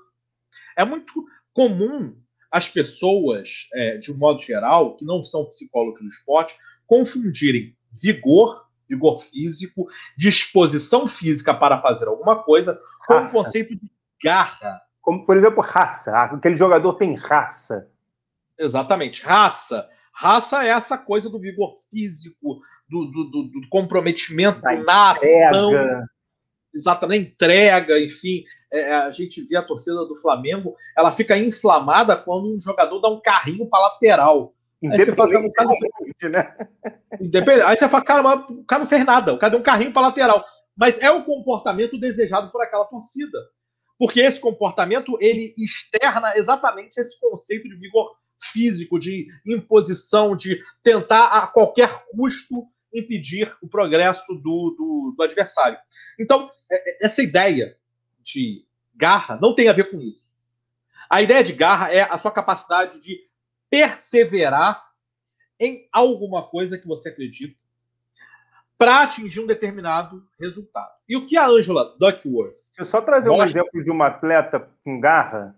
É 0.76 0.84
muito 0.84 1.26
comum 1.54 2.16
as 2.52 2.70
pessoas, 2.70 3.68
é, 3.74 3.98
de 3.98 4.12
um 4.12 4.18
modo 4.18 4.40
geral, 4.40 4.96
que 4.96 5.06
não 5.06 5.24
são 5.24 5.46
psicólogos 5.46 6.02
do 6.02 6.08
esporte, 6.08 6.56
confundirem 6.86 7.76
vigor, 7.92 8.68
vigor 8.88 9.22
físico, 9.22 9.88
disposição 10.18 11.08
física 11.08 11.54
para 11.54 11.82
fazer 11.82 12.08
alguma 12.08 12.42
coisa, 12.44 12.80
com 13.06 13.16
o 13.16 13.30
conceito 13.30 13.76
de 13.76 13.92
garra. 14.24 14.82
Como, 15.02 15.26
por 15.26 15.38
exemplo, 15.38 15.62
raça. 15.62 16.16
Aquele 16.18 16.56
jogador 16.56 16.94
tem 16.94 17.16
raça. 17.16 17.90
Exatamente, 18.58 19.24
raça. 19.24 19.88
Raça 20.14 20.64
é 20.64 20.70
essa 20.70 20.98
coisa 20.98 21.30
do 21.30 21.40
vigor 21.40 21.80
físico, 21.92 22.60
do, 22.90 23.06
do, 23.06 23.24
do, 23.26 23.44
do 23.62 23.70
comprometimento 23.70 24.62
da 24.62 24.76
na 24.78 25.14
exatamente 26.78 27.32
entrega, 27.32 28.00
enfim. 28.00 28.44
É, 28.72 28.80
é, 28.82 28.94
a 28.96 29.12
gente 29.12 29.42
vê 29.46 29.56
a 29.56 29.64
torcida 29.64 30.06
do 30.06 30.16
Flamengo, 30.18 30.76
ela 30.98 31.12
fica 31.12 31.38
inflamada 31.38 32.16
quando 32.16 32.56
um 32.56 32.60
jogador 32.60 33.00
dá 33.00 33.10
um 33.10 33.22
carrinho 33.22 33.68
para 33.68 33.82
lateral. 33.82 34.54
Fala, 35.56 35.76
cara, 36.20 36.30
né? 36.30 36.58
Aí 37.66 37.78
você 37.78 37.90
fala, 37.90 38.04
cara, 38.04 38.24
mas 38.24 38.50
o 38.50 38.64
cara 38.64 38.82
não 38.82 38.90
fez 38.90 39.04
nada, 39.06 39.34
o 39.34 39.38
cara 39.40 39.52
deu 39.52 39.60
um 39.60 39.64
carrinho 39.64 39.92
para 39.92 40.04
lateral. 40.04 40.46
Mas 40.76 41.02
é 41.02 41.10
o 41.10 41.24
comportamento 41.24 42.00
desejado 42.00 42.52
por 42.52 42.62
aquela 42.62 42.86
torcida. 42.86 43.40
Porque 43.98 44.20
esse 44.20 44.40
comportamento, 44.40 45.18
ele 45.20 45.54
externa 45.58 46.38
exatamente 46.38 47.00
esse 47.00 47.20
conceito 47.20 47.68
de 47.68 47.76
vigor 47.76 48.16
físico, 48.40 49.00
de 49.00 49.26
imposição, 49.46 50.36
de 50.36 50.62
tentar 50.84 51.26
a 51.30 51.48
qualquer 51.48 52.06
custo 52.12 52.68
impedir 52.98 53.56
o 53.62 53.68
progresso 53.68 54.34
do, 54.36 54.76
do, 54.78 55.16
do 55.16 55.24
adversário. 55.24 55.78
Então, 56.20 56.50
é, 56.72 56.76
é, 56.76 57.06
essa 57.06 57.22
ideia 57.22 57.78
de 58.24 58.66
garra 58.96 59.38
não 59.42 59.54
tem 59.54 59.68
a 59.68 59.74
ver 59.74 59.92
com 59.92 60.00
isso. 60.02 60.36
A 61.10 61.22
ideia 61.22 61.44
de 61.44 61.54
garra 61.54 61.92
é 61.92 62.02
a 62.02 62.18
sua 62.18 62.32
capacidade 62.32 63.00
de 63.02 63.20
perseverar 63.70 64.86
em 65.60 65.88
alguma 65.92 66.48
coisa 66.48 66.78
que 66.78 66.88
você 66.88 67.10
acredita, 67.10 67.58
para 68.78 69.02
atingir 69.02 69.40
um 69.40 69.48
determinado 69.48 70.24
resultado. 70.40 70.92
E 71.10 71.18
o 71.18 71.26
que 71.26 71.36
a 71.36 71.48
Angela 71.48 71.96
Duckworth. 72.00 72.56
Deixa 72.56 72.82
eu 72.82 72.86
só 72.86 73.02
trazer 73.02 73.30
mostra... 73.30 73.46
um 73.46 73.50
exemplo 73.50 73.84
de 73.84 73.90
uma 73.90 74.08
atleta 74.08 74.70
com 74.84 75.00
garra. 75.00 75.56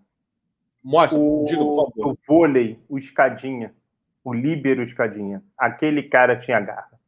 Mostra, 0.81 1.19
o, 1.19 1.43
diga, 1.45 1.61
por 1.61 1.75
favor. 1.75 2.11
O 2.11 2.17
vôlei, 2.25 2.79
o 2.87 2.97
escadinha, 2.97 3.75
o 4.23 4.33
líbero 4.33 4.81
escadinha. 4.81 5.43
Aquele 5.57 6.03
cara 6.03 6.37
tinha 6.37 6.59
garra, 6.61 6.98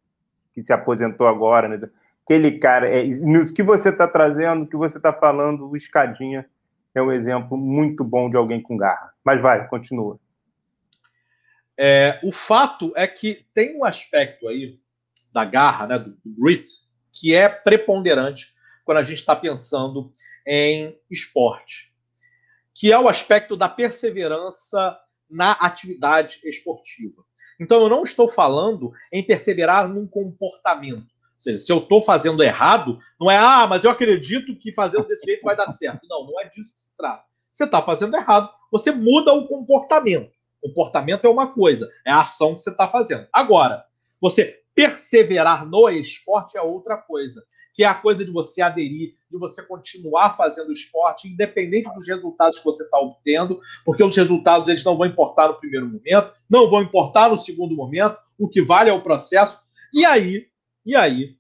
que 0.54 0.64
se 0.64 0.74
aposentou 0.74 1.28
agora. 1.28 1.68
Né? 1.68 1.89
Aquele 2.24 2.60
cara, 2.60 2.89
é, 2.89 3.04
no 3.04 3.54
que 3.54 3.64
você 3.64 3.89
está 3.89 4.08
trazendo, 4.08 4.64
o 4.64 4.68
que 4.68 4.78
você 4.78 4.97
está 4.97 5.14
falando, 5.14 5.70
o 5.70 5.76
escadinha 5.76 6.45
é 6.93 7.02
um 7.02 7.12
exemplo 7.12 7.58
muito 7.58 8.04
bom 8.04 8.30
de 8.30 8.38
alguém 8.38 8.62
com 8.62 8.78
garra. 8.78 9.14
Mas 9.24 9.41
vai, 9.41 9.68
continua. 9.68 10.20
É, 11.78 12.20
o 12.24 12.32
fato 12.32 12.91
é 12.95 13.08
que 13.08 13.45
tem 13.54 13.78
um 13.78 13.86
aspecto 13.86 14.47
aí 14.47 14.80
da 15.32 15.45
garra, 15.45 15.88
né, 15.88 15.99
do, 15.99 16.12
do 16.12 16.43
grit, 16.43 16.70
que 17.12 17.34
é 17.34 17.47
preponderante 17.47 18.54
quando 18.84 18.97
a 18.97 19.04
gente 19.04 19.20
está 19.20 19.36
pensando 19.36 20.14
em 20.45 20.97
esporte, 21.10 21.93
que 22.74 22.91
é 22.91 22.99
o 22.99 23.08
aspecto 23.08 23.56
da 23.56 23.70
perseverança 23.70 24.97
na 25.30 25.54
atividade 25.54 26.41
esportiva. 26.43 27.24
Então, 27.62 27.80
eu 27.84 27.88
não 27.88 28.01
estou 28.01 28.28
falando 28.28 28.91
em 29.14 29.22
perseverar 29.22 29.88
num 29.88 30.07
comportamento. 30.07 31.03
Ou 31.03 31.41
seja, 31.43 31.57
se 31.59 31.72
eu 31.72 31.78
estou 31.78 32.01
fazendo 32.01 32.41
errado, 32.41 32.97
não 33.20 33.30
é, 33.30 33.38
ah, 33.38 33.68
mas 33.70 33.84
eu 33.84 33.91
acredito 33.91 34.55
que 34.57 34.74
fazendo 34.74 35.07
desse 35.07 35.28
jeito 35.28 35.43
vai 35.43 35.55
dar 35.55 35.72
certo. 35.74 36.07
Não, 36.09 36.26
não 36.26 36.41
é 36.41 36.49
disso 36.49 36.74
que 36.74 36.82
se 36.82 36.97
trata. 36.97 37.24
Você 37.51 37.66
está 37.66 37.80
fazendo 37.80 38.16
errado, 38.16 38.49
você 38.72 38.91
muda 38.91 39.32
o 39.32 39.47
comportamento. 39.47 40.32
Comportamento 40.59 41.26
é 41.26 41.30
uma 41.30 41.53
coisa, 41.53 41.88
é 42.05 42.12
a 42.12 42.22
ação 42.22 42.55
que 42.55 42.62
você 42.62 42.72
está 42.72 42.88
fazendo. 42.88 43.28
Agora, 43.32 43.86
você 44.20 44.61
perseverar 44.76 45.65
no 45.65 45.89
esporte 45.89 46.57
é 46.57 46.61
outra 46.61 46.97
coisa, 46.97 47.43
que 47.74 47.84
é 47.84 47.88
a 47.88 47.95
coisa 47.95 48.24
de 48.26 48.32
você 48.32 48.61
aderir, 48.61 49.15
de 49.30 49.38
você 49.38 49.61
continuar 49.63 50.36
fazendo 50.36 50.72
esporte, 50.72 51.28
independente 51.28 51.93
dos 51.93 52.07
resultados 52.07 52.59
que 52.59 52.65
você 52.65 52.84
está 52.84 52.97
obtendo, 52.99 53.59
porque 53.86 54.03
os 54.03 54.15
resultados 54.15 54.67
eles 54.67 54.84
não 54.84 54.97
vão 54.97 55.07
importar 55.07 55.47
no 55.47 55.59
primeiro 55.59 55.88
momento, 55.88 56.32
não 56.49 56.69
vão 56.69 56.82
importar 56.82 57.30
no 57.30 57.38
segundo 57.38 57.76
momento, 57.76 58.17
o 58.38 58.49
que 58.49 58.61
vale 58.61 58.89
é 58.89 58.93
o 58.93 59.03
processo. 59.03 59.61
E 59.93 60.05
aí, 60.05 60.47
e 60.86 60.95
aí, 60.95 61.36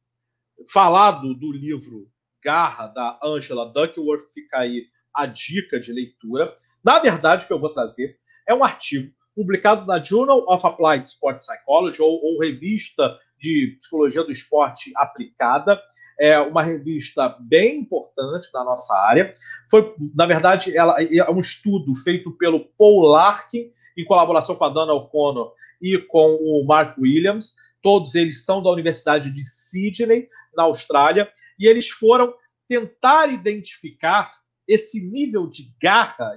falado 0.71 1.33
do 1.33 1.51
livro 1.51 2.09
Garra, 2.43 2.87
da 2.87 3.19
Angela 3.23 3.71
Duckworth, 3.71 4.31
fica 4.33 4.59
aí 4.59 4.87
a 5.13 5.25
dica 5.25 5.79
de 5.79 5.91
leitura. 5.91 6.55
Na 6.83 6.99
verdade, 6.99 7.43
o 7.43 7.47
que 7.47 7.53
eu 7.53 7.59
vou 7.59 7.73
trazer 7.73 8.17
é 8.47 8.53
um 8.53 8.63
artigo 8.63 9.13
publicado 9.35 9.85
na 9.85 10.01
Journal 10.01 10.45
of 10.47 10.65
Applied 10.65 11.05
Sport 11.05 11.37
Psychology, 11.37 12.01
ou, 12.01 12.23
ou 12.23 12.39
revista 12.39 13.17
de 13.39 13.75
psicologia 13.79 14.23
do 14.23 14.31
esporte 14.31 14.91
aplicada. 14.95 15.81
É 16.19 16.39
uma 16.39 16.61
revista 16.61 17.35
bem 17.39 17.79
importante 17.79 18.47
na 18.53 18.63
nossa 18.63 18.95
área. 18.95 19.33
Foi, 19.69 19.95
na 20.13 20.25
verdade, 20.25 20.77
ela 20.77 20.95
é 21.01 21.31
um 21.31 21.39
estudo 21.39 21.95
feito 21.95 22.31
pelo 22.37 22.65
Paul 22.77 23.07
Larkin, 23.07 23.71
em 23.97 24.05
colaboração 24.05 24.55
com 24.55 24.65
a 24.65 24.69
Dana 24.69 24.93
O'Connor 24.93 25.53
e 25.81 25.97
com 25.97 26.35
o 26.35 26.63
Mark 26.65 26.97
Williams. 26.97 27.55
Todos 27.81 28.13
eles 28.13 28.45
são 28.45 28.61
da 28.61 28.69
Universidade 28.69 29.33
de 29.33 29.43
Sydney, 29.43 30.29
na 30.55 30.63
Austrália, 30.63 31.31
e 31.57 31.65
eles 31.65 31.89
foram 31.89 32.33
tentar 32.67 33.27
identificar 33.27 34.33
esse 34.67 35.09
nível 35.09 35.47
de 35.47 35.73
garra 35.81 36.35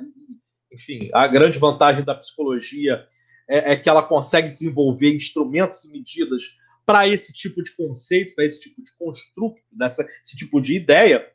enfim, 0.74 1.08
a 1.12 1.26
grande 1.26 1.58
vantagem 1.58 2.04
da 2.04 2.14
psicologia 2.14 3.06
é, 3.48 3.72
é 3.72 3.76
que 3.76 3.88
ela 3.88 4.02
consegue 4.02 4.50
desenvolver 4.50 5.14
instrumentos 5.14 5.84
e 5.84 5.92
medidas 5.92 6.42
para 6.84 7.08
esse 7.08 7.32
tipo 7.32 7.62
de 7.62 7.74
conceito, 7.74 8.34
para 8.34 8.44
esse 8.44 8.60
tipo 8.60 8.82
de 8.82 8.90
construto, 8.98 9.62
dessa, 9.72 10.06
esse 10.22 10.36
tipo 10.36 10.60
de 10.60 10.74
ideia. 10.74 11.26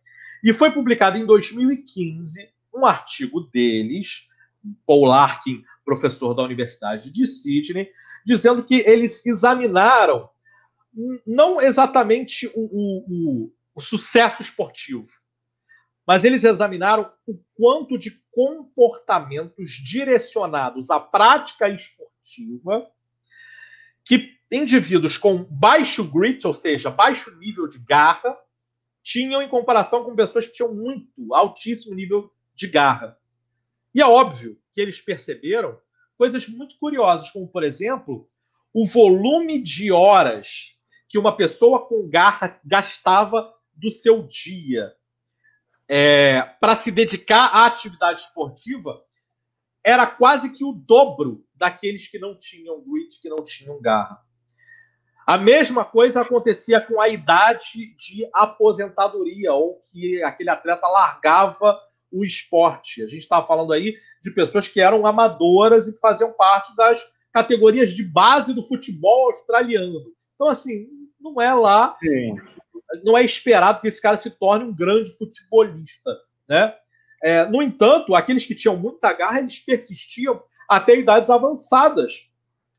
E 0.43 0.53
foi 0.53 0.71
publicado 0.71 1.17
em 1.17 1.25
2015 1.25 2.49
um 2.73 2.85
artigo 2.85 3.41
deles, 3.51 4.27
Paul 4.85 5.05
Larkin, 5.05 5.63
professor 5.83 6.33
da 6.33 6.43
Universidade 6.43 7.11
de 7.11 7.25
Sydney, 7.25 7.89
dizendo 8.25 8.63
que 8.63 8.75
eles 8.75 9.25
examinaram 9.25 10.29
não 11.25 11.61
exatamente 11.61 12.47
o, 12.47 12.51
o, 12.53 13.05
o, 13.07 13.53
o 13.75 13.81
sucesso 13.81 14.41
esportivo, 14.41 15.07
mas 16.09 16.25
eles 16.25 16.43
examinaram 16.43 17.13
o 17.27 17.39
quanto 17.53 17.95
de 17.95 18.19
comportamentos 18.31 19.69
direcionados 19.69 20.89
à 20.89 20.99
prática 20.99 21.69
esportiva 21.69 22.89
que 24.03 24.35
indivíduos 24.51 25.19
com 25.19 25.43
baixo 25.43 26.03
grit, 26.03 26.47
ou 26.47 26.53
seja, 26.55 26.89
baixo 26.89 27.37
nível 27.37 27.67
de 27.67 27.77
garra, 27.85 28.35
tinham 29.03 29.39
em 29.39 29.47
comparação 29.47 30.03
com 30.03 30.15
pessoas 30.15 30.47
que 30.47 30.53
tinham 30.53 30.73
muito, 30.73 31.31
altíssimo 31.31 31.93
nível 31.93 32.33
de 32.55 32.65
garra. 32.65 33.15
E 33.93 34.01
é 34.01 34.05
óbvio 34.07 34.59
que 34.73 34.81
eles 34.81 34.99
perceberam 34.99 35.79
coisas 36.17 36.47
muito 36.47 36.75
curiosas, 36.79 37.29
como, 37.29 37.47
por 37.47 37.63
exemplo, 37.63 38.27
o 38.73 38.87
volume 38.87 39.61
de 39.61 39.91
horas 39.91 40.75
que 41.07 41.19
uma 41.19 41.37
pessoa 41.37 41.87
com 41.87 42.09
garra 42.09 42.59
gastava 42.65 43.47
do 43.75 43.91
seu 43.91 44.23
dia 44.25 44.91
é, 45.89 46.43
para 46.61 46.75
se 46.75 46.91
dedicar 46.91 47.47
à 47.47 47.65
atividade 47.65 48.21
esportiva 48.21 49.01
era 49.83 50.05
quase 50.05 50.51
que 50.51 50.63
o 50.63 50.71
dobro 50.71 51.43
daqueles 51.55 52.07
que 52.07 52.19
não 52.19 52.37
tinham 52.37 52.79
grit, 52.81 53.19
que 53.19 53.27
não 53.27 53.43
tinham 53.43 53.81
garra. 53.81 54.19
A 55.25 55.37
mesma 55.37 55.83
coisa 55.83 56.21
acontecia 56.21 56.79
com 56.79 57.01
a 57.01 57.09
idade 57.09 57.95
de 57.97 58.27
aposentadoria, 58.33 59.53
ou 59.53 59.81
que 59.91 60.21
aquele 60.23 60.49
atleta 60.49 60.87
largava 60.87 61.79
o 62.11 62.23
esporte. 62.23 63.03
A 63.03 63.07
gente 63.07 63.21
estava 63.21 63.45
falando 63.45 63.73
aí 63.73 63.95
de 64.23 64.31
pessoas 64.31 64.67
que 64.67 64.81
eram 64.81 65.05
amadoras 65.05 65.87
e 65.87 65.93
que 65.93 65.99
faziam 65.99 66.33
parte 66.33 66.75
das 66.75 66.99
categorias 67.31 67.93
de 67.93 68.03
base 68.03 68.53
do 68.53 68.63
futebol 68.63 69.31
australiano. 69.31 69.99
Então, 70.35 70.47
assim, 70.47 70.87
não 71.19 71.39
é 71.41 71.53
lá 71.53 71.95
Sim 71.99 72.35
não 73.03 73.17
é 73.17 73.23
esperado 73.23 73.81
que 73.81 73.87
esse 73.87 74.01
cara 74.01 74.17
se 74.17 74.31
torne 74.31 74.65
um 74.65 74.73
grande 74.73 75.15
futebolista, 75.17 76.17
né? 76.47 76.75
É, 77.21 77.45
no 77.45 77.61
entanto, 77.61 78.15
aqueles 78.15 78.45
que 78.45 78.55
tinham 78.55 78.77
muita 78.77 79.11
garra, 79.13 79.39
eles 79.39 79.59
persistiam 79.59 80.41
até 80.67 80.97
idades 80.97 81.29
avançadas. 81.29 82.29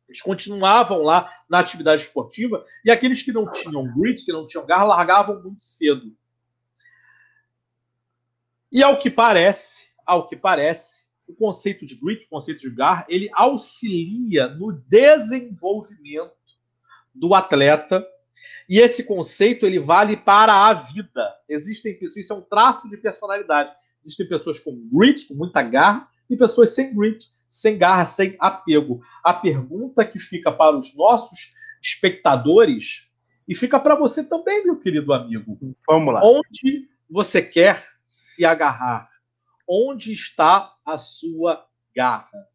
Eles 0.09 0.23
continuavam 0.23 1.03
lá 1.03 1.33
na 1.49 1.59
atividade 1.59 2.03
esportiva 2.03 2.65
e 2.85 2.91
aqueles 2.91 3.23
que 3.23 3.33
não 3.33 3.51
tinham 3.51 3.93
grit, 3.95 4.25
que 4.25 4.33
não 4.33 4.47
tinham 4.47 4.67
garra, 4.67 4.85
largavam 4.85 5.41
muito 5.43 5.63
cedo. 5.63 6.17
E 8.73 8.83
ao 8.83 8.99
que 8.99 9.11
parece, 9.11 9.91
ao 10.07 10.27
que 10.27 10.37
parece, 10.37 11.11
o 11.29 11.35
conceito 11.35 11.87
de 11.87 11.95
grit, 11.95 12.25
o 12.25 12.29
conceito 12.29 12.61
de 12.61 12.71
garra, 12.71 13.07
ele 13.09 13.31
auxilia 13.35 14.49
no 14.49 14.73
desenvolvimento 14.73 16.33
do 17.15 17.35
atleta 17.35 18.05
e 18.69 18.79
esse 18.79 19.05
conceito 19.05 19.67
ele 19.67 19.79
vale 19.79 20.17
para 20.17 20.69
a 20.69 20.73
vida. 20.73 21.35
Existem 21.49 21.95
pessoas, 21.95 22.25
isso 22.25 22.33
é 22.33 22.37
um 22.37 22.43
traço 22.43 22.89
de 22.89 22.97
personalidade. 22.97 23.73
Existem 24.03 24.29
pessoas 24.29 24.59
com 24.61 24.89
grit, 24.93 25.27
com 25.27 25.35
muita 25.35 25.63
garra, 25.63 26.09
e 26.29 26.37
pessoas 26.37 26.75
sem 26.75 26.95
grit, 26.95 27.29
sem 27.49 27.77
garra, 27.77 28.07
sem 28.07 28.37
apego. 28.39 29.01
A 29.25 29.35
pergunta 29.35 30.05
que 30.05 30.19
fica 30.19 30.53
para 30.53 30.77
os 30.77 30.95
nossos 30.97 31.53
espectadores 31.83 33.11
e 33.49 33.55
fica 33.55 33.81
para 33.81 33.97
você 33.97 34.23
também, 34.23 34.65
meu 34.65 34.79
querido 34.79 35.13
amigo. 35.13 35.59
Vamos 35.89 36.15
lá. 36.15 36.21
Onde 36.23 36.89
você 37.11 37.43
quer 37.43 37.85
se 38.07 38.45
agarrar? 38.45 39.11
Onde 39.69 40.13
está 40.13 40.73
a 40.87 40.97
sua 40.97 41.67
garra? 41.95 42.49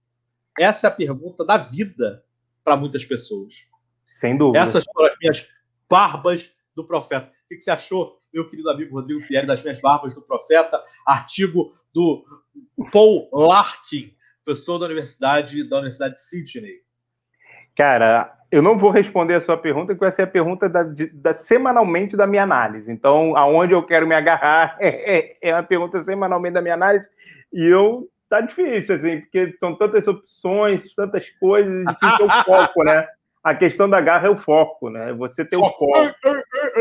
Essa 0.57 0.87
é 0.87 0.89
a 0.89 0.93
pergunta 0.93 1.43
da 1.43 1.57
vida 1.57 2.23
para 2.63 2.77
muitas 2.77 3.03
pessoas. 3.03 3.53
Sem 4.07 4.37
dúvida. 4.37 4.59
Essas 4.59 4.85
foram 4.85 5.11
as 5.11 5.17
minhas 5.19 5.54
Barbas 5.89 6.51
do 6.75 6.85
Profeta. 6.85 7.31
O 7.45 7.47
que 7.49 7.59
você 7.59 7.71
achou, 7.71 8.19
meu 8.33 8.47
querido 8.47 8.69
amigo 8.69 8.95
Rodrigo 8.95 9.25
Pierre, 9.27 9.47
das 9.47 9.61
minhas 9.63 9.79
Barbas 9.79 10.15
do 10.15 10.21
Profeta? 10.21 10.81
Artigo 11.05 11.71
do 11.93 12.25
Paul 12.91 13.29
Larkin, 13.31 14.13
professor 14.43 14.79
da 14.79 14.85
Universidade, 14.85 15.63
da 15.63 15.77
Universidade 15.77 16.15
de 16.15 16.21
Sydney. 16.21 16.85
Cara, 17.75 18.33
eu 18.51 18.61
não 18.61 18.77
vou 18.77 18.89
responder 18.89 19.33
a 19.33 19.41
sua 19.41 19.57
pergunta, 19.57 19.93
porque 19.93 20.05
essa 20.05 20.21
é 20.21 20.25
a 20.25 20.27
pergunta 20.27 20.69
da, 20.69 20.83
da, 21.13 21.33
semanalmente 21.33 22.15
da 22.15 22.25
minha 22.25 22.43
análise. 22.43 22.91
Então, 22.91 23.35
aonde 23.35 23.73
eu 23.73 23.83
quero 23.83 24.07
me 24.07 24.15
agarrar 24.15 24.77
é, 24.79 25.17
é, 25.17 25.37
é 25.41 25.53
uma 25.53 25.63
pergunta 25.63 26.01
semanalmente 26.03 26.53
da 26.53 26.61
minha 26.61 26.73
análise. 26.73 27.09
E 27.51 27.65
eu 27.65 28.09
tá 28.29 28.41
difícil, 28.41 28.95
assim, 28.95 29.21
porque 29.21 29.55
são 29.59 29.75
tantas 29.75 30.07
opções, 30.07 30.93
tantas 30.95 31.29
coisas, 31.31 31.85
difícil 31.85 32.25
o 32.25 32.29
foco, 32.43 32.83
né? 32.83 33.07
A 33.45 33.53
questão 33.53 33.87
da 33.87 34.01
garra 34.01 34.25
é 34.25 34.29
o 34.31 34.39
foco, 34.39 34.89
né? 34.89 35.13
Você 35.13 35.45
tem 35.45 35.59
foco. 35.59 35.85
o 35.85 35.93
foco. 35.93 36.15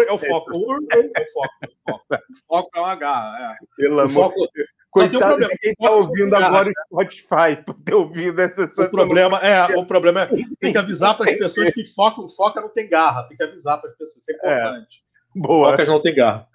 É 0.09 0.13
o 0.13 0.17
foco. 0.17 0.53
É 0.91 1.21
o 1.21 1.31
foco. 1.31 1.55
O 1.87 2.47
foco 2.49 2.71
é 2.75 2.81
uma 2.81 2.95
garra. 2.97 3.53
É. 3.53 3.67
Pelo 3.77 4.03
o 4.03 4.09
foco... 4.09 4.49
Coitado 4.91 5.35
um 5.35 5.39
de 5.41 5.49
quem 5.59 5.73
está 5.73 5.91
ouvindo 5.91 6.35
agora 6.37 6.69
o 6.69 7.03
Spotify 7.03 7.61
por 7.67 7.75
ter 7.83 7.95
ouvido 7.95 8.41
essa 8.41 8.63
O 8.63 8.89
problema 8.89 9.39
é, 9.41 9.77
o 9.77 9.85
problema 9.85 10.23
é 10.23 10.29
tem 10.61 10.71
que 10.71 10.79
avisar 10.79 11.17
para 11.19 11.29
as 11.31 11.37
pessoas 11.37 11.71
que 11.75 11.85
foca, 11.85 12.23
foca 12.29 12.61
não 12.61 12.69
tem 12.69 12.89
garra. 12.89 13.25
Tem 13.25 13.37
que 13.37 13.43
avisar 13.43 13.81
para 13.81 13.91
as 13.91 13.97
pessoas. 13.97 14.23
Isso 14.23 14.31
é 14.31 14.35
importante. 14.37 15.05
É. 15.37 15.39
Boa. 15.39 15.71
Focas 15.73 15.89
não 15.89 16.01
tem 16.01 16.15
garra. 16.15 16.49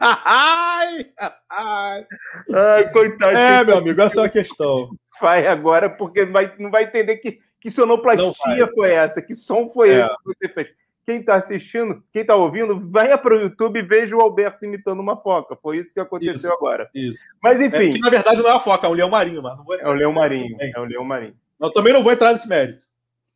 ai, 0.00 1.06
ai. 1.48 2.06
ai, 2.54 2.90
coitado. 2.90 3.36
É, 3.36 3.62
meu 3.62 3.78
amigo, 3.78 4.00
essa 4.00 4.22
é 4.22 4.24
a 4.24 4.30
questão. 4.30 4.88
Vai 5.20 5.46
agora, 5.46 5.90
porque 5.90 6.24
não 6.24 6.32
vai, 6.32 6.54
não 6.58 6.70
vai 6.70 6.84
entender 6.84 7.18
que, 7.18 7.38
que 7.62 7.70
sonoplastia 7.70 8.68
foi 8.74 8.90
essa, 8.90 9.22
que 9.22 9.34
som 9.34 9.68
foi 9.68 9.90
é. 9.90 10.00
esse 10.00 10.16
que 10.16 10.24
você 10.24 10.48
fez. 10.48 10.74
Quem 11.06 11.20
está 11.20 11.36
assistindo, 11.36 12.02
quem 12.12 12.22
está 12.22 12.34
ouvindo, 12.34 12.78
venha 12.90 13.16
para 13.16 13.36
o 13.36 13.40
YouTube 13.40 13.78
e 13.78 13.82
veja 13.82 14.16
o 14.16 14.20
Alberto 14.20 14.64
imitando 14.64 14.98
uma 14.98 15.16
foca. 15.16 15.54
Foi 15.54 15.78
isso 15.78 15.94
que 15.94 16.00
aconteceu 16.00 16.34
isso, 16.34 16.52
agora. 16.52 16.90
Isso. 16.92 17.24
Mas 17.40 17.60
enfim. 17.60 17.88
É, 17.88 17.90
que, 17.90 18.00
na 18.00 18.10
verdade 18.10 18.42
não 18.42 18.50
é 18.50 18.52
a 18.52 18.58
foca, 18.58 18.88
é 18.88 18.90
o 18.90 18.92
leão 18.92 19.08
marinho, 19.08 19.40
mas 19.40 19.56
não 19.56 19.64
vou 19.64 19.76
É 19.76 19.88
o 19.88 19.92
leão 19.92 20.12
marinho. 20.12 20.56
É 20.60 20.80
o 20.80 20.84
leão 20.84 21.04
marinho. 21.04 21.36
Eu 21.60 21.72
também 21.72 21.92
não 21.92 22.02
vou 22.02 22.10
entrar 22.10 22.32
nesse 22.32 22.48
mérito. 22.48 22.84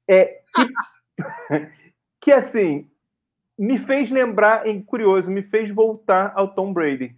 É 0.09 0.41
que, 0.53 0.69
que 2.23 2.33
assim, 2.33 2.91
me 3.57 3.79
fez 3.79 4.11
lembrar, 4.11 4.67
em 4.67 4.83
curioso, 4.83 5.31
me 5.31 5.43
fez 5.43 5.71
voltar 5.71 6.33
ao 6.35 6.53
Tom 6.53 6.73
Brady. 6.73 7.17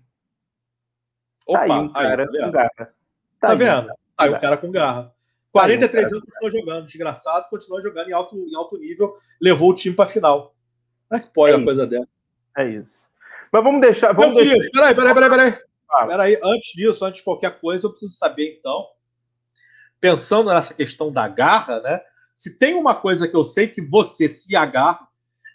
Opa, 1.46 1.66
tá 1.66 1.74
aí 1.74 1.80
um 1.80 1.92
cara 1.92 2.22
aí, 2.22 2.28
tá 2.28 2.44
com 2.44 2.50
garra. 2.50 2.70
Tá, 2.76 3.48
tá 3.48 3.54
vendo? 3.54 3.86
Tá 3.86 3.94
aí 4.18 4.30
um 4.30 4.40
cara 4.40 4.56
com 4.58 4.70
garra. 4.70 5.17
43 5.52 6.10
tá 6.10 6.16
anos 6.16 6.24
continua 6.24 6.50
jogando, 6.50 6.86
desgraçado, 6.86 7.48
continua 7.48 7.82
jogando 7.82 8.08
em 8.08 8.12
alto, 8.12 8.36
em 8.36 8.54
alto 8.54 8.78
nível, 8.78 9.16
levou 9.40 9.70
o 9.70 9.74
time 9.74 9.94
para 9.94 10.04
a 10.04 10.08
final. 10.08 10.54
Como 11.08 11.20
é 11.20 11.24
que 11.24 11.32
pode 11.32 11.54
é 11.54 11.56
uma 11.56 11.64
coisa 11.64 11.86
dessa? 11.86 12.08
É 12.56 12.68
isso. 12.68 13.08
Mas 13.52 13.64
vamos 13.64 13.80
deixar. 13.80 14.12
Vamos 14.12 14.36
Meu 14.36 14.44
deixar... 14.44 14.70
peraí, 14.70 14.94
peraí, 14.94 15.14
peraí, 15.14 15.30
peraí. 15.30 15.58
Ah. 15.90 16.06
Peraí, 16.06 16.38
antes 16.42 16.72
disso, 16.74 17.04
antes 17.04 17.18
de 17.18 17.24
qualquer 17.24 17.58
coisa, 17.60 17.86
eu 17.86 17.90
preciso 17.90 18.14
saber, 18.14 18.58
então, 18.58 18.86
pensando 20.00 20.50
nessa 20.50 20.74
questão 20.74 21.10
da 21.10 21.26
garra, 21.26 21.80
né? 21.80 22.00
Se 22.34 22.58
tem 22.58 22.74
uma 22.74 22.94
coisa 22.94 23.26
que 23.26 23.34
eu 23.34 23.44
sei 23.44 23.66
que 23.68 23.80
você 23.80 24.28
se 24.28 24.54
agarra, 24.54 25.08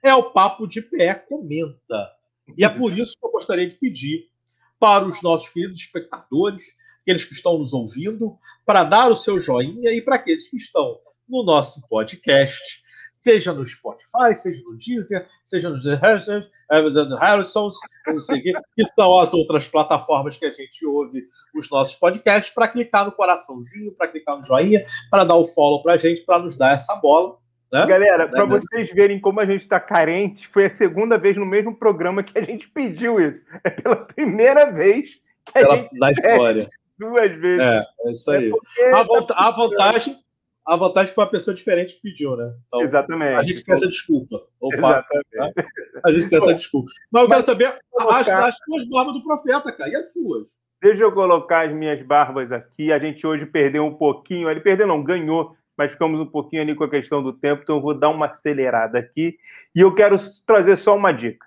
é 0.03 0.13
o 0.13 0.31
Papo 0.31 0.67
de 0.67 0.81
Pé 0.81 1.13
Comenta. 1.13 2.11
E 2.57 2.65
é 2.65 2.69
por 2.69 2.91
isso 2.91 3.13
que 3.17 3.25
eu 3.25 3.31
gostaria 3.31 3.67
de 3.67 3.75
pedir 3.75 4.27
para 4.79 5.05
os 5.05 5.21
nossos 5.21 5.47
queridos 5.47 5.79
espectadores, 5.79 6.63
aqueles 7.03 7.25
que 7.25 7.33
estão 7.33 7.57
nos 7.57 7.73
ouvindo, 7.73 8.37
para 8.65 8.83
dar 8.83 9.09
o 9.09 9.15
seu 9.15 9.39
joinha 9.39 9.91
e 9.91 10.01
para 10.01 10.15
aqueles 10.15 10.49
que 10.49 10.57
estão 10.57 10.97
no 11.27 11.43
nosso 11.43 11.85
podcast, 11.87 12.83
seja 13.11 13.53
no 13.53 13.65
Spotify, 13.65 14.33
seja 14.35 14.61
no 14.63 14.77
Deezer, 14.77 15.27
seja 15.43 15.69
no 15.69 15.79
Harrisons, 17.17 17.77
não 18.07 18.19
sei 18.19 18.39
o 18.39 18.43
que 18.75 18.85
são 18.95 19.19
as 19.19 19.33
outras 19.33 19.67
plataformas 19.67 20.37
que 20.37 20.45
a 20.45 20.51
gente 20.51 20.85
ouve 20.85 21.23
os 21.55 21.69
nossos 21.69 21.95
podcasts, 21.95 22.53
para 22.53 22.67
clicar 22.67 23.05
no 23.05 23.11
coraçãozinho, 23.11 23.93
para 23.93 24.07
clicar 24.07 24.37
no 24.37 24.43
joinha, 24.43 24.85
para 25.09 25.23
dar 25.23 25.35
o 25.35 25.45
follow 25.45 25.81
para 25.81 25.93
a 25.93 25.97
gente, 25.97 26.21
para 26.21 26.39
nos 26.39 26.57
dar 26.57 26.73
essa 26.73 26.95
bola. 26.95 27.37
Né? 27.71 27.85
Galera, 27.87 28.27
para 28.27 28.45
né? 28.45 28.59
vocês 28.59 28.91
verem 28.91 29.19
como 29.19 29.39
a 29.39 29.45
gente 29.45 29.61
está 29.61 29.79
carente, 29.79 30.47
foi 30.47 30.65
a 30.65 30.69
segunda 30.69 31.17
vez 31.17 31.35
no 31.35 31.45
mesmo 31.45 31.75
programa 31.75 32.23
que 32.23 32.37
a 32.37 32.43
gente 32.43 32.67
pediu 32.69 33.19
isso. 33.19 33.43
É 33.63 33.69
pela 33.69 33.95
primeira 33.95 34.69
vez 34.69 35.15
que 35.45 35.57
a 35.57 35.61
pela, 35.61 35.77
gente. 35.77 35.99
Na 35.99 36.11
história. 36.11 36.69
Duas 36.97 37.31
vezes. 37.39 37.59
É, 37.59 37.85
é 38.05 38.11
isso 38.11 38.31
aí. 38.31 38.51
É 38.79 38.91
a, 38.93 39.05
tá 39.05 39.35
a, 39.37 39.51
vantagem. 39.51 40.17
A 40.65 40.75
vantagem 40.75 41.13
foi 41.13 41.23
uma 41.23 41.29
pessoa 41.29 41.53
diferente 41.53 41.95
que 41.95 42.01
pediu, 42.01 42.35
né? 42.37 42.53
Então, 42.67 42.81
Exatamente. 42.81 43.39
A 43.39 43.43
gente 43.43 43.63
tem 43.63 43.73
essa 43.73 43.87
desculpa. 43.87 44.43
Opa, 44.59 44.75
Exatamente. 44.75 45.25
Tá? 45.35 45.51
A 46.05 46.11
gente 46.11 46.29
tem 46.29 46.37
essa 46.37 46.53
desculpa. 46.53 46.89
Mas 47.11 47.23
eu 47.23 47.29
quero 47.29 47.43
saber 47.43 47.73
as, 48.09 48.29
as 48.29 48.57
suas 48.57 48.89
barbas 48.89 49.13
do 49.15 49.23
profeta, 49.23 49.71
cara. 49.71 49.89
E 49.89 49.95
as 49.95 50.13
suas? 50.13 50.61
Deixa 50.81 51.03
eu 51.03 51.11
colocar 51.11 51.67
as 51.67 51.73
minhas 51.73 52.01
barbas 52.05 52.51
aqui. 52.51 52.91
A 52.91 52.99
gente 52.99 53.25
hoje 53.25 53.45
perdeu 53.45 53.85
um 53.85 53.93
pouquinho. 53.93 54.49
Ele 54.49 54.61
perdeu, 54.61 54.87
não, 54.87 55.03
ganhou 55.03 55.55
mas 55.77 55.91
ficamos 55.91 56.19
um 56.19 56.25
pouquinho 56.25 56.61
ali 56.61 56.75
com 56.75 56.83
a 56.83 56.89
questão 56.89 57.23
do 57.23 57.33
tempo, 57.33 57.63
então 57.63 57.77
eu 57.77 57.81
vou 57.81 57.93
dar 57.93 58.09
uma 58.09 58.27
acelerada 58.27 58.99
aqui. 58.99 59.37
E 59.75 59.81
eu 59.81 59.93
quero 59.93 60.17
trazer 60.45 60.77
só 60.77 60.95
uma 60.95 61.11
dica 61.11 61.45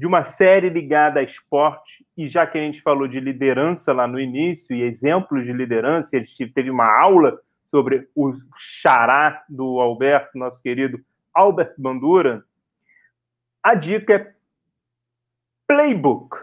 de 0.00 0.06
uma 0.06 0.24
série 0.24 0.70
ligada 0.70 1.20
a 1.20 1.22
esporte, 1.22 2.06
e 2.16 2.26
já 2.26 2.46
que 2.46 2.56
a 2.56 2.60
gente 2.62 2.80
falou 2.80 3.06
de 3.06 3.20
liderança 3.20 3.92
lá 3.92 4.06
no 4.06 4.18
início, 4.18 4.74
e 4.74 4.80
exemplos 4.80 5.44
de 5.44 5.52
liderança, 5.52 6.16
ele 6.16 6.26
teve 6.54 6.70
uma 6.70 6.90
aula 7.02 7.38
sobre 7.70 8.08
o 8.16 8.32
xará 8.56 9.44
do 9.46 9.78
Alberto, 9.78 10.38
nosso 10.38 10.62
querido 10.62 10.98
Albert 11.34 11.74
Bandura, 11.76 12.42
a 13.62 13.74
dica 13.74 14.14
é 14.14 14.34
Playbook. 15.68 16.34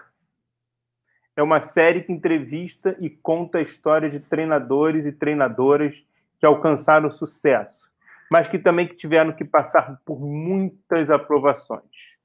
É 1.35 1.41
uma 1.41 1.59
série 1.59 2.03
que 2.03 2.13
entrevista 2.13 2.95
e 2.99 3.09
conta 3.09 3.57
a 3.57 3.63
história 3.63 4.07
de 4.07 4.19
treinadores 4.19 5.03
e 5.03 5.11
treinadoras 5.11 6.05
que 6.39 6.45
alcançaram 6.45 7.09
sucesso, 7.09 7.89
mas 8.29 8.47
que 8.47 8.59
também 8.59 8.85
tiveram 8.85 9.31
que 9.33 9.43
passar 9.43 9.99
por 10.05 10.21
muitas 10.21 11.09
aprovações. 11.09 12.16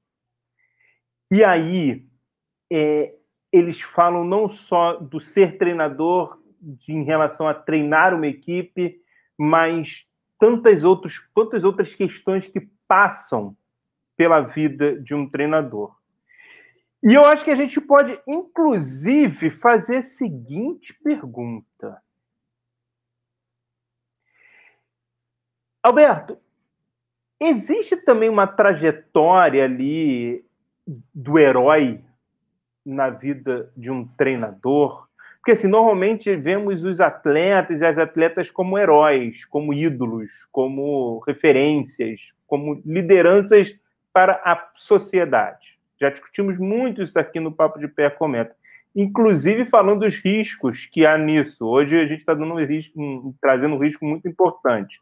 E 1.32 1.42
aí, 1.42 2.06
é, 2.70 3.16
eles 3.50 3.80
falam 3.80 4.22
não 4.22 4.50
só 4.50 4.98
do 4.98 5.18
ser 5.18 5.56
treinador 5.56 6.38
de, 6.60 6.92
em 6.92 7.04
relação 7.04 7.48
a 7.48 7.54
treinar 7.54 8.12
uma 8.12 8.26
equipe, 8.26 9.00
mas 9.38 10.06
tantas, 10.38 10.84
outros, 10.84 11.26
tantas 11.34 11.64
outras 11.64 11.94
questões 11.94 12.46
que 12.46 12.60
passam 12.86 13.56
pela 14.14 14.42
vida 14.42 15.00
de 15.00 15.14
um 15.14 15.26
treinador. 15.26 15.96
E 17.02 17.14
eu 17.14 17.24
acho 17.24 17.46
que 17.46 17.50
a 17.50 17.56
gente 17.56 17.80
pode, 17.80 18.20
inclusive, 18.28 19.48
fazer 19.48 19.96
a 19.96 20.04
seguinte 20.04 20.92
pergunta: 21.02 22.02
Alberto, 25.82 26.38
existe 27.40 27.96
também 27.96 28.28
uma 28.28 28.46
trajetória 28.46 29.64
ali 29.64 30.44
do 31.14 31.38
herói 31.38 32.00
na 32.84 33.10
vida 33.10 33.70
de 33.76 33.90
um 33.90 34.06
treinador? 34.06 35.06
Porque 35.38 35.52
assim, 35.52 35.66
normalmente 35.66 36.34
vemos 36.36 36.84
os 36.84 37.00
atletas 37.00 37.80
e 37.80 37.84
as 37.84 37.98
atletas 37.98 38.50
como 38.50 38.78
heróis, 38.78 39.44
como 39.46 39.74
ídolos, 39.74 40.30
como 40.52 41.18
referências, 41.26 42.20
como 42.46 42.80
lideranças 42.84 43.74
para 44.12 44.34
a 44.44 44.70
sociedade. 44.76 45.78
Já 46.00 46.10
discutimos 46.10 46.58
muito 46.58 47.02
isso 47.02 47.18
aqui 47.18 47.40
no 47.40 47.52
Papo 47.52 47.78
de 47.78 47.88
Pé 47.88 48.10
Comenta. 48.10 48.54
Inclusive 48.94 49.64
falando 49.64 50.00
dos 50.00 50.16
riscos 50.16 50.84
que 50.86 51.06
há 51.06 51.16
nisso. 51.16 51.64
Hoje 51.64 51.98
a 51.98 52.06
gente 52.06 52.20
está 52.20 52.34
um 52.34 52.56
um, 52.96 53.34
trazendo 53.40 53.74
um 53.74 53.78
risco 53.78 54.04
muito 54.04 54.28
importante. 54.28 55.00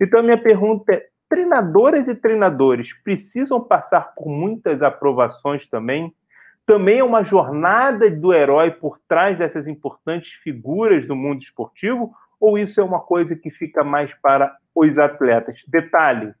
Então, 0.00 0.22
minha 0.22 0.38
pergunta 0.38 0.92
é: 0.92 1.06
treinadoras 1.34 2.06
e 2.06 2.14
treinadores 2.14 2.92
precisam 3.02 3.60
passar 3.60 4.14
por 4.14 4.28
muitas 4.28 4.84
aprovações 4.84 5.66
também? 5.66 6.14
Também 6.64 7.00
é 7.00 7.04
uma 7.04 7.24
jornada 7.24 8.08
do 8.08 8.32
herói 8.32 8.70
por 8.70 9.00
trás 9.08 9.36
dessas 9.36 9.66
importantes 9.66 10.34
figuras 10.34 11.04
do 11.08 11.16
mundo 11.16 11.42
esportivo? 11.42 12.14
Ou 12.38 12.56
isso 12.56 12.80
é 12.80 12.84
uma 12.84 13.00
coisa 13.00 13.34
que 13.34 13.50
fica 13.50 13.82
mais 13.82 14.14
para 14.22 14.56
os 14.72 14.96
atletas? 14.96 15.64
Detalhe: 15.66 16.32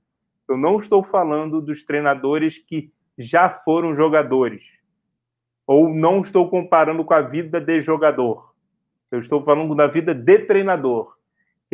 eu 0.48 0.56
não 0.56 0.78
estou 0.78 1.02
falando 1.02 1.60
dos 1.60 1.82
treinadores 1.82 2.56
que 2.58 2.92
já 3.18 3.50
foram 3.50 3.96
jogadores, 3.96 4.62
ou 5.66 5.88
não 5.88 6.20
estou 6.20 6.48
comparando 6.48 7.04
com 7.04 7.14
a 7.14 7.20
vida 7.20 7.60
de 7.60 7.82
jogador. 7.82 8.54
Eu 9.10 9.18
estou 9.18 9.40
falando 9.40 9.74
da 9.74 9.88
vida 9.88 10.14
de 10.14 10.38
treinador 10.38 11.14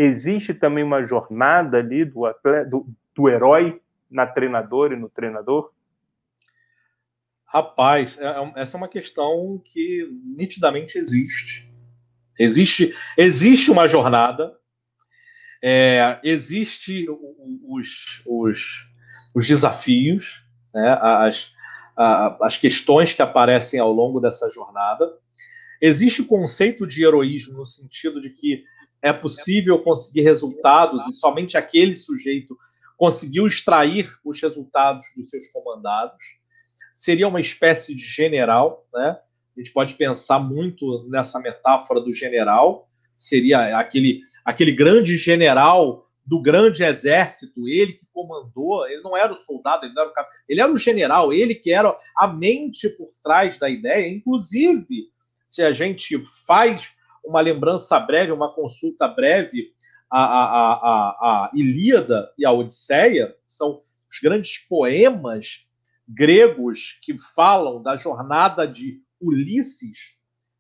existe 0.03 0.55
também 0.55 0.83
uma 0.83 1.07
jornada 1.07 1.79
ali 1.79 2.05
do, 2.05 2.25
atleta, 2.25 2.69
do, 2.69 2.87
do 3.15 3.29
herói 3.29 3.81
na 4.11 4.27
treinadora 4.27 4.95
e 4.95 4.99
no 4.99 5.09
treinador? 5.09 5.73
Rapaz, 7.45 8.19
é, 8.19 8.27
é 8.27 8.53
essa 8.63 8.77
é 8.77 8.79
uma 8.79 8.89
questão 8.89 9.61
que 9.65 10.09
nitidamente 10.37 10.99
existe. 10.99 11.69
Existe, 12.39 12.95
existe 13.19 13.71
uma 13.71 13.87
jornada, 13.87 14.57
é, 15.63 16.19
existe 16.25 17.07
os, 17.67 18.23
os, 18.25 18.89
os 19.35 19.47
desafios, 19.47 20.45
né, 20.73 20.99
as, 21.01 21.53
as 22.41 22.57
questões 22.57 23.13
que 23.13 23.21
aparecem 23.21 23.79
ao 23.79 23.93
longo 23.93 24.21
dessa 24.21 24.49
jornada. 24.49 25.13
Existe 25.81 26.23
o 26.23 26.27
conceito 26.27 26.87
de 26.87 27.05
heroísmo 27.05 27.59
no 27.59 27.67
sentido 27.67 28.21
de 28.21 28.31
que 28.31 28.65
é 29.03 29.13
possível 29.13 29.83
conseguir 29.83 30.23
resultados 30.23 31.07
e 31.09 31.13
somente 31.13 31.57
aquele 31.57 31.97
sujeito 31.97 32.57
conseguiu 33.01 33.47
extrair 33.47 34.13
os 34.23 34.43
resultados 34.43 35.07
dos 35.17 35.31
seus 35.31 35.49
comandados. 35.53 36.23
Seria 36.95 37.29
uma 37.29 37.41
espécie 37.41 37.95
de 37.95 38.05
general, 38.05 38.87
né? 38.93 39.19
A 39.57 39.61
gente 39.61 39.73
pode 39.73 39.95
pensar 39.95 40.39
muito 40.39 41.09
nessa 41.09 41.41
metáfora 41.41 41.99
do 41.99 42.13
general, 42.13 42.91
seria 43.17 43.79
aquele, 43.79 44.21
aquele 44.45 44.73
grande 44.73 45.17
general 45.17 46.05
do 46.27 46.43
grande 46.43 46.85
exército, 46.85 47.67
ele 47.67 47.95
que 47.95 48.07
comandou, 48.13 48.87
ele 48.87 49.01
não 49.01 49.17
era 49.17 49.33
o 49.33 49.39
soldado, 49.39 49.87
ele, 49.87 49.95
não 49.95 50.03
era 50.03 50.11
o, 50.11 50.15
ele 50.47 50.61
era 50.61 50.73
o 50.73 50.79
general, 50.79 51.33
ele 51.33 51.55
que 51.55 51.73
era 51.73 51.97
a 52.15 52.29
mente 52.29 52.87
por 52.91 53.09
trás 53.25 53.59
da 53.59 53.71
ideia. 53.71 54.15
Inclusive, 54.15 55.07
se 55.49 55.63
a 55.63 55.73
gente 55.73 56.23
faz 56.47 56.93
uma 57.25 57.41
lembrança 57.41 57.99
breve, 57.99 58.31
uma 58.31 58.55
consulta 58.55 59.09
breve, 59.09 59.73
a, 60.11 60.23
a, 60.23 60.73
a, 60.73 61.45
a 61.45 61.51
Ilíada 61.55 62.33
e 62.37 62.45
a 62.45 62.53
Odisseia 62.53 63.35
são 63.47 63.81
os 64.11 64.19
grandes 64.23 64.59
poemas 64.69 65.67
gregos 66.09 66.99
que 67.03 67.17
falam 67.17 67.83
da 67.83 67.97
jornada 67.97 68.67
de 68.67 69.01
Ulisses, 69.21 70.17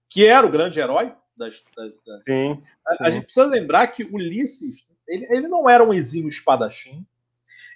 que 0.08 0.26
era 0.26 0.46
o 0.46 0.50
grande 0.50 0.78
herói 0.78 1.12
das. 1.36 1.62
das, 1.76 1.92
das... 2.06 2.24
Sim, 2.24 2.60
sim. 2.62 2.70
A, 2.86 3.06
a, 3.06 3.10
gente 3.10 3.24
precisa 3.24 3.46
lembrar 3.46 3.88
que 3.88 4.04
Ulisses 4.04 4.88
ele, 5.10 5.26
ele 5.28 5.48
não 5.48 5.68
era 5.68 5.82
um 5.82 5.92
exímio 5.92 6.28
espadachim, 6.28 7.04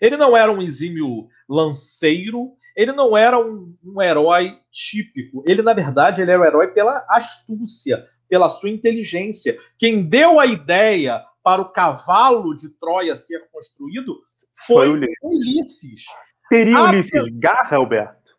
ele 0.00 0.16
não 0.16 0.36
era 0.36 0.52
um 0.52 0.62
exímio 0.62 1.28
lanceiro, 1.48 2.52
ele 2.76 2.92
não 2.92 3.16
era 3.16 3.38
um, 3.38 3.76
um, 3.84 4.00
herói 4.00 4.58
típico. 4.70 5.42
Ele, 5.46 5.60
na 5.60 5.72
verdade, 5.72 6.22
ele 6.22 6.30
era 6.30 6.40
um 6.40 6.44
herói 6.44 6.68
pela 6.68 7.04
astúcia, 7.08 8.06
pela 8.28 8.48
sua 8.48 8.70
inteligência. 8.70 9.58
Quem 9.78 10.02
deu 10.02 10.38
a 10.38 10.46
ideia 10.46 11.24
para 11.44 11.60
o 11.60 11.68
cavalo 11.68 12.56
de 12.56 12.70
Troia 12.80 13.14
ser 13.14 13.46
construído 13.52 14.18
foi, 14.66 14.86
foi 14.86 14.96
Ulisses. 14.96 15.18
Ulisses. 15.22 16.04
Teria 16.48 16.82
Ulisses 16.84 17.28
garra, 17.34 17.76
Alberto? 17.76 18.32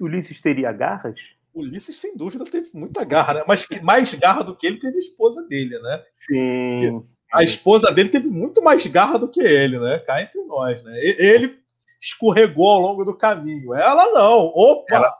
Ulisses 0.00 0.40
teria 0.40 0.72
garras? 0.72 1.18
Ulisses, 1.54 1.98
sem 1.98 2.16
dúvida, 2.16 2.44
teve 2.44 2.70
muita 2.72 3.04
garra, 3.04 3.34
né? 3.34 3.44
Mas 3.46 3.66
mais 3.82 4.14
garra 4.14 4.42
do 4.42 4.56
que 4.56 4.66
ele 4.66 4.78
teve 4.78 4.96
a 4.96 5.00
esposa 5.00 5.46
dele, 5.46 5.78
né? 5.78 6.02
Sim. 6.16 7.06
A 7.32 7.42
esposa 7.42 7.92
dele 7.92 8.08
teve 8.08 8.28
muito 8.28 8.62
mais 8.62 8.86
garra 8.86 9.18
do 9.18 9.28
que 9.28 9.40
ele, 9.40 9.78
né? 9.78 9.98
Cá 10.06 10.22
entre 10.22 10.40
nós, 10.44 10.82
né? 10.84 10.92
Ele 10.98 11.58
escorregou 12.00 12.68
ao 12.68 12.80
longo 12.80 13.04
do 13.04 13.16
caminho. 13.16 13.74
Ela 13.74 14.10
não. 14.12 14.46
Opa! 14.54 14.94
Ela, 14.94 15.16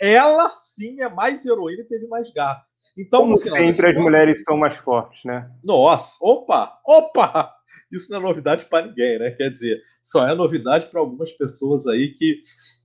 ela 0.00 0.48
sim 0.50 1.00
é 1.00 1.08
mais 1.08 1.46
heroína 1.46 1.82
e 1.82 1.86
teve 1.88 2.06
mais 2.08 2.30
garra. 2.32 2.62
Então, 2.96 3.20
Como 3.20 3.36
sempre, 3.36 3.90
as 3.90 3.96
mulheres 3.96 4.42
são 4.42 4.56
mais 4.56 4.76
fortes, 4.76 5.22
né? 5.24 5.50
Nossa, 5.62 6.16
opa, 6.20 6.78
opa! 6.84 7.52
Isso 7.90 8.10
não 8.10 8.18
é 8.18 8.22
novidade 8.22 8.64
para 8.66 8.86
ninguém, 8.86 9.18
né? 9.18 9.30
Quer 9.30 9.50
dizer, 9.50 9.80
só 10.02 10.26
é 10.26 10.34
novidade 10.34 10.86
para 10.86 11.00
algumas 11.00 11.32
pessoas 11.32 11.86
aí 11.86 12.12
que, 12.12 12.40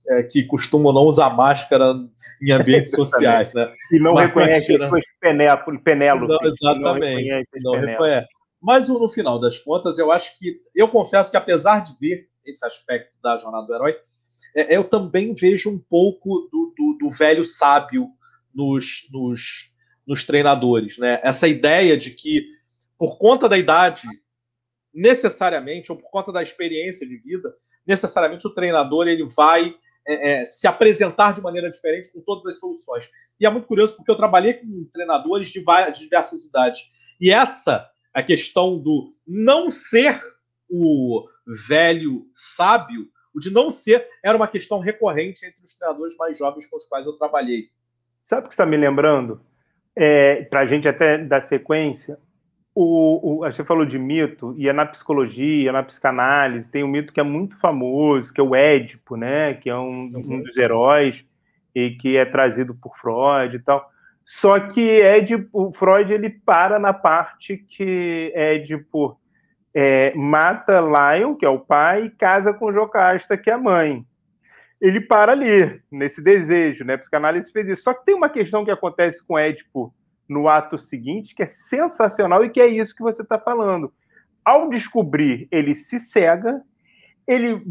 é, 0.08 0.22
que 0.22 0.44
costumam 0.44 0.92
não 0.92 1.02
usar 1.02 1.30
máscara 1.30 1.94
em 2.42 2.52
ambientes 2.52 2.90
sociais, 2.94 3.52
né? 3.54 3.72
E 3.90 3.98
não 3.98 4.14
Mas, 4.14 4.28
reconhecem 4.28 4.76
as 4.76 4.88
suas 4.88 5.04
Penélope. 5.20 6.28
Não, 6.28 6.38
exatamente. 6.44 7.44
Não, 7.56 7.72
não 7.72 7.80
reconhece. 7.80 8.28
Mas 8.60 8.88
no 8.88 9.08
final 9.08 9.40
das 9.40 9.58
contas, 9.58 9.98
eu 9.98 10.12
acho 10.12 10.38
que. 10.38 10.60
Eu 10.74 10.88
confesso 10.88 11.30
que, 11.30 11.36
apesar 11.36 11.84
de 11.84 11.96
ver 11.98 12.28
esse 12.44 12.64
aspecto 12.64 13.12
da 13.22 13.36
jornada 13.36 13.66
do 13.66 13.74
herói, 13.74 13.96
é, 14.54 14.76
eu 14.76 14.84
também 14.84 15.32
vejo 15.32 15.70
um 15.70 15.78
pouco 15.78 16.48
do, 16.52 16.74
do, 16.76 16.98
do 17.00 17.10
velho 17.10 17.44
sábio 17.44 18.08
nos, 18.54 19.08
nos 19.12 19.71
nos 20.06 20.24
treinadores, 20.24 20.98
né? 20.98 21.20
Essa 21.22 21.46
ideia 21.48 21.96
de 21.96 22.10
que, 22.10 22.46
por 22.98 23.18
conta 23.18 23.48
da 23.48 23.56
idade, 23.56 24.02
necessariamente, 24.92 25.90
ou 25.90 25.98
por 25.98 26.10
conta 26.10 26.32
da 26.32 26.42
experiência 26.42 27.06
de 27.06 27.16
vida, 27.16 27.54
necessariamente 27.86 28.46
o 28.46 28.54
treinador 28.54 29.08
ele 29.08 29.26
vai 29.34 29.74
é, 30.06 30.40
é, 30.40 30.44
se 30.44 30.66
apresentar 30.66 31.32
de 31.32 31.40
maneira 31.40 31.70
diferente 31.70 32.12
com 32.12 32.20
todas 32.20 32.46
as 32.46 32.58
soluções. 32.58 33.08
E 33.38 33.46
é 33.46 33.50
muito 33.50 33.66
curioso 33.66 33.96
porque 33.96 34.10
eu 34.10 34.16
trabalhei 34.16 34.54
com 34.54 34.88
treinadores 34.92 35.48
de, 35.48 35.62
várias, 35.62 35.98
de 35.98 36.04
diversas 36.04 36.44
idades. 36.44 36.80
E 37.20 37.30
essa, 37.30 37.88
a 38.12 38.22
questão 38.22 38.78
do 38.78 39.14
não 39.26 39.70
ser 39.70 40.20
o 40.68 41.26
velho 41.68 42.26
sábio, 42.32 43.08
o 43.34 43.40
de 43.40 43.50
não 43.50 43.70
ser, 43.70 44.08
era 44.22 44.36
uma 44.36 44.48
questão 44.48 44.78
recorrente 44.78 45.44
entre 45.46 45.62
os 45.62 45.74
treinadores 45.76 46.16
mais 46.16 46.36
jovens 46.36 46.66
com 46.66 46.76
os 46.76 46.86
quais 46.86 47.06
eu 47.06 47.14
trabalhei. 47.14 47.70
Sabe 48.24 48.46
o 48.46 48.48
que 48.48 48.54
está 48.54 48.66
me 48.66 48.76
lembrando? 48.76 49.44
É, 49.96 50.42
para 50.44 50.60
a 50.60 50.66
gente 50.66 50.88
até 50.88 51.18
dar 51.18 51.40
sequência, 51.40 52.18
o, 52.74 53.40
o, 53.44 53.52
você 53.52 53.62
falou 53.64 53.84
de 53.84 53.98
mito, 53.98 54.54
e 54.56 54.68
é 54.68 54.72
na 54.72 54.86
psicologia, 54.86 55.72
na 55.72 55.82
psicanálise, 55.82 56.70
tem 56.70 56.82
um 56.82 56.88
mito 56.88 57.12
que 57.12 57.20
é 57.20 57.22
muito 57.22 57.58
famoso, 57.58 58.32
que 58.32 58.40
é 58.40 58.44
o 58.44 58.54
Édipo, 58.54 59.16
né? 59.16 59.54
Que 59.54 59.68
é 59.68 59.76
um, 59.76 60.04
um 60.04 60.42
dos 60.42 60.56
heróis 60.56 61.24
e 61.74 61.90
que 61.90 62.16
é 62.16 62.24
trazido 62.24 62.74
por 62.74 62.96
Freud 62.96 63.56
e 63.56 63.58
tal. 63.58 63.90
Só 64.24 64.58
que 64.58 65.00
Édipo, 65.00 65.48
o 65.52 65.72
Freud 65.72 66.12
ele 66.12 66.30
para 66.30 66.78
na 66.78 66.92
parte 66.92 67.58
que 67.58 68.32
Édipo 68.34 69.18
é, 69.74 70.14
mata 70.14 70.80
Lion, 70.80 71.34
que 71.34 71.44
é 71.44 71.48
o 71.48 71.58
pai, 71.58 72.06
e 72.06 72.10
casa 72.10 72.54
com 72.54 72.72
Jocasta, 72.72 73.36
que 73.36 73.50
é 73.50 73.54
a 73.54 73.58
mãe 73.58 74.06
ele 74.82 75.00
para 75.00 75.30
ali, 75.30 75.80
nesse 75.88 76.20
desejo, 76.20 76.84
né? 76.84 76.94
A 76.94 76.98
psicanálise 76.98 77.52
fez 77.52 77.68
isso. 77.68 77.84
Só 77.84 77.94
que 77.94 78.04
tem 78.04 78.16
uma 78.16 78.28
questão 78.28 78.64
que 78.64 78.70
acontece 78.70 79.24
com 79.24 79.38
Édipo 79.38 79.94
no 80.28 80.48
ato 80.48 80.76
seguinte, 80.76 81.36
que 81.36 81.42
é 81.44 81.46
sensacional 81.46 82.44
e 82.44 82.50
que 82.50 82.60
é 82.60 82.66
isso 82.66 82.96
que 82.96 83.02
você 83.02 83.22
está 83.22 83.38
falando. 83.38 83.92
Ao 84.44 84.68
descobrir, 84.68 85.46
ele 85.52 85.72
se 85.72 86.00
cega, 86.00 86.60
ele 87.28 87.62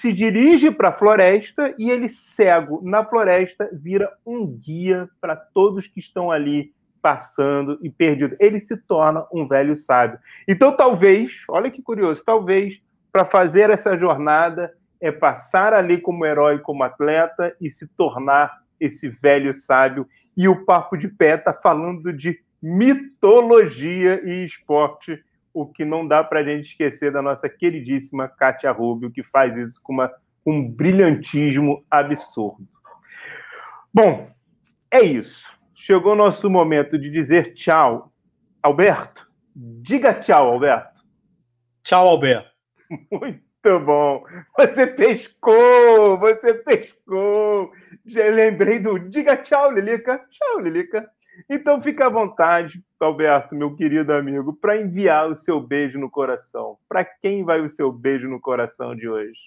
se 0.00 0.10
dirige 0.10 0.70
para 0.70 0.88
a 0.88 0.92
floresta 0.92 1.74
e 1.78 1.90
ele, 1.90 2.08
cego 2.08 2.80
na 2.82 3.04
floresta, 3.04 3.68
vira 3.70 4.10
um 4.24 4.46
guia 4.46 5.06
para 5.20 5.36
todos 5.36 5.86
que 5.86 6.00
estão 6.00 6.30
ali 6.30 6.72
passando 7.02 7.78
e 7.82 7.90
perdidos. 7.90 8.38
Ele 8.40 8.58
se 8.58 8.74
torna 8.74 9.26
um 9.30 9.46
velho 9.46 9.76
sábio. 9.76 10.18
Então, 10.48 10.74
talvez, 10.74 11.44
olha 11.50 11.70
que 11.70 11.82
curioso, 11.82 12.24
talvez 12.24 12.80
para 13.12 13.26
fazer 13.26 13.68
essa 13.68 13.98
jornada 13.98 14.72
é 15.00 15.12
passar 15.12 15.74
ali 15.74 16.00
como 16.00 16.24
herói, 16.24 16.58
como 16.58 16.82
atleta 16.82 17.54
e 17.60 17.70
se 17.70 17.86
tornar 17.86 18.62
esse 18.80 19.08
velho 19.08 19.52
sábio. 19.52 20.06
E 20.36 20.48
o 20.48 20.64
Papo 20.64 20.96
de 20.96 21.08
Pé 21.08 21.36
está 21.36 21.52
falando 21.52 22.12
de 22.12 22.40
mitologia 22.62 24.22
e 24.24 24.44
esporte, 24.44 25.22
o 25.52 25.66
que 25.66 25.84
não 25.84 26.06
dá 26.06 26.24
para 26.24 26.40
a 26.40 26.42
gente 26.42 26.70
esquecer 26.70 27.12
da 27.12 27.22
nossa 27.22 27.48
queridíssima 27.48 28.28
Kátia 28.28 28.72
Rubio, 28.72 29.10
que 29.10 29.22
faz 29.22 29.56
isso 29.56 29.80
com 29.82 29.92
uma, 29.92 30.10
um 30.44 30.68
brilhantismo 30.68 31.84
absurdo. 31.90 32.66
Bom, 33.92 34.30
é 34.90 35.02
isso. 35.02 35.46
Chegou 35.74 36.12
o 36.12 36.16
nosso 36.16 36.48
momento 36.48 36.98
de 36.98 37.10
dizer 37.10 37.54
tchau. 37.54 38.12
Alberto, 38.62 39.30
diga 39.54 40.14
tchau, 40.14 40.50
Alberto. 40.50 41.04
Tchau, 41.82 42.08
Alberto. 42.08 42.50
Muito 43.12 43.53
muito 43.64 43.80
bom. 43.80 44.24
Você 44.58 44.86
pescou, 44.86 46.18
você 46.18 46.52
pescou. 46.52 47.72
Já 48.04 48.28
lembrei 48.28 48.78
do 48.78 48.98
diga 48.98 49.36
tchau, 49.36 49.72
Lilica. 49.72 50.20
Tchau, 50.30 50.60
Lilica. 50.60 51.08
Então 51.48 51.80
fica 51.80 52.06
à 52.06 52.08
vontade, 52.08 52.84
Alberto, 53.00 53.54
meu 53.54 53.74
querido 53.74 54.12
amigo, 54.12 54.52
para 54.52 54.80
enviar 54.80 55.30
o 55.30 55.36
seu 55.36 55.60
beijo 55.60 55.98
no 55.98 56.10
coração. 56.10 56.78
Para 56.88 57.04
quem 57.04 57.42
vai 57.42 57.60
o 57.60 57.68
seu 57.68 57.90
beijo 57.90 58.28
no 58.28 58.40
coração 58.40 58.94
de 58.94 59.08
hoje? 59.08 59.40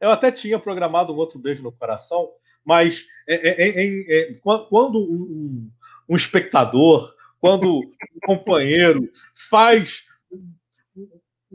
Eu 0.00 0.10
até 0.10 0.30
tinha 0.30 0.58
programado 0.58 1.12
um 1.12 1.16
outro 1.16 1.38
beijo 1.38 1.62
no 1.62 1.72
coração, 1.72 2.30
mas 2.64 3.06
é, 3.28 3.34
é, 3.34 3.68
é, 3.68 4.32
é 4.32 4.34
quando 4.42 4.98
um, 4.98 5.70
um 6.08 6.16
espectador, 6.16 7.14
quando 7.40 7.78
um 7.78 7.90
companheiro 8.24 9.08
faz 9.50 10.06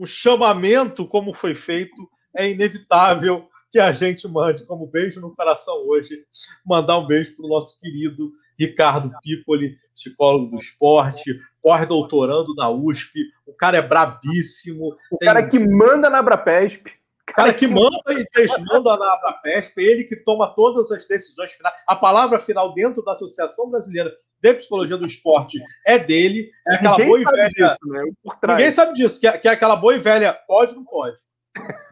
o 0.00 0.06
chamamento, 0.06 1.06
como 1.06 1.34
foi 1.34 1.54
feito, 1.54 2.10
é 2.34 2.50
inevitável 2.50 3.46
que 3.70 3.78
a 3.78 3.92
gente 3.92 4.26
mande 4.26 4.64
como 4.64 4.86
beijo 4.86 5.20
no 5.20 5.36
coração 5.36 5.86
hoje, 5.86 6.24
mandar 6.66 6.98
um 6.98 7.06
beijo 7.06 7.36
para 7.36 7.44
o 7.44 7.48
nosso 7.48 7.78
querido 7.78 8.32
Ricardo 8.58 9.12
Piccoli, 9.22 9.76
psicólogo 9.94 10.52
do 10.52 10.56
esporte, 10.56 11.38
pós-doutorando 11.62 12.54
na 12.54 12.70
USP. 12.70 13.26
O 13.46 13.52
cara 13.52 13.76
é 13.76 13.82
brabíssimo. 13.82 14.96
O 15.12 15.18
tem... 15.18 15.26
cara 15.26 15.46
que 15.46 15.58
manda 15.58 16.08
na 16.08 16.18
Abrapesp. 16.18 16.86
O 17.30 17.34
cara 17.34 17.54
que 17.54 17.66
manda 17.66 17.96
e 18.08 18.24
desmanda 18.34 18.96
na 18.96 19.14
Abrapesp, 19.14 19.78
ele 19.78 20.04
que 20.04 20.16
toma 20.16 20.52
todas 20.54 20.90
as 20.90 21.06
decisões 21.06 21.52
finais. 21.52 21.74
A 21.86 21.94
palavra 21.94 22.38
final 22.38 22.74
dentro 22.74 23.02
da 23.02 23.12
Associação 23.12 23.70
Brasileira 23.70 24.12
de 24.42 24.54
psicologia 24.54 24.96
do 24.96 25.06
esporte 25.06 25.58
é 25.86 25.98
dele. 25.98 26.50
É 26.66 26.74
aquela 26.74 26.96
Ninguém 26.96 27.06
boa 27.06 27.20
e 27.20 27.24
velha. 27.24 27.48
Disso, 27.48 27.92
né? 27.92 28.02
Ninguém 28.48 28.72
sabe 28.72 28.94
disso, 28.94 29.20
que 29.20 29.26
é, 29.26 29.38
que 29.38 29.48
é 29.48 29.52
aquela 29.52 29.76
boa 29.76 29.94
e 29.94 29.98
velha. 29.98 30.32
Pode, 30.46 30.74
não 30.74 30.84
pode. 30.84 31.16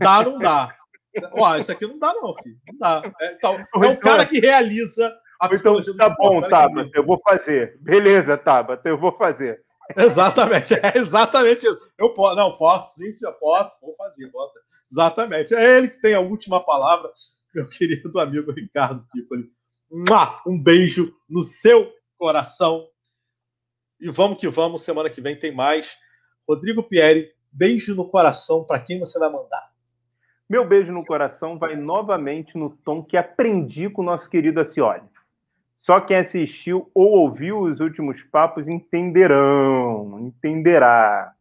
Dá, 0.00 0.22
não 0.22 0.38
dá. 0.38 0.74
Ó, 1.32 1.56
isso 1.56 1.72
aqui 1.72 1.86
não 1.86 1.98
dá, 1.98 2.12
não, 2.14 2.34
filho. 2.34 2.56
Não 2.68 2.78
dá. 2.78 3.02
É, 3.20 3.32
então, 3.32 3.56
é 3.56 3.86
o 3.88 3.96
cara 3.96 4.24
que 4.24 4.40
realiza 4.40 5.14
a 5.40 5.46
então, 5.46 5.56
psicologia 5.56 5.92
então, 5.92 6.08
do 6.08 6.16
tá 6.16 6.22
esporte. 6.22 6.50
Tá 6.50 6.68
bom, 6.68 6.74
Tabata, 6.74 6.90
eu 6.94 7.04
vou 7.04 7.20
fazer. 7.22 7.78
Beleza, 7.80 8.36
Tabata, 8.36 8.88
eu 8.88 8.98
vou 8.98 9.12
fazer. 9.12 9.60
Exatamente, 9.96 10.74
é 10.74 10.92
exatamente 10.96 11.66
isso. 11.66 11.80
Eu 11.96 12.12
posso, 12.12 12.36
não, 12.36 12.56
posso, 12.56 12.94
sim, 12.96 13.10
eu 13.22 13.32
posso, 13.34 13.76
vou 13.80 13.94
fazer, 13.96 14.28
posso. 14.30 14.54
Exatamente. 14.90 15.54
É 15.54 15.78
ele 15.78 15.88
que 15.88 16.00
tem 16.00 16.14
a 16.14 16.20
última 16.20 16.64
palavra, 16.64 17.10
meu 17.54 17.68
querido 17.68 18.18
amigo 18.20 18.52
Ricardo 18.52 19.06
Piccoli. 19.12 19.50
Um 20.46 20.62
beijo 20.62 21.14
no 21.28 21.42
seu 21.42 21.92
coração. 22.18 22.86
E 24.00 24.10
vamos 24.10 24.38
que 24.38 24.48
vamos, 24.48 24.82
semana 24.82 25.10
que 25.10 25.20
vem 25.20 25.38
tem 25.38 25.52
mais. 25.52 25.96
Rodrigo 26.46 26.82
Pieri, 26.82 27.32
beijo 27.50 27.94
no 27.94 28.08
coração 28.08 28.64
para 28.64 28.80
quem 28.80 28.98
você 28.98 29.18
vai 29.18 29.30
mandar? 29.30 29.68
Meu 30.48 30.66
beijo 30.66 30.92
no 30.92 31.04
coração 31.04 31.58
vai 31.58 31.76
novamente 31.76 32.56
no 32.56 32.70
tom 32.70 33.02
que 33.02 33.16
aprendi 33.16 33.90
com 33.90 34.02
o 34.02 34.04
nosso 34.04 34.30
querido 34.30 34.60
Acioli. 34.60 35.02
Só 35.78 36.00
quem 36.00 36.16
assistiu 36.16 36.90
ou 36.92 37.10
ouviu 37.12 37.60
os 37.60 37.80
últimos 37.80 38.22
papos 38.24 38.68
entenderão, 38.68 40.18
entenderá. 40.20 41.32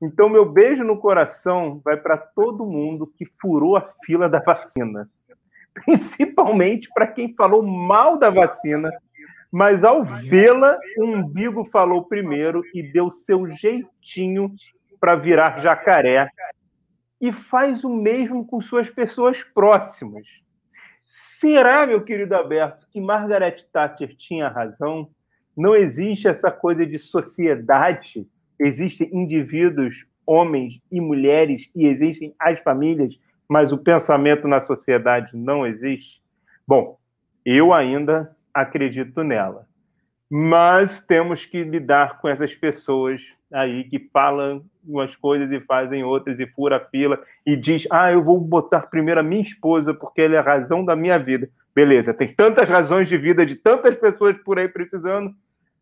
Então, 0.00 0.28
meu 0.28 0.44
beijo 0.44 0.82
no 0.82 0.98
coração 0.98 1.80
vai 1.84 1.96
para 1.96 2.16
todo 2.16 2.66
mundo 2.66 3.06
que 3.06 3.24
furou 3.24 3.76
a 3.76 3.92
fila 4.04 4.28
da 4.28 4.40
vacina. 4.40 5.08
Principalmente 5.72 6.88
para 6.92 7.06
quem 7.06 7.34
falou 7.34 7.62
mal 7.62 8.18
da 8.18 8.28
vacina, 8.28 8.90
mas 9.50 9.84
ao 9.84 10.02
vê-la, 10.02 10.78
o 10.96 11.04
umbigo 11.04 11.64
falou 11.66 12.04
primeiro 12.04 12.64
e 12.74 12.82
deu 12.82 13.10
seu 13.10 13.48
jeitinho 13.54 14.52
para 14.98 15.14
virar 15.14 15.60
jacaré. 15.60 16.28
E 17.20 17.30
faz 17.30 17.84
o 17.84 17.90
mesmo 17.90 18.44
com 18.44 18.60
suas 18.60 18.90
pessoas 18.90 19.44
próximas. 19.54 20.26
Será, 21.14 21.86
meu 21.86 22.02
querido 22.02 22.34
Alberto, 22.34 22.86
que 22.90 22.98
Margaret 22.98 23.56
Thatcher 23.70 24.16
tinha 24.16 24.48
razão? 24.48 25.10
Não 25.54 25.76
existe 25.76 26.26
essa 26.26 26.50
coisa 26.50 26.86
de 26.86 26.98
sociedade. 26.98 28.26
Existem 28.58 29.10
indivíduos, 29.12 30.06
homens 30.26 30.80
e 30.90 31.02
mulheres, 31.02 31.68
e 31.76 31.86
existem 31.86 32.34
as 32.38 32.60
famílias, 32.60 33.20
mas 33.46 33.72
o 33.72 33.76
pensamento 33.76 34.48
na 34.48 34.58
sociedade 34.58 35.36
não 35.36 35.66
existe? 35.66 36.22
Bom, 36.66 36.96
eu 37.44 37.74
ainda 37.74 38.34
acredito 38.54 39.22
nela. 39.22 39.68
Mas 40.34 41.04
temos 41.04 41.44
que 41.44 41.62
lidar 41.62 42.18
com 42.18 42.26
essas 42.26 42.54
pessoas 42.54 43.20
aí 43.52 43.84
que 43.84 43.98
falam 44.10 44.64
umas 44.82 45.14
coisas 45.14 45.52
e 45.52 45.60
fazem 45.60 46.02
outras 46.04 46.40
e 46.40 46.46
fura 46.46 46.78
a 46.78 46.80
fila 46.80 47.22
e 47.44 47.54
diz: 47.54 47.86
"Ah, 47.90 48.10
eu 48.10 48.24
vou 48.24 48.40
botar 48.40 48.80
primeiro 48.86 49.20
a 49.20 49.22
minha 49.22 49.42
esposa 49.42 49.92
porque 49.92 50.22
ela 50.22 50.36
é 50.36 50.38
a 50.38 50.42
razão 50.42 50.86
da 50.86 50.96
minha 50.96 51.18
vida". 51.18 51.50
Beleza, 51.74 52.14
tem 52.14 52.28
tantas 52.28 52.66
razões 52.66 53.10
de 53.10 53.18
vida 53.18 53.44
de 53.44 53.56
tantas 53.56 53.94
pessoas 53.94 54.34
por 54.38 54.58
aí 54.58 54.68
precisando. 54.68 55.34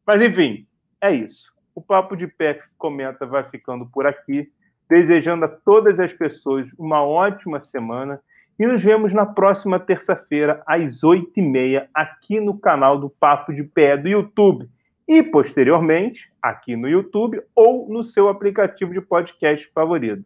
Mas 0.04 0.20
enfim, 0.20 0.66
é 1.00 1.12
isso. 1.12 1.52
O 1.72 1.80
papo 1.80 2.16
de 2.16 2.26
pé 2.26 2.60
comenta 2.76 3.24
vai 3.24 3.48
ficando 3.48 3.86
por 3.86 4.04
aqui, 4.04 4.48
desejando 4.88 5.44
a 5.44 5.48
todas 5.48 6.00
as 6.00 6.12
pessoas 6.12 6.66
uma 6.76 7.04
ótima 7.04 7.62
semana 7.62 8.20
e 8.60 8.66
nos 8.66 8.84
vemos 8.84 9.10
na 9.14 9.24
próxima 9.24 9.80
terça-feira, 9.80 10.62
às 10.66 11.02
oito 11.02 11.32
e 11.34 11.40
meia, 11.40 11.88
aqui 11.94 12.38
no 12.38 12.58
canal 12.58 12.98
do 12.98 13.08
Papo 13.08 13.54
de 13.54 13.64
Pé 13.64 13.96
do 13.96 14.06
YouTube. 14.06 14.68
E, 15.08 15.22
posteriormente, 15.22 16.30
aqui 16.42 16.76
no 16.76 16.86
YouTube 16.86 17.40
ou 17.54 17.88
no 17.88 18.04
seu 18.04 18.28
aplicativo 18.28 18.92
de 18.92 19.00
podcast 19.00 19.66
favorito. 19.72 20.22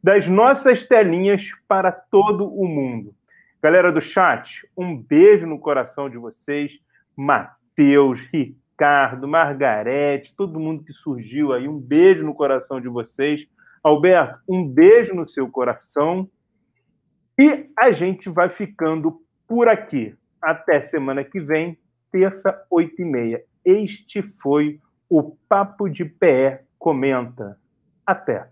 Das 0.00 0.28
nossas 0.28 0.86
telinhas 0.86 1.50
para 1.66 1.90
todo 1.90 2.46
o 2.46 2.68
mundo. 2.68 3.12
Galera 3.60 3.90
do 3.90 4.00
chat, 4.00 4.64
um 4.76 4.96
beijo 4.96 5.44
no 5.44 5.58
coração 5.58 6.08
de 6.08 6.18
vocês. 6.18 6.78
Matheus, 7.16 8.20
Ricardo, 8.32 9.26
Margarete, 9.26 10.36
todo 10.36 10.60
mundo 10.60 10.84
que 10.84 10.92
surgiu 10.92 11.52
aí, 11.52 11.66
um 11.66 11.80
beijo 11.80 12.24
no 12.24 12.32
coração 12.32 12.80
de 12.80 12.86
vocês. 12.86 13.44
Alberto, 13.82 14.38
um 14.48 14.64
beijo 14.64 15.12
no 15.16 15.26
seu 15.26 15.48
coração. 15.48 16.30
E 17.38 17.70
a 17.78 17.90
gente 17.92 18.28
vai 18.28 18.48
ficando 18.48 19.20
por 19.46 19.68
aqui. 19.68 20.14
Até 20.40 20.82
semana 20.82 21.24
que 21.24 21.40
vem, 21.40 21.78
terça, 22.10 22.64
oito 22.70 23.00
e 23.00 23.04
meia. 23.04 23.42
Este 23.64 24.22
foi 24.22 24.80
o 25.08 25.36
Papo 25.48 25.88
de 25.88 26.04
Pé 26.04 26.64
Comenta. 26.78 27.58
Até! 28.06 28.48